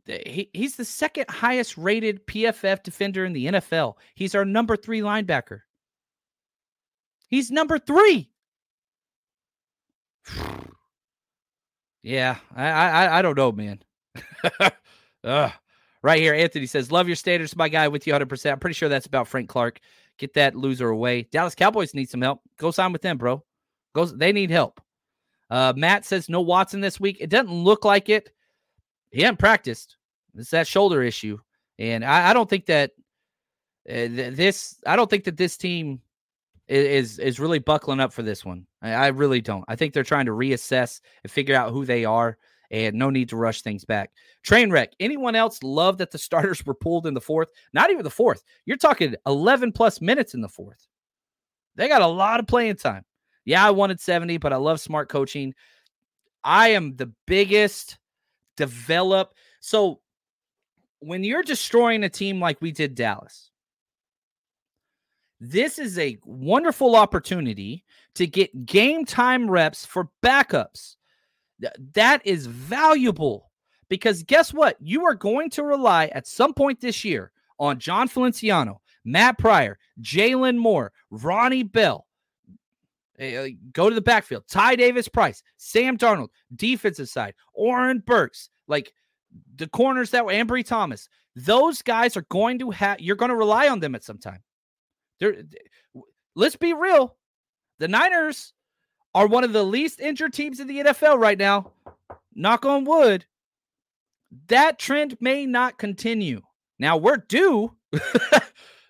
He, 0.06 0.50
he's 0.54 0.76
the 0.76 0.84
second 0.84 1.26
highest 1.28 1.76
rated 1.76 2.26
PFF 2.26 2.82
defender 2.82 3.24
in 3.24 3.34
the 3.34 3.46
NFL. 3.46 3.94
He's 4.14 4.34
our 4.34 4.44
number 4.44 4.76
three 4.76 5.00
linebacker. 5.00 5.60
He's 7.28 7.50
number 7.50 7.78
three. 7.78 8.30
yeah, 12.02 12.36
I, 12.56 12.68
I 12.68 13.18
I 13.18 13.22
don't 13.22 13.36
know, 13.36 13.52
man. 13.52 13.80
right 16.02 16.20
here, 16.20 16.32
Anthony 16.32 16.64
says, 16.64 16.90
"Love 16.90 17.06
your 17.06 17.16
standards, 17.16 17.54
my 17.54 17.68
guy. 17.68 17.88
With 17.88 18.06
you 18.06 18.12
100. 18.14 18.28
percent 18.30 18.54
I'm 18.54 18.60
pretty 18.60 18.74
sure 18.74 18.88
that's 18.88 19.06
about 19.06 19.28
Frank 19.28 19.50
Clark. 19.50 19.80
Get 20.16 20.32
that 20.34 20.54
loser 20.56 20.88
away. 20.88 21.22
Dallas 21.30 21.54
Cowboys 21.54 21.94
need 21.94 22.08
some 22.08 22.22
help. 22.22 22.40
Go 22.56 22.70
sign 22.70 22.92
with 22.92 23.02
them, 23.02 23.18
bro. 23.18 23.44
Go. 23.94 24.04
They 24.04 24.32
need 24.32 24.50
help. 24.50 24.80
Uh, 25.50 25.72
Matt 25.76 26.04
says 26.04 26.28
no 26.28 26.40
Watson 26.40 26.80
this 26.80 27.00
week. 27.00 27.18
It 27.20 27.30
doesn't 27.30 27.52
look 27.52 27.84
like 27.84 28.08
it. 28.08 28.30
He 29.10 29.22
hasn't 29.22 29.38
practiced. 29.38 29.96
It's 30.34 30.50
that 30.50 30.66
shoulder 30.66 31.02
issue, 31.02 31.38
and 31.78 32.04
I, 32.04 32.30
I 32.30 32.32
don't 32.34 32.48
think 32.48 32.66
that 32.66 32.92
uh, 33.88 33.92
th- 33.92 34.34
this. 34.34 34.76
I 34.86 34.96
don't 34.96 35.08
think 35.08 35.24
that 35.24 35.36
this 35.36 35.56
team 35.56 36.00
is 36.68 37.18
is 37.18 37.40
really 37.40 37.58
buckling 37.58 38.00
up 38.00 38.12
for 38.12 38.22
this 38.22 38.44
one. 38.44 38.66
I, 38.82 38.92
I, 38.92 39.06
really 39.08 39.40
don't. 39.40 39.64
I 39.68 39.76
think 39.76 39.94
they're 39.94 40.04
trying 40.04 40.26
to 40.26 40.32
reassess 40.32 41.00
and 41.22 41.32
figure 41.32 41.54
out 41.54 41.72
who 41.72 41.86
they 41.86 42.04
are, 42.04 42.36
and 42.70 42.94
no 42.96 43.08
need 43.10 43.30
to 43.30 43.36
rush 43.36 43.62
things 43.62 43.84
back. 43.84 44.10
Train 44.42 44.70
wreck. 44.70 44.92
Anyone 45.00 45.34
else 45.34 45.62
love 45.62 45.98
that 45.98 46.10
the 46.10 46.18
starters 46.18 46.64
were 46.64 46.74
pulled 46.74 47.06
in 47.06 47.14
the 47.14 47.20
fourth? 47.20 47.50
Not 47.72 47.90
even 47.90 48.04
the 48.04 48.10
fourth. 48.10 48.42
You're 48.66 48.76
talking 48.76 49.14
11 49.26 49.72
plus 49.72 50.00
minutes 50.00 50.34
in 50.34 50.42
the 50.42 50.48
fourth. 50.48 50.86
They 51.76 51.88
got 51.88 52.02
a 52.02 52.06
lot 52.06 52.40
of 52.40 52.46
playing 52.46 52.76
time. 52.76 53.04
Yeah, 53.44 53.66
I 53.66 53.70
wanted 53.70 54.00
70, 54.00 54.38
but 54.38 54.52
I 54.52 54.56
love 54.56 54.80
smart 54.80 55.08
coaching. 55.08 55.54
I 56.44 56.68
am 56.70 56.96
the 56.96 57.12
biggest 57.26 57.98
develop. 58.56 59.34
So 59.60 60.00
when 61.00 61.24
you're 61.24 61.42
destroying 61.42 62.04
a 62.04 62.08
team 62.08 62.40
like 62.40 62.60
we 62.60 62.72
did 62.72 62.94
Dallas, 62.94 63.50
This 65.40 65.78
is 65.78 65.98
a 65.98 66.18
wonderful 66.24 66.96
opportunity 66.96 67.84
to 68.14 68.26
get 68.26 68.66
game 68.66 69.04
time 69.04 69.48
reps 69.48 69.86
for 69.86 70.10
backups. 70.22 70.96
That 71.94 72.26
is 72.26 72.46
valuable 72.46 73.50
because 73.88 74.24
guess 74.24 74.52
what? 74.52 74.76
You 74.80 75.04
are 75.06 75.14
going 75.14 75.50
to 75.50 75.62
rely 75.62 76.06
at 76.08 76.26
some 76.26 76.54
point 76.54 76.80
this 76.80 77.04
year 77.04 77.30
on 77.60 77.78
Jon 77.78 78.08
Feliciano, 78.08 78.80
Matt 79.04 79.38
Pryor, 79.38 79.78
Jaylon 80.00 80.56
Moore, 80.56 80.92
Ronnie 81.10 81.62
Bell. 81.62 82.07
Uh, 83.20 83.48
go 83.72 83.88
to 83.88 83.94
the 83.94 84.00
backfield. 84.00 84.44
Ty 84.48 84.76
Davis 84.76 85.08
Price, 85.08 85.42
Sam 85.56 85.98
Darnold, 85.98 86.28
defensive 86.54 87.08
side, 87.08 87.34
Oren 87.52 88.02
Burks, 88.06 88.48
like 88.68 88.92
the 89.56 89.66
corners 89.68 90.10
that 90.10 90.24
were 90.24 90.32
Ambry 90.32 90.64
Thomas. 90.64 91.08
Those 91.34 91.82
guys 91.82 92.16
are 92.16 92.26
going 92.30 92.58
to 92.60 92.70
have, 92.70 93.00
you're 93.00 93.16
going 93.16 93.30
to 93.30 93.36
rely 93.36 93.68
on 93.68 93.80
them 93.80 93.94
at 93.94 94.04
some 94.04 94.18
time. 94.18 94.42
They're, 95.20 95.42
let's 96.34 96.56
be 96.56 96.72
real. 96.74 97.16
The 97.78 97.88
Niners 97.88 98.52
are 99.14 99.26
one 99.26 99.44
of 99.44 99.52
the 99.52 99.64
least 99.64 100.00
injured 100.00 100.32
teams 100.32 100.60
in 100.60 100.66
the 100.66 100.78
NFL 100.78 101.18
right 101.18 101.38
now. 101.38 101.72
Knock 102.34 102.64
on 102.66 102.84
wood. 102.84 103.24
That 104.46 104.78
trend 104.78 105.16
may 105.20 105.46
not 105.46 105.78
continue. 105.78 106.42
Now 106.78 106.96
we're 106.96 107.16
due. 107.16 107.74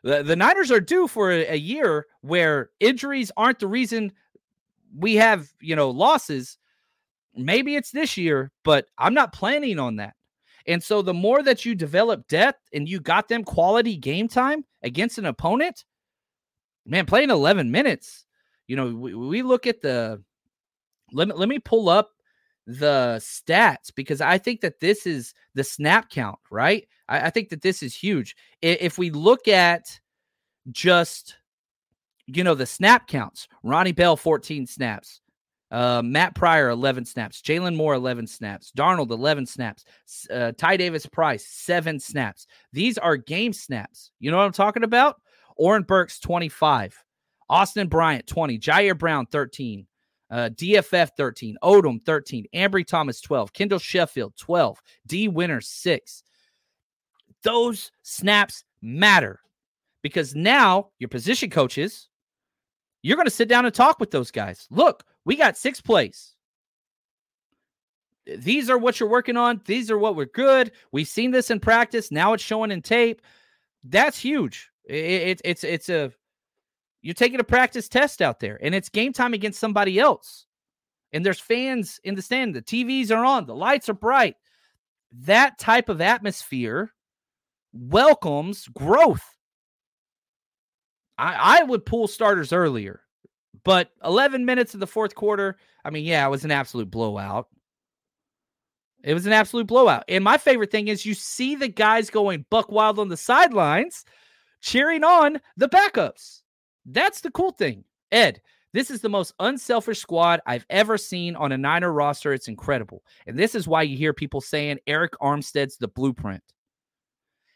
the, 0.03 0.23
the 0.23 0.37
Niners 0.37 0.71
are 0.71 0.81
due 0.81 1.09
for 1.09 1.31
a, 1.31 1.47
a 1.53 1.57
year 1.57 2.07
where 2.21 2.71
injuries 2.81 3.33
aren't 3.37 3.59
the 3.59 3.67
reason 3.67 4.13
we 4.97 5.17
have, 5.17 5.49
you 5.61 5.77
know, 5.77 5.91
losses. 5.91 6.59
Maybe 7.35 7.77
it's 7.77 7.91
this 7.91 8.17
year, 8.17 8.51
but 8.65 8.87
I'm 8.97 9.15
not 9.15 9.33
planning 9.33 9.79
on 9.79 9.97
that. 9.97 10.15
And 10.67 10.83
so 10.83 11.03
the 11.03 11.15
more 11.15 11.43
that 11.43 11.65
you 11.65 11.75
develop 11.75 12.29
depth 12.29 12.61
and 12.73 12.89
you 12.89 13.01
got 13.01 13.29
them 13.29 13.43
quality 13.43 13.97
game 13.97 14.29
time 14.29 14.65
against 14.83 15.19
an 15.19 15.25
opponent, 15.25 15.85
man, 16.85 17.07
playing 17.07 17.31
11 17.31 17.71
minutes, 17.71 18.27
you 18.67 18.77
know, 18.77 18.95
we, 18.95 19.15
we 19.15 19.43
look 19.43 19.67
at 19.67 19.81
the 19.81 20.23
let 21.11 21.37
let 21.39 21.49
me 21.49 21.59
pull 21.59 21.89
up 21.89 22.11
the 22.69 23.17
stats 23.19 23.93
because 23.95 24.21
I 24.21 24.37
think 24.37 24.61
that 24.61 24.79
this 24.79 25.07
is 25.07 25.33
the 25.55 25.65
snap 25.65 26.11
count, 26.11 26.39
right? 26.51 26.87
I, 27.09 27.27
I 27.27 27.31
think 27.31 27.49
that 27.49 27.63
this 27.63 27.83
is 27.83 27.95
huge. 27.95 28.37
If 28.61 28.99
we 28.99 29.11
look 29.11 29.49
at 29.49 29.99
just, 30.71 31.39
you 32.27 32.45
know, 32.45 32.55
the 32.55 32.67
snap 32.67 33.09
counts, 33.09 33.49
Ronnie 33.63 33.93
Bell, 33.93 34.17
14 34.17 34.67
snaps. 34.67 35.23
Uh, 35.71 36.03
Matt 36.03 36.35
Pryor, 36.35 36.69
11 36.69 37.07
snaps. 37.07 37.41
Jaylon 37.41 37.75
Moore, 37.75 37.95
11 37.95 38.27
snaps. 38.27 38.71
Darnold, 38.77 39.11
11 39.11 39.47
snaps. 39.47 39.85
Uh, 40.31 40.53
Ty 40.57 40.77
Davis 40.77 41.07
Price, 41.07 41.47
seven 41.47 41.99
snaps. 41.99 42.47
These 42.73 42.99
are 42.99 43.17
game 43.17 43.55
snaps. 43.55 44.11
You 44.21 44.31
know 44.31 44.37
what 44.37 44.45
I'm 44.45 44.53
talking 44.53 44.85
about? 44.85 45.17
Oren 45.57 45.85
Burks, 45.85 46.21
25. 46.21 47.03
Austin 47.49 47.89
Bryant, 47.89 48.27
20. 48.27 48.59
Ji'Ayir 48.59 48.99
Brown, 48.99 49.25
13. 49.27 49.87
Uh, 50.31 50.51
DFF 50.51 51.11
13, 51.17 51.57
Odom 51.63 52.05
13, 52.05 52.47
Ambry 52.55 52.87
Thomas 52.87 53.21
12, 53.21 53.53
Kendall 53.53 53.79
Sheffield 53.79 54.37
12, 54.37 54.83
D 55.07 55.29
Winner 55.29 55.61
6. 55.61 56.23
Those 57.43 57.91
snaps 58.03 58.65
matter 58.83 59.41
because 60.03 60.35
now 60.35 60.89
your 60.99 61.09
position 61.09 61.51
coaches, 61.51 62.09
you're 63.03 63.17
going 63.17 63.27
to 63.27 63.31
sit 63.31 63.49
down 63.49 63.65
and 63.65 63.75
talk 63.75 64.01
with 64.01 64.11
those 64.11 64.31
guys. 64.31 64.67
Look, 64.71 65.05
we 65.25 65.37
got 65.37 65.57
six 65.57 65.81
plays. 65.81 66.35
These 68.27 68.69
are 68.69 68.77
what 68.77 69.01
you're 69.01 69.09
working 69.09 69.37
on. 69.37 69.63
These 69.65 69.91
are 69.91 69.99
what 69.99 70.17
we're 70.17 70.27
good. 70.27 70.73
We've 70.93 71.09
seen 71.09 71.31
this 71.31 71.51
in 71.51 71.61
practice. 71.61 72.11
Now 72.11 72.35
it's 72.35 72.43
showing 72.43 72.71
in 72.71 72.83
tape. 72.83 73.23
That's 73.85 74.19
huge. 74.19 74.71
It, 74.85 74.95
it, 74.95 75.41
it's 75.45 75.65
it's 75.65 75.89
a 75.89 76.13
you're 77.03 77.15
taking 77.15 77.41
a 77.41 77.45
practice 77.45 77.89
test 77.89 78.21
out 78.21 78.41
there, 78.41 78.59
and 78.63 78.75
it's 78.75 78.89
game 78.89 79.13
time 79.13 79.35
against 79.35 79.61
somebody 79.61 79.99
else. 79.99 80.47
And 81.13 81.25
there's 81.25 81.41
fans 81.41 82.01
in 82.05 82.15
the 82.15 82.23
stand. 82.23 82.55
The 82.55 82.63
TVs 82.63 83.11
are 83.11 83.25
on. 83.25 83.47
The 83.47 83.55
lights 83.55 83.89
are 83.89 83.95
bright. 83.95 84.37
That 85.13 85.59
type 85.59 85.89
of 85.89 86.01
atmosphere 86.01 86.93
welcomes 87.73 88.69
growth. 88.69 89.25
I, 91.17 91.61
I 91.61 91.63
would 91.65 91.87
pull 91.87 92.09
starters 92.09 92.53
earlier, 92.53 93.01
but 93.65 93.91
11 94.05 94.45
minutes 94.45 94.75
in 94.75 94.81
the 94.81 94.87
fourth 94.87 95.15
quarter. 95.15 95.57
I 95.85 95.91
mean, 95.91 96.05
yeah, 96.05 96.27
it 96.27 96.31
was 96.31 96.45
an 96.45 96.51
absolute 96.51 96.91
blowout. 96.91 97.49
It 99.03 99.15
was 99.15 99.27
an 99.27 99.33
absolute 99.33 99.67
blowout. 99.67 100.05
And 100.09 100.25
my 100.25 100.39
favorite 100.39 100.71
thing 100.71 100.89
is 100.89 101.07
you 101.07 101.15
see 101.15 101.55
the 101.55 101.69
guys 101.69 102.11
going 102.11 102.45
buck 102.51 102.71
wild 102.71 102.99
on 102.99 103.09
the 103.09 103.17
sidelines 103.17 104.05
cheering 104.61 105.05
on 105.05 105.41
the 105.57 105.69
backups. 105.69 106.43
That's 106.91 107.21
the 107.21 107.31
cool 107.31 107.53
thing. 107.53 107.85
Ed, 108.11 108.41
this 108.73 108.91
is 108.91 109.01
the 109.01 109.09
most 109.09 109.35
unselfish 109.41 109.99
squad 109.99 110.41
I've 110.47 110.67
ever 110.71 110.99
seen 110.99 111.37
on 111.37 111.53
a 111.53 111.59
Niner 111.59 111.93
roster. 111.93 112.33
It's 112.33 112.49
incredible. 112.49 113.03
And 113.27 113.39
this 113.39 113.55
is 113.55 113.69
why 113.69 113.83
you 113.83 113.97
hear 113.97 114.13
people 114.13 114.41
saying 114.41 114.79
Arik 114.87 115.13
Armstead's 115.21 115.77
the 115.77 115.89
blueprint. 115.89 116.43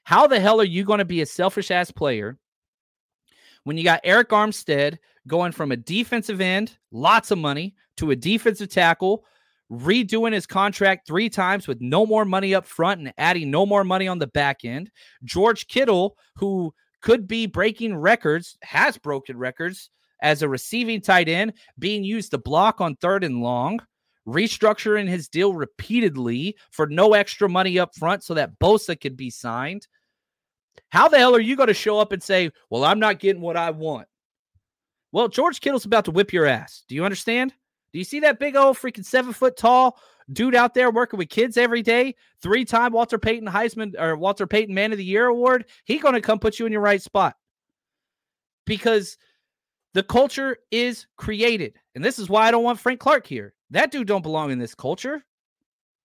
How 0.05 0.27
the 0.27 0.41
hell 0.41 0.61
are 0.61 0.65
you 0.65 0.85
going 0.85 0.99
to 0.99 1.05
be 1.05 1.21
a 1.21 1.27
selfish 1.27 1.71
ass 1.71 1.91
player 1.91 2.39
when 3.65 3.77
you 3.77 3.85
got 3.85 4.05
Arik 4.05 4.27
Armstead 4.27 4.99
going 5.29 5.53
from 5.53 5.71
a 5.71 5.77
defensive 5.77 6.41
end, 6.41 6.77
lots 6.91 7.31
of 7.31 7.39
money, 7.39 7.75
to 7.99 8.11
a 8.11 8.17
defensive 8.17 8.69
tackle, 8.69 9.25
redoing 9.71 10.33
his 10.33 10.47
contract 10.47 11.07
three 11.07 11.31
times 11.31 11.69
with 11.69 11.81
no 11.81 12.05
more 12.05 12.25
money 12.25 12.55
up 12.55 12.67
front 12.67 13.01
and 13.01 13.15
adding 13.19 13.51
no 13.51 13.65
more 13.65 13.85
money 13.85 14.09
on 14.09 14.19
the 14.19 14.27
back 14.27 14.65
end? 14.65 14.91
George 15.25 15.69
Kittle, 15.69 16.17
who 16.37 16.75
could 17.03 17.27
be 17.29 17.47
breaking 17.47 17.97
records, 17.97 18.57
has 18.63 18.97
broken 18.97 19.37
records 19.37 19.91
as 20.23 20.43
a 20.43 20.49
receiving 20.49 21.01
tight 21.01 21.29
end, 21.29 21.53
being 21.79 22.05
used 22.05 22.31
to 22.31 22.39
block 22.39 22.81
on 22.81 22.97
third 22.97 23.25
and 23.25 23.43
long, 23.43 23.81
restructuring 24.27 25.09
his 25.09 25.29
deal 25.29 25.53
repeatedly 25.53 26.57
for 26.71 26.87
no 26.87 27.13
extra 27.13 27.49
money 27.49 27.79
up 27.79 27.95
front 27.97 28.23
so 28.23 28.35
that 28.35 28.59
Bosa 28.59 28.99
could 28.99 29.17
be 29.17 29.31
signed. 29.31 29.89
How 30.91 31.09
the 31.09 31.19
hell 31.19 31.35
are 31.35 31.41
you 31.41 31.57
going 31.57 31.67
to 31.67 31.75
show 31.75 31.99
up 31.99 32.13
and 32.13 32.23
say, 32.23 32.51
Well, 32.71 32.85
I'm 32.85 33.01
not 33.01 33.19
getting 33.19 33.43
what 33.43 33.57
I 33.57 33.71
want? 33.71 34.07
Well, 35.11 35.29
George 35.29 35.61
Kittle's 35.61 35.85
about 35.85 36.07
to 36.07 36.11
whip 36.11 36.33
your 36.33 36.47
ass. 36.47 36.85
Do 36.89 36.95
you 36.95 37.05
understand? 37.05 37.53
Do 37.93 37.99
you 37.99 38.05
see 38.05 38.21
that 38.21 38.39
big 38.39 38.57
old 38.57 38.79
freaking 38.79 39.05
seven 39.05 39.33
foot 39.33 39.57
tall 39.57 39.99
dude 40.33 40.55
out 40.55 40.75
there 40.75 40.91
working 40.91 41.19
with 41.19 41.29
kids 41.29 41.57
every 41.57 41.83
day, 41.83 42.15
three 42.41 42.65
time 42.65 42.93
Walter 42.93 43.19
Payton 43.19 43.49
Heisman 43.49 43.99
or 43.99 44.17
Walter 44.17 44.47
Payton 44.47 44.75
Man 44.75 44.93
of 44.93 44.99
the 44.99 45.05
Year 45.05 45.27
award, 45.27 45.67
he 45.85 45.99
going 45.99 46.15
to 46.15 46.21
come 46.21 46.39
put 46.39 46.59
you 46.59 46.67
in 46.67 46.73
your 46.73 46.81
right 46.81 47.03
spot 47.03 47.37
because 48.67 49.19
the 49.95 50.03
culture 50.03 50.57
is 50.71 51.07
created. 51.17 51.75
And 51.95 52.05
this 52.05 52.19
is 52.19 52.29
why 52.29 52.47
I 52.47 52.51
don't 52.51 52.65
want 52.65 52.81
Frank 52.81 53.01
Clark 53.01 53.27
here. 53.27 53.55
That 53.71 53.91
dude 53.91 54.07
don't 54.07 54.23
belong 54.23 54.51
in 54.51 54.59
this 54.59 54.75
culture. 54.75 55.25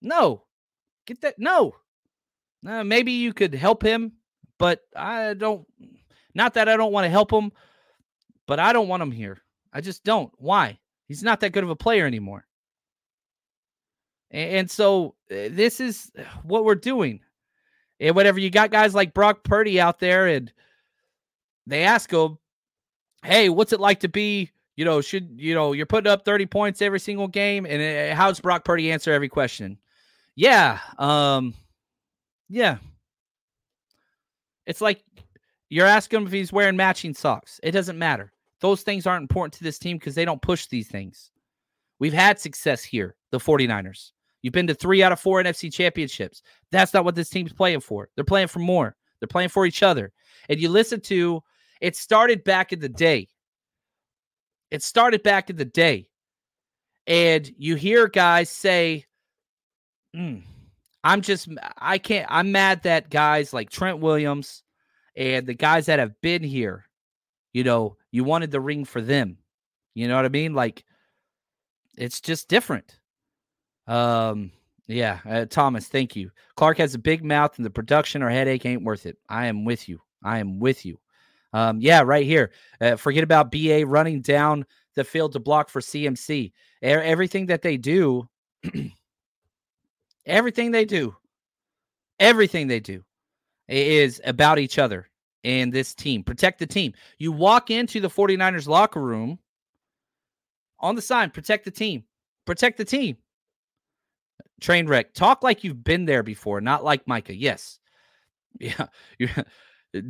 No. 0.01 0.43
Get 1.05 1.21
that. 1.21 1.35
No. 1.37 1.75
Uh, 2.65 2.83
maybe 2.83 3.11
you 3.13 3.33
could 3.33 3.53
help 3.53 3.83
him, 3.83 4.13
but 4.57 4.81
I 4.95 5.33
don't. 5.33 5.65
Not 6.33 6.55
that 6.55 6.69
I 6.69 6.77
don't 6.77 6.91
want 6.91 7.05
to 7.05 7.09
help 7.09 7.31
him, 7.31 7.51
but 8.45 8.59
I 8.59 8.73
don't 8.73 8.87
want 8.87 9.03
him 9.03 9.11
here. 9.11 9.41
I 9.71 9.81
just 9.81 10.03
don't. 10.03 10.31
Why? 10.37 10.79
He's 11.07 11.23
not 11.23 11.39
that 11.41 11.51
good 11.51 11.63
of 11.63 11.69
a 11.69 11.75
player 11.75 12.05
anymore. 12.05 12.46
And 14.31 14.69
so 14.69 15.15
uh, 15.31 15.49
this 15.49 15.79
is 15.79 16.11
what 16.43 16.65
we're 16.65 16.75
doing. 16.75 17.21
And 17.99 18.15
whatever 18.15 18.39
you 18.39 18.49
got 18.49 18.71
guys 18.71 18.93
like 18.93 19.13
Brock 19.13 19.43
Purdy 19.43 19.79
out 19.79 19.99
there 19.99 20.27
and 20.27 20.51
they 21.65 21.83
ask 21.83 22.11
him, 22.11 22.37
"Hey, 23.23 23.49
what's 23.49 23.73
it 23.73 23.79
like 23.79 24.01
to 24.01 24.09
be, 24.09 24.51
you 24.75 24.85
know, 24.85 25.01
should, 25.01 25.35
you 25.37 25.55
know, 25.55 25.73
you're 25.73 25.85
putting 25.85 26.11
up 26.11 26.23
30 26.25 26.45
points 26.45 26.81
every 26.81 26.99
single 26.99 27.27
game 27.27 27.65
and 27.65 27.81
uh, 27.81 28.15
how's 28.15 28.39
Brock 28.39 28.65
Purdy 28.65 28.91
answer 28.91 29.11
every 29.11 29.29
question?" 29.29 29.77
Yeah, 30.35 30.79
um 30.99 31.53
yeah. 32.49 32.77
It's 34.65 34.81
like 34.81 35.03
you're 35.69 35.87
asking 35.87 36.21
him 36.21 36.27
if 36.27 36.33
he's 36.33 36.53
wearing 36.53 36.75
matching 36.75 37.13
socks. 37.13 37.59
It 37.63 37.71
doesn't 37.71 37.97
matter. 37.97 38.31
Those 38.59 38.83
things 38.83 39.05
aren't 39.07 39.23
important 39.23 39.53
to 39.55 39.63
this 39.63 39.79
team 39.79 39.97
because 39.97 40.15
they 40.15 40.25
don't 40.25 40.41
push 40.41 40.67
these 40.67 40.87
things. 40.87 41.31
We've 41.99 42.13
had 42.13 42.39
success 42.39 42.83
here, 42.83 43.15
the 43.31 43.39
49ers. 43.39 44.11
You've 44.47 44.53
been 44.53 44.67
to 44.67 44.73
three 44.73 45.03
out 45.03 45.11
of 45.11 45.19
four 45.19 45.43
NFC 45.43 45.73
championships. 45.73 46.41
That's 46.71 46.93
not 46.93 47.03
what 47.03 47.15
this 47.15 47.27
team's 47.27 47.51
playing 47.51 47.81
for. 47.81 48.07
They're 48.15 48.23
playing 48.23 48.47
for 48.47 48.59
more. 48.59 48.95
They're 49.19 49.27
playing 49.27 49.49
for 49.49 49.65
each 49.65 49.83
other. 49.83 50.13
And 50.47 50.57
you 50.57 50.69
listen 50.69 51.01
to 51.01 51.43
it 51.81 51.97
started 51.97 52.45
back 52.45 52.71
in 52.71 52.79
the 52.79 52.87
day. 52.87 53.27
It 54.71 54.83
started 54.83 55.21
back 55.21 55.49
in 55.49 55.57
the 55.57 55.65
day. 55.65 56.07
And 57.07 57.51
you 57.57 57.75
hear 57.75 58.07
guys 58.07 58.49
say, 58.49 59.03
mm, 60.15 60.43
I'm 61.03 61.21
just, 61.21 61.49
I 61.77 61.97
can't, 61.97 62.27
I'm 62.29 62.53
mad 62.53 62.83
that 62.83 63.09
guys 63.09 63.51
like 63.51 63.69
Trent 63.69 63.99
Williams 63.99 64.63
and 65.17 65.45
the 65.45 65.55
guys 65.55 65.87
that 65.87 65.99
have 65.99 66.21
been 66.21 66.41
here, 66.41 66.85
you 67.51 67.65
know, 67.65 67.97
you 68.11 68.23
wanted 68.23 68.51
the 68.51 68.61
ring 68.61 68.85
for 68.85 69.01
them. 69.01 69.39
You 69.93 70.07
know 70.07 70.15
what 70.15 70.23
I 70.23 70.29
mean? 70.29 70.53
Like, 70.53 70.85
it's 71.97 72.21
just 72.21 72.47
different. 72.47 72.97
Um, 73.87 74.51
yeah, 74.87 75.19
uh, 75.25 75.45
Thomas, 75.45 75.87
thank 75.87 76.15
you. 76.15 76.31
Clark 76.55 76.77
has 76.77 76.95
a 76.95 76.99
big 76.99 77.23
mouth, 77.23 77.57
and 77.57 77.65
the 77.65 77.69
production 77.69 78.23
or 78.23 78.29
headache 78.29 78.65
ain't 78.65 78.83
worth 78.83 79.05
it. 79.05 79.17
I 79.29 79.47
am 79.47 79.65
with 79.65 79.89
you. 79.89 80.01
I 80.23 80.39
am 80.39 80.59
with 80.59 80.85
you. 80.85 80.99
Um, 81.53 81.79
yeah, 81.79 82.01
right 82.01 82.25
here. 82.25 82.51
Uh, 82.79 82.95
forget 82.95 83.23
about 83.23 83.51
BA 83.51 83.85
running 83.85 84.21
down 84.21 84.65
the 84.95 85.03
field 85.03 85.33
to 85.33 85.39
block 85.39 85.69
for 85.69 85.81
CMC. 85.81 86.51
everything 86.81 87.47
that 87.47 87.61
they 87.61 87.77
do, 87.77 88.27
everything 90.25 90.71
they 90.71 90.85
do, 90.85 91.15
everything 92.19 92.67
they 92.67 92.79
do 92.79 93.03
is 93.67 94.21
about 94.25 94.59
each 94.59 94.79
other 94.79 95.09
and 95.43 95.71
this 95.71 95.93
team. 95.93 96.23
Protect 96.23 96.59
the 96.59 96.67
team. 96.67 96.93
You 97.17 97.31
walk 97.31 97.69
into 97.69 97.99
the 97.99 98.09
49ers 98.09 98.67
locker 98.67 99.01
room 99.01 99.39
on 100.79 100.95
the 100.95 101.01
sign, 101.01 101.29
protect 101.31 101.65
the 101.65 101.71
team. 101.71 102.03
Protect 102.45 102.77
the 102.77 102.85
team. 102.85 103.17
Train 104.61 104.87
wreck. 104.87 105.13
Talk 105.13 105.43
like 105.43 105.63
you've 105.63 105.83
been 105.83 106.05
there 106.05 106.23
before, 106.23 106.61
not 106.61 106.83
like 106.83 107.07
Micah. 107.07 107.35
Yes. 107.35 107.79
Yeah. 108.59 108.87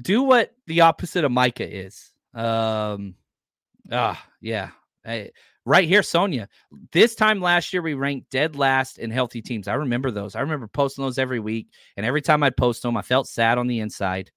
Do 0.02 0.24
what 0.24 0.54
the 0.68 0.82
opposite 0.82 1.26
of 1.26 1.34
Micah 1.34 1.68
is. 1.70 2.14
Um 2.34 3.16
ah, 3.92 4.26
yeah. 4.40 4.70
Right 5.66 5.88
here, 5.88 6.02
Sonia. 6.02 6.48
This 6.94 7.14
time 7.14 7.42
last 7.42 7.74
year, 7.74 7.82
we 7.82 7.94
ranked 7.94 8.30
dead 8.30 8.56
last 8.56 9.00
in 9.00 9.12
healthy 9.12 9.42
teams. 9.42 9.68
I 9.68 9.74
remember 9.74 10.12
those. 10.12 10.34
I 10.34 10.40
remember 10.40 10.68
posting 10.68 11.04
those 11.04 11.18
every 11.18 11.42
week. 11.42 11.68
And 11.98 12.06
every 12.06 12.22
time 12.22 12.42
I'd 12.42 12.56
post 12.56 12.84
them, 12.84 12.96
I 12.96 13.02
felt 13.02 13.28
sad 13.28 13.58
on 13.58 13.68
the 13.68 13.82
inside. 13.82 14.32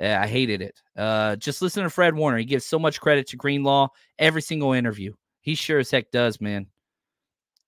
I 0.00 0.28
hated 0.28 0.62
it. 0.62 0.80
Uh, 0.96 1.34
just 1.34 1.60
listen 1.62 1.82
to 1.82 1.90
Fred 1.90 2.14
Warner. 2.14 2.38
He 2.38 2.44
gives 2.44 2.64
so 2.64 2.78
much 2.78 3.00
credit 3.00 3.26
to 3.28 3.36
Greenlaw 3.36 3.88
every 4.20 4.40
single 4.40 4.72
interview. 4.72 5.14
He 5.40 5.56
sure 5.56 5.80
as 5.80 5.90
heck 5.90 6.12
does, 6.12 6.40
man. 6.40 6.68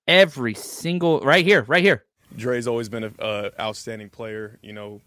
Every 0.09 0.55
single 0.55 1.21
right 1.21 1.45
here, 1.45 1.63
right 1.63 1.83
here. 1.83 2.05
Dre's 2.37 2.67
always 2.67 2.89
been 2.89 3.05
an 3.05 3.15
uh, 3.19 3.51
outstanding 3.61 4.09
player. 4.09 4.59
You 4.63 4.73
know, 4.73 5.01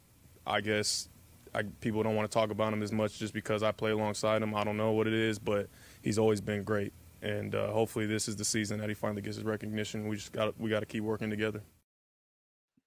I 0.45 0.61
guess 0.61 1.09
I, 1.53 1.63
people 1.81 2.03
don't 2.03 2.15
want 2.15 2.29
to 2.29 2.33
talk 2.33 2.49
about 2.49 2.73
him 2.73 2.83
as 2.83 2.91
much 2.91 3.17
just 3.17 3.33
because 3.33 3.63
I 3.63 3.71
play 3.71 3.91
alongside 3.91 4.41
him. 4.41 4.55
I 4.55 4.63
don't 4.63 4.77
know 4.77 4.91
what 4.91 5.07
it 5.07 5.13
is, 5.13 5.39
but 5.39 5.69
he's 6.01 6.17
always 6.17 6.41
been 6.41 6.63
great. 6.63 6.93
And 7.21 7.55
uh, 7.55 7.71
hopefully, 7.71 8.05
this 8.05 8.27
is 8.27 8.35
the 8.35 8.45
season 8.45 8.79
that 8.79 8.89
he 8.89 8.95
finally 8.95 9.21
gets 9.21 9.37
his 9.37 9.45
recognition. 9.45 10.07
We 10.07 10.17
just 10.17 10.31
got 10.31 10.59
we 10.59 10.69
got 10.69 10.81
to 10.81 10.85
keep 10.85 11.03
working 11.03 11.29
together. 11.29 11.61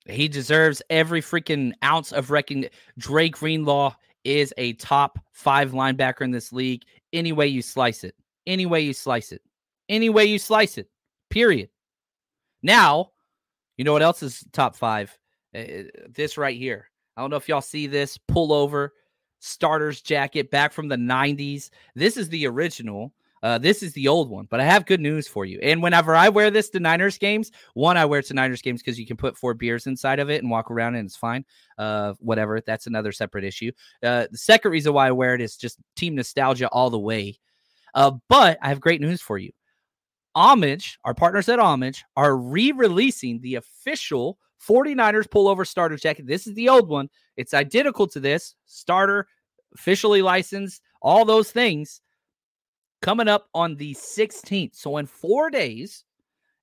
He 0.06 0.28
deserves 0.28 0.80
every 0.88 1.20
freaking 1.20 1.72
ounce 1.82 2.12
of 2.12 2.30
recognition. 2.30 2.70
Dre 2.98 3.28
Greenlaw 3.28 3.94
is 4.24 4.54
a 4.56 4.74
top 4.74 5.18
five 5.32 5.72
linebacker 5.72 6.22
in 6.22 6.30
this 6.30 6.52
league. 6.52 6.84
Any 7.12 7.32
way 7.32 7.48
you 7.48 7.62
slice 7.62 8.04
it, 8.04 8.14
any 8.46 8.66
way 8.66 8.80
you 8.80 8.92
slice 8.92 9.32
it, 9.32 9.42
any 9.88 10.08
way 10.08 10.24
you 10.26 10.38
slice 10.38 10.78
it. 10.78 10.88
Period. 11.30 11.68
Now, 12.68 13.12
you 13.78 13.84
know 13.84 13.94
what 13.94 14.02
else 14.02 14.22
is 14.22 14.44
top 14.52 14.76
five? 14.76 15.16
Uh, 15.56 15.84
this 16.10 16.36
right 16.36 16.56
here. 16.56 16.90
I 17.16 17.22
don't 17.22 17.30
know 17.30 17.36
if 17.36 17.48
y'all 17.48 17.62
see 17.62 17.86
this 17.86 18.18
pullover 18.30 18.90
starters 19.38 20.02
jacket 20.02 20.50
back 20.50 20.74
from 20.74 20.86
the 20.86 20.96
90s. 20.96 21.70
This 21.94 22.18
is 22.18 22.28
the 22.28 22.46
original. 22.46 23.14
Uh, 23.42 23.56
this 23.56 23.82
is 23.82 23.94
the 23.94 24.06
old 24.06 24.28
one, 24.28 24.46
but 24.50 24.60
I 24.60 24.64
have 24.64 24.84
good 24.84 25.00
news 25.00 25.26
for 25.26 25.46
you. 25.46 25.58
And 25.62 25.82
whenever 25.82 26.14
I 26.14 26.28
wear 26.28 26.50
this 26.50 26.68
to 26.70 26.80
Niners 26.80 27.16
games, 27.16 27.52
one, 27.72 27.96
I 27.96 28.04
wear 28.04 28.20
it 28.20 28.26
to 28.26 28.34
Niners 28.34 28.60
games 28.60 28.82
because 28.82 29.00
you 29.00 29.06
can 29.06 29.16
put 29.16 29.38
four 29.38 29.54
beers 29.54 29.86
inside 29.86 30.18
of 30.18 30.28
it 30.28 30.42
and 30.42 30.50
walk 30.50 30.70
around 30.70 30.96
and 30.96 31.06
it's 31.06 31.16
fine. 31.16 31.46
Uh, 31.78 32.12
whatever. 32.18 32.60
That's 32.60 32.86
another 32.86 33.12
separate 33.12 33.44
issue. 33.44 33.72
Uh, 34.02 34.26
the 34.30 34.36
second 34.36 34.72
reason 34.72 34.92
why 34.92 35.08
I 35.08 35.12
wear 35.12 35.34
it 35.34 35.40
is 35.40 35.56
just 35.56 35.78
team 35.96 36.16
nostalgia 36.16 36.68
all 36.68 36.90
the 36.90 36.98
way. 36.98 37.38
Uh, 37.94 38.10
but 38.28 38.58
I 38.60 38.68
have 38.68 38.80
great 38.80 39.00
news 39.00 39.22
for 39.22 39.38
you. 39.38 39.52
Homage, 40.38 41.00
our 41.04 41.14
partners 41.14 41.48
at 41.48 41.58
Homage, 41.58 42.04
are 42.16 42.36
re 42.36 42.70
releasing 42.70 43.40
the 43.40 43.56
official 43.56 44.38
49ers 44.64 45.26
pullover 45.26 45.66
starter 45.66 45.96
jacket. 45.96 46.28
This 46.28 46.46
is 46.46 46.54
the 46.54 46.68
old 46.68 46.88
one. 46.88 47.10
It's 47.36 47.54
identical 47.54 48.06
to 48.06 48.20
this 48.20 48.54
starter, 48.64 49.26
officially 49.74 50.22
licensed, 50.22 50.80
all 51.02 51.24
those 51.24 51.50
things 51.50 52.00
coming 53.02 53.26
up 53.26 53.48
on 53.52 53.74
the 53.74 53.94
16th. 53.94 54.76
So, 54.76 54.98
in 54.98 55.06
four 55.06 55.50
days, 55.50 56.04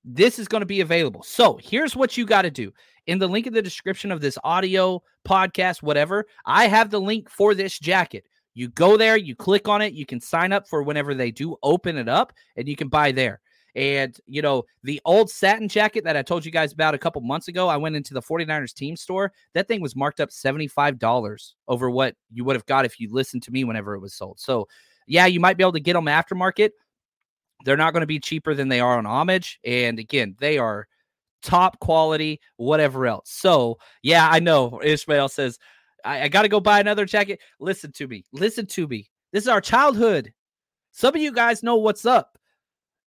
this 0.05 0.39
is 0.39 0.47
going 0.47 0.61
to 0.61 0.65
be 0.65 0.79
available. 0.79 1.21
So, 1.23 1.59
here's 1.61 1.97
what 1.97 2.15
you 2.15 2.25
got 2.25 2.43
to 2.43 2.51
do. 2.51 2.71
In 3.07 3.19
the 3.19 3.27
link 3.27 3.45
in 3.45 3.53
the 3.53 3.61
description 3.61 4.09
of 4.09 4.21
this 4.21 4.37
audio 4.45 5.03
podcast, 5.27 5.83
whatever, 5.83 6.27
I 6.45 6.67
have 6.67 6.91
the 6.91 7.01
link 7.01 7.29
for 7.29 7.53
this 7.53 7.77
jacket. 7.77 8.23
You 8.53 8.69
go 8.69 8.95
there, 8.95 9.17
you 9.17 9.35
click 9.35 9.67
on 9.67 9.81
it, 9.81 9.91
you 9.91 10.05
can 10.05 10.21
sign 10.21 10.53
up 10.53 10.65
for 10.65 10.81
whenever 10.81 11.13
they 11.13 11.29
do 11.29 11.57
open 11.61 11.97
it 11.97 12.07
up, 12.07 12.31
and 12.55 12.69
you 12.69 12.77
can 12.77 12.87
buy 12.87 13.11
there. 13.11 13.41
And, 13.75 14.17
you 14.25 14.41
know, 14.41 14.63
the 14.83 15.01
old 15.03 15.29
satin 15.29 15.67
jacket 15.67 16.05
that 16.05 16.15
I 16.15 16.21
told 16.21 16.45
you 16.45 16.51
guys 16.51 16.71
about 16.71 16.95
a 16.95 16.97
couple 16.97 17.21
months 17.21 17.49
ago, 17.49 17.67
I 17.67 17.75
went 17.75 17.97
into 17.97 18.13
the 18.13 18.21
49ers 18.21 18.73
team 18.73 18.95
store. 18.95 19.33
That 19.53 19.67
thing 19.67 19.81
was 19.81 19.95
marked 19.95 20.21
up 20.21 20.29
$75 20.29 21.53
over 21.67 21.89
what 21.89 22.15
you 22.31 22.45
would 22.45 22.55
have 22.55 22.65
got 22.65 22.85
if 22.85 22.99
you 22.99 23.11
listened 23.11 23.43
to 23.43 23.51
me 23.51 23.65
whenever 23.65 23.93
it 23.93 23.99
was 23.99 24.13
sold. 24.13 24.39
So, 24.39 24.67
yeah, 25.07 25.25
you 25.25 25.41
might 25.41 25.57
be 25.57 25.63
able 25.63 25.73
to 25.73 25.81
get 25.81 25.93
them 25.93 26.05
aftermarket. 26.05 26.71
They're 27.65 27.75
not 27.75 27.91
going 27.91 28.01
to 28.01 28.07
be 28.07 28.19
cheaper 28.19 28.53
than 28.53 28.69
they 28.69 28.79
are 28.79 28.97
on 28.97 29.05
homage. 29.05 29.59
And 29.65 29.99
again, 29.99 30.35
they 30.39 30.57
are 30.57 30.87
top 31.41 31.79
quality, 31.79 32.39
whatever 32.55 33.05
else. 33.05 33.29
So, 33.29 33.77
yeah, 34.03 34.27
I 34.29 34.39
know. 34.39 34.81
Ishmael 34.83 35.29
says, 35.29 35.59
I, 36.05 36.23
I 36.23 36.27
got 36.29 36.43
to 36.43 36.49
go 36.49 36.59
buy 36.61 36.79
another 36.79 37.05
jacket. 37.05 37.41
Listen 37.59 37.91
to 37.93 38.07
me. 38.07 38.23
Listen 38.31 38.65
to 38.67 38.87
me. 38.87 39.09
This 39.33 39.43
is 39.43 39.49
our 39.49 39.61
childhood. 39.61 40.33
Some 40.91 41.13
of 41.13 41.21
you 41.21 41.33
guys 41.33 41.61
know 41.61 41.75
what's 41.75 42.05
up. 42.05 42.37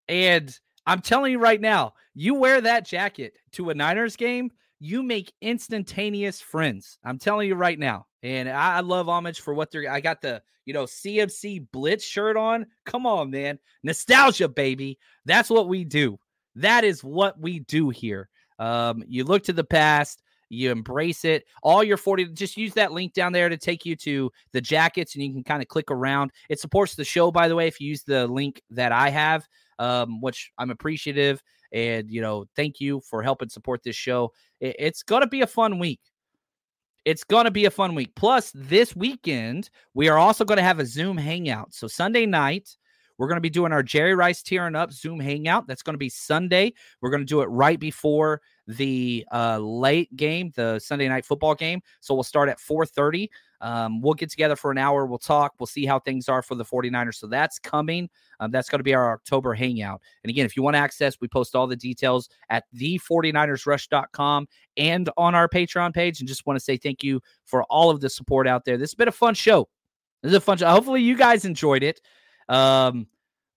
And 0.08 0.56
I'm 0.86 1.00
telling 1.00 1.32
you 1.32 1.38
right 1.38 1.60
now, 1.60 1.94
you 2.14 2.34
wear 2.34 2.60
that 2.60 2.86
jacket 2.86 3.34
to 3.52 3.70
a 3.70 3.74
Niners 3.74 4.16
game, 4.16 4.50
you 4.80 5.02
make 5.02 5.32
instantaneous 5.40 6.40
friends. 6.40 6.98
I'm 7.04 7.18
telling 7.18 7.48
you 7.48 7.54
right 7.54 7.78
now. 7.78 8.06
And 8.22 8.48
I, 8.48 8.80
love 8.80 9.08
homage 9.08 9.40
for 9.40 9.54
what 9.54 9.70
they're 9.70 9.90
I 9.90 10.00
got 10.00 10.20
the 10.20 10.42
you 10.64 10.74
know 10.74 10.84
CMC 10.84 11.66
Blitz 11.72 12.04
shirt 12.04 12.36
on. 12.36 12.66
Come 12.84 13.06
on, 13.06 13.30
man. 13.30 13.58
Nostalgia, 13.82 14.48
baby. 14.48 14.98
That's 15.24 15.50
what 15.50 15.68
we 15.68 15.84
do. 15.84 16.18
That 16.56 16.84
is 16.84 17.04
what 17.04 17.38
we 17.40 17.60
do 17.60 17.90
here. 17.90 18.28
Um, 18.58 19.04
you 19.06 19.22
look 19.22 19.44
to 19.44 19.52
the 19.52 19.62
past, 19.62 20.22
you 20.48 20.70
embrace 20.70 21.24
it. 21.24 21.44
All 21.62 21.84
your 21.84 21.96
40, 21.96 22.30
just 22.30 22.56
use 22.56 22.74
that 22.74 22.92
link 22.92 23.12
down 23.12 23.32
there 23.32 23.48
to 23.48 23.56
take 23.56 23.86
you 23.86 23.94
to 23.96 24.32
the 24.52 24.60
jackets 24.60 25.14
and 25.14 25.22
you 25.22 25.32
can 25.32 25.44
kind 25.44 25.62
of 25.62 25.68
click 25.68 25.90
around. 25.90 26.32
It 26.48 26.58
supports 26.58 26.94
the 26.94 27.04
show, 27.04 27.30
by 27.30 27.46
the 27.46 27.54
way, 27.54 27.68
if 27.68 27.80
you 27.80 27.88
use 27.88 28.02
the 28.02 28.26
link 28.26 28.62
that 28.70 28.90
I 28.90 29.10
have, 29.10 29.46
um, 29.78 30.20
which 30.20 30.50
I'm 30.58 30.70
appreciative. 30.70 31.42
And, 31.72 32.10
you 32.10 32.20
know, 32.20 32.46
thank 32.56 32.80
you 32.80 33.00
for 33.00 33.22
helping 33.22 33.48
support 33.48 33.82
this 33.82 33.96
show. 33.96 34.32
It, 34.60 34.76
it's 34.78 35.02
going 35.02 35.22
to 35.22 35.28
be 35.28 35.42
a 35.42 35.46
fun 35.46 35.78
week. 35.78 36.00
It's 37.04 37.24
going 37.24 37.44
to 37.44 37.50
be 37.50 37.64
a 37.64 37.70
fun 37.70 37.94
week. 37.94 38.12
Plus, 38.16 38.52
this 38.54 38.94
weekend, 38.94 39.70
we 39.94 40.08
are 40.08 40.18
also 40.18 40.44
going 40.44 40.58
to 40.58 40.62
have 40.62 40.78
a 40.78 40.86
Zoom 40.86 41.16
hangout. 41.16 41.72
So, 41.72 41.86
Sunday 41.86 42.26
night, 42.26 42.76
we're 43.18 43.28
going 43.28 43.36
to 43.36 43.42
be 43.42 43.50
doing 43.50 43.72
our 43.72 43.82
Jerry 43.82 44.14
Rice 44.14 44.42
tearing 44.42 44.76
up 44.76 44.92
Zoom 44.92 45.18
hangout. 45.18 45.66
That's 45.66 45.82
going 45.82 45.94
to 45.94 45.98
be 45.98 46.08
Sunday. 46.08 46.72
We're 47.00 47.10
going 47.10 47.22
to 47.22 47.26
do 47.26 47.40
it 47.40 47.46
right 47.46 47.78
before 47.78 48.40
the 48.66 49.26
uh, 49.32 49.58
late 49.58 50.14
game, 50.16 50.52
the 50.54 50.78
Sunday 50.78 51.08
night 51.08 51.26
football 51.26 51.54
game. 51.54 51.80
So 52.00 52.14
we'll 52.14 52.22
start 52.22 52.48
at 52.48 52.58
4:30. 52.58 53.28
Um, 53.60 54.00
we'll 54.00 54.14
get 54.14 54.30
together 54.30 54.56
for 54.56 54.70
an 54.70 54.78
hour. 54.78 55.06
We'll 55.06 55.18
talk. 55.18 55.54
We'll 55.58 55.66
see 55.66 55.86
how 55.86 55.98
things 55.98 56.28
are 56.28 56.42
for 56.42 56.54
the 56.54 56.64
49ers. 56.64 57.16
So 57.16 57.26
that's 57.26 57.58
coming. 57.58 58.08
Um, 58.40 58.50
that's 58.50 58.68
going 58.68 58.78
to 58.78 58.84
be 58.84 58.94
our 58.94 59.12
October 59.12 59.54
hangout. 59.54 60.00
And 60.22 60.30
again, 60.30 60.46
if 60.46 60.56
you 60.56 60.62
want 60.62 60.76
access, 60.76 61.16
we 61.20 61.28
post 61.28 61.54
all 61.54 61.66
the 61.66 61.76
details 61.76 62.28
at 62.50 62.64
the49ersrush.com 62.74 64.46
and 64.76 65.10
on 65.16 65.34
our 65.34 65.48
Patreon 65.48 65.94
page. 65.94 66.20
And 66.20 66.28
just 66.28 66.46
want 66.46 66.58
to 66.58 66.64
say 66.64 66.76
thank 66.76 67.02
you 67.02 67.20
for 67.44 67.64
all 67.64 67.90
of 67.90 68.00
the 68.00 68.10
support 68.10 68.46
out 68.46 68.64
there. 68.64 68.76
This 68.76 68.90
has 68.90 68.94
been 68.94 69.08
a 69.08 69.12
fun 69.12 69.34
show. 69.34 69.68
This 70.22 70.30
is 70.30 70.36
a 70.36 70.40
fun 70.40 70.58
show. 70.58 70.68
Hopefully, 70.68 71.02
you 71.02 71.16
guys 71.16 71.44
enjoyed 71.44 71.82
it. 71.82 72.00
Um, 72.48 73.06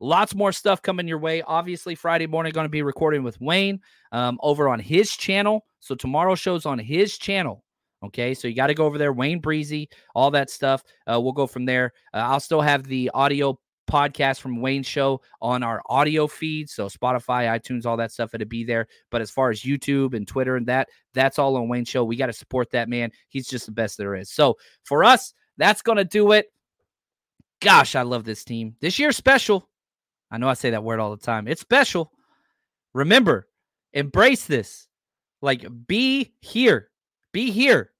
Lots 0.04 0.34
more 0.34 0.52
stuff 0.52 0.82
coming 0.82 1.08
your 1.08 1.20
way. 1.20 1.44
Obviously, 1.44 1.94
Friday 1.94 2.26
morning 2.26 2.54
going 2.54 2.66
to 2.66 2.70
be 2.70 2.82
recording 2.82 3.22
with 3.22 3.40
Wayne 3.40 3.80
um, 4.12 4.40
over 4.42 4.68
on 4.68 4.80
his 4.80 5.16
channel. 5.16 5.64
So 5.80 5.94
tomorrow 5.94 6.34
show's 6.34 6.66
on 6.66 6.80
his 6.80 7.20
channel. 7.20 7.64
Okay, 8.04 8.34
so 8.34 8.48
you 8.48 8.56
got 8.56 8.68
to 8.68 8.74
go 8.74 8.86
over 8.86 8.98
there, 8.98 9.14
Wayne 9.14 9.40
Breezy, 9.40 9.90
all 10.16 10.32
that 10.32 10.50
stuff. 10.50 10.84
Uh, 11.06 11.20
we'll 11.22 11.34
go 11.34 11.46
from 11.46 11.66
there. 11.66 11.94
Uh, 12.14 12.18
I'll 12.18 12.40
still 12.40 12.62
have 12.62 12.84
the 12.84 13.12
audio 13.14 13.60
podcast 13.92 14.40
from 14.40 14.62
Wayne's 14.62 14.88
show 14.88 15.22
on 15.42 15.64
our 15.64 15.82
audio 15.88 16.26
feed. 16.26 16.70
So 16.70 16.88
Spotify, 16.88 17.48
iTunes, 17.48 17.86
all 17.86 17.98
that 17.98 18.12
stuff, 18.12 18.34
it'll 18.34 18.48
be 18.48 18.64
there. 18.64 18.88
But 19.12 19.22
as 19.22 19.30
far 19.30 19.50
as 19.50 19.62
YouTube 19.62 20.14
and 20.14 20.28
Twitter 20.28 20.56
and 20.56 20.66
that, 20.68 20.88
that's 21.14 21.38
all 21.38 21.58
on 21.58 21.68
Wayne's 21.68 21.90
show. 21.90 22.04
We 22.04 22.16
got 22.16 22.28
to 22.28 22.34
support 22.34 22.72
that 22.72 22.90
man. 22.90 23.12
He's 23.30 23.48
just 23.48 23.66
the 23.66 23.72
best 23.72 23.98
there 23.98 24.16
is. 24.16 24.32
So 24.32 24.58
for 24.84 25.04
us, 25.04 25.34
that's 25.58 25.82
to 25.84 26.06
do 26.06 26.32
it. 26.32 26.48
Gosh, 27.60 27.96
I 27.96 28.02
love 28.02 28.24
this 28.24 28.44
team. 28.44 28.76
This 28.82 28.98
year's 28.98 29.18
special. 29.18 29.70
I 30.32 30.38
know 30.38 30.48
I 30.48 30.54
say 30.54 30.72
that 30.72 30.84
word 30.84 31.00
all 31.00 31.16
the 31.16 31.22
time. 31.22 31.48
It's 31.48 31.62
special. 31.62 32.12
Remember, 32.94 33.48
embrace 33.94 34.46
this. 34.46 34.88
Like, 35.42 35.66
be 35.88 36.34
here. 36.40 36.91
Be 37.32 37.52
here. 37.52 37.92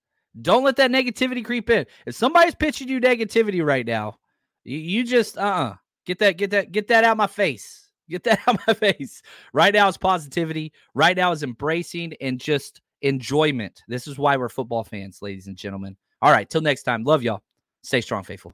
Don't 0.42 0.64
let 0.64 0.78
that 0.78 0.92
negativity 0.92 1.44
creep 1.44 1.70
in. 1.70 1.86
If 2.06 2.16
somebody's 2.16 2.56
pitching 2.56 2.88
you 2.88 3.02
negativity 3.02 3.64
right 3.66 3.86
now, 3.86 4.18
you, 4.64 4.78
you 4.78 5.04
just 5.04 5.38
uh 5.38 5.42
uh-uh. 5.42 5.76
get 6.06 6.20
that 6.20 6.38
get 6.38 6.52
that 6.52 6.72
get 6.72 6.88
that 6.88 7.04
out 7.04 7.18
my 7.18 7.28
face. 7.28 7.90
Get 8.10 8.24
that 8.24 8.40
out 8.48 8.60
my 8.68 8.74
face. 8.74 9.22
Right 9.54 9.74
now 9.74 9.88
is 9.88 9.98
positivity. 9.98 10.72
Right 10.94 11.18
now 11.18 11.32
is 11.32 11.44
embracing 11.44 12.14
and 12.22 12.40
just 12.40 12.82
enjoyment. 13.02 13.82
This 13.88 14.08
is 14.08 14.18
why 14.18 14.38
we're 14.38 14.50
football 14.50 14.84
fans, 14.84 15.20
ladies 15.22 15.48
and 15.48 15.58
gentlemen. 15.58 15.98
All 16.22 16.32
right, 16.32 16.50
till 16.50 16.62
next 16.62 16.84
time. 16.84 17.04
Love 17.04 17.24
y'all. 17.24 17.42
Stay 17.84 18.02
strong, 18.02 18.24
faithful. 18.24 18.54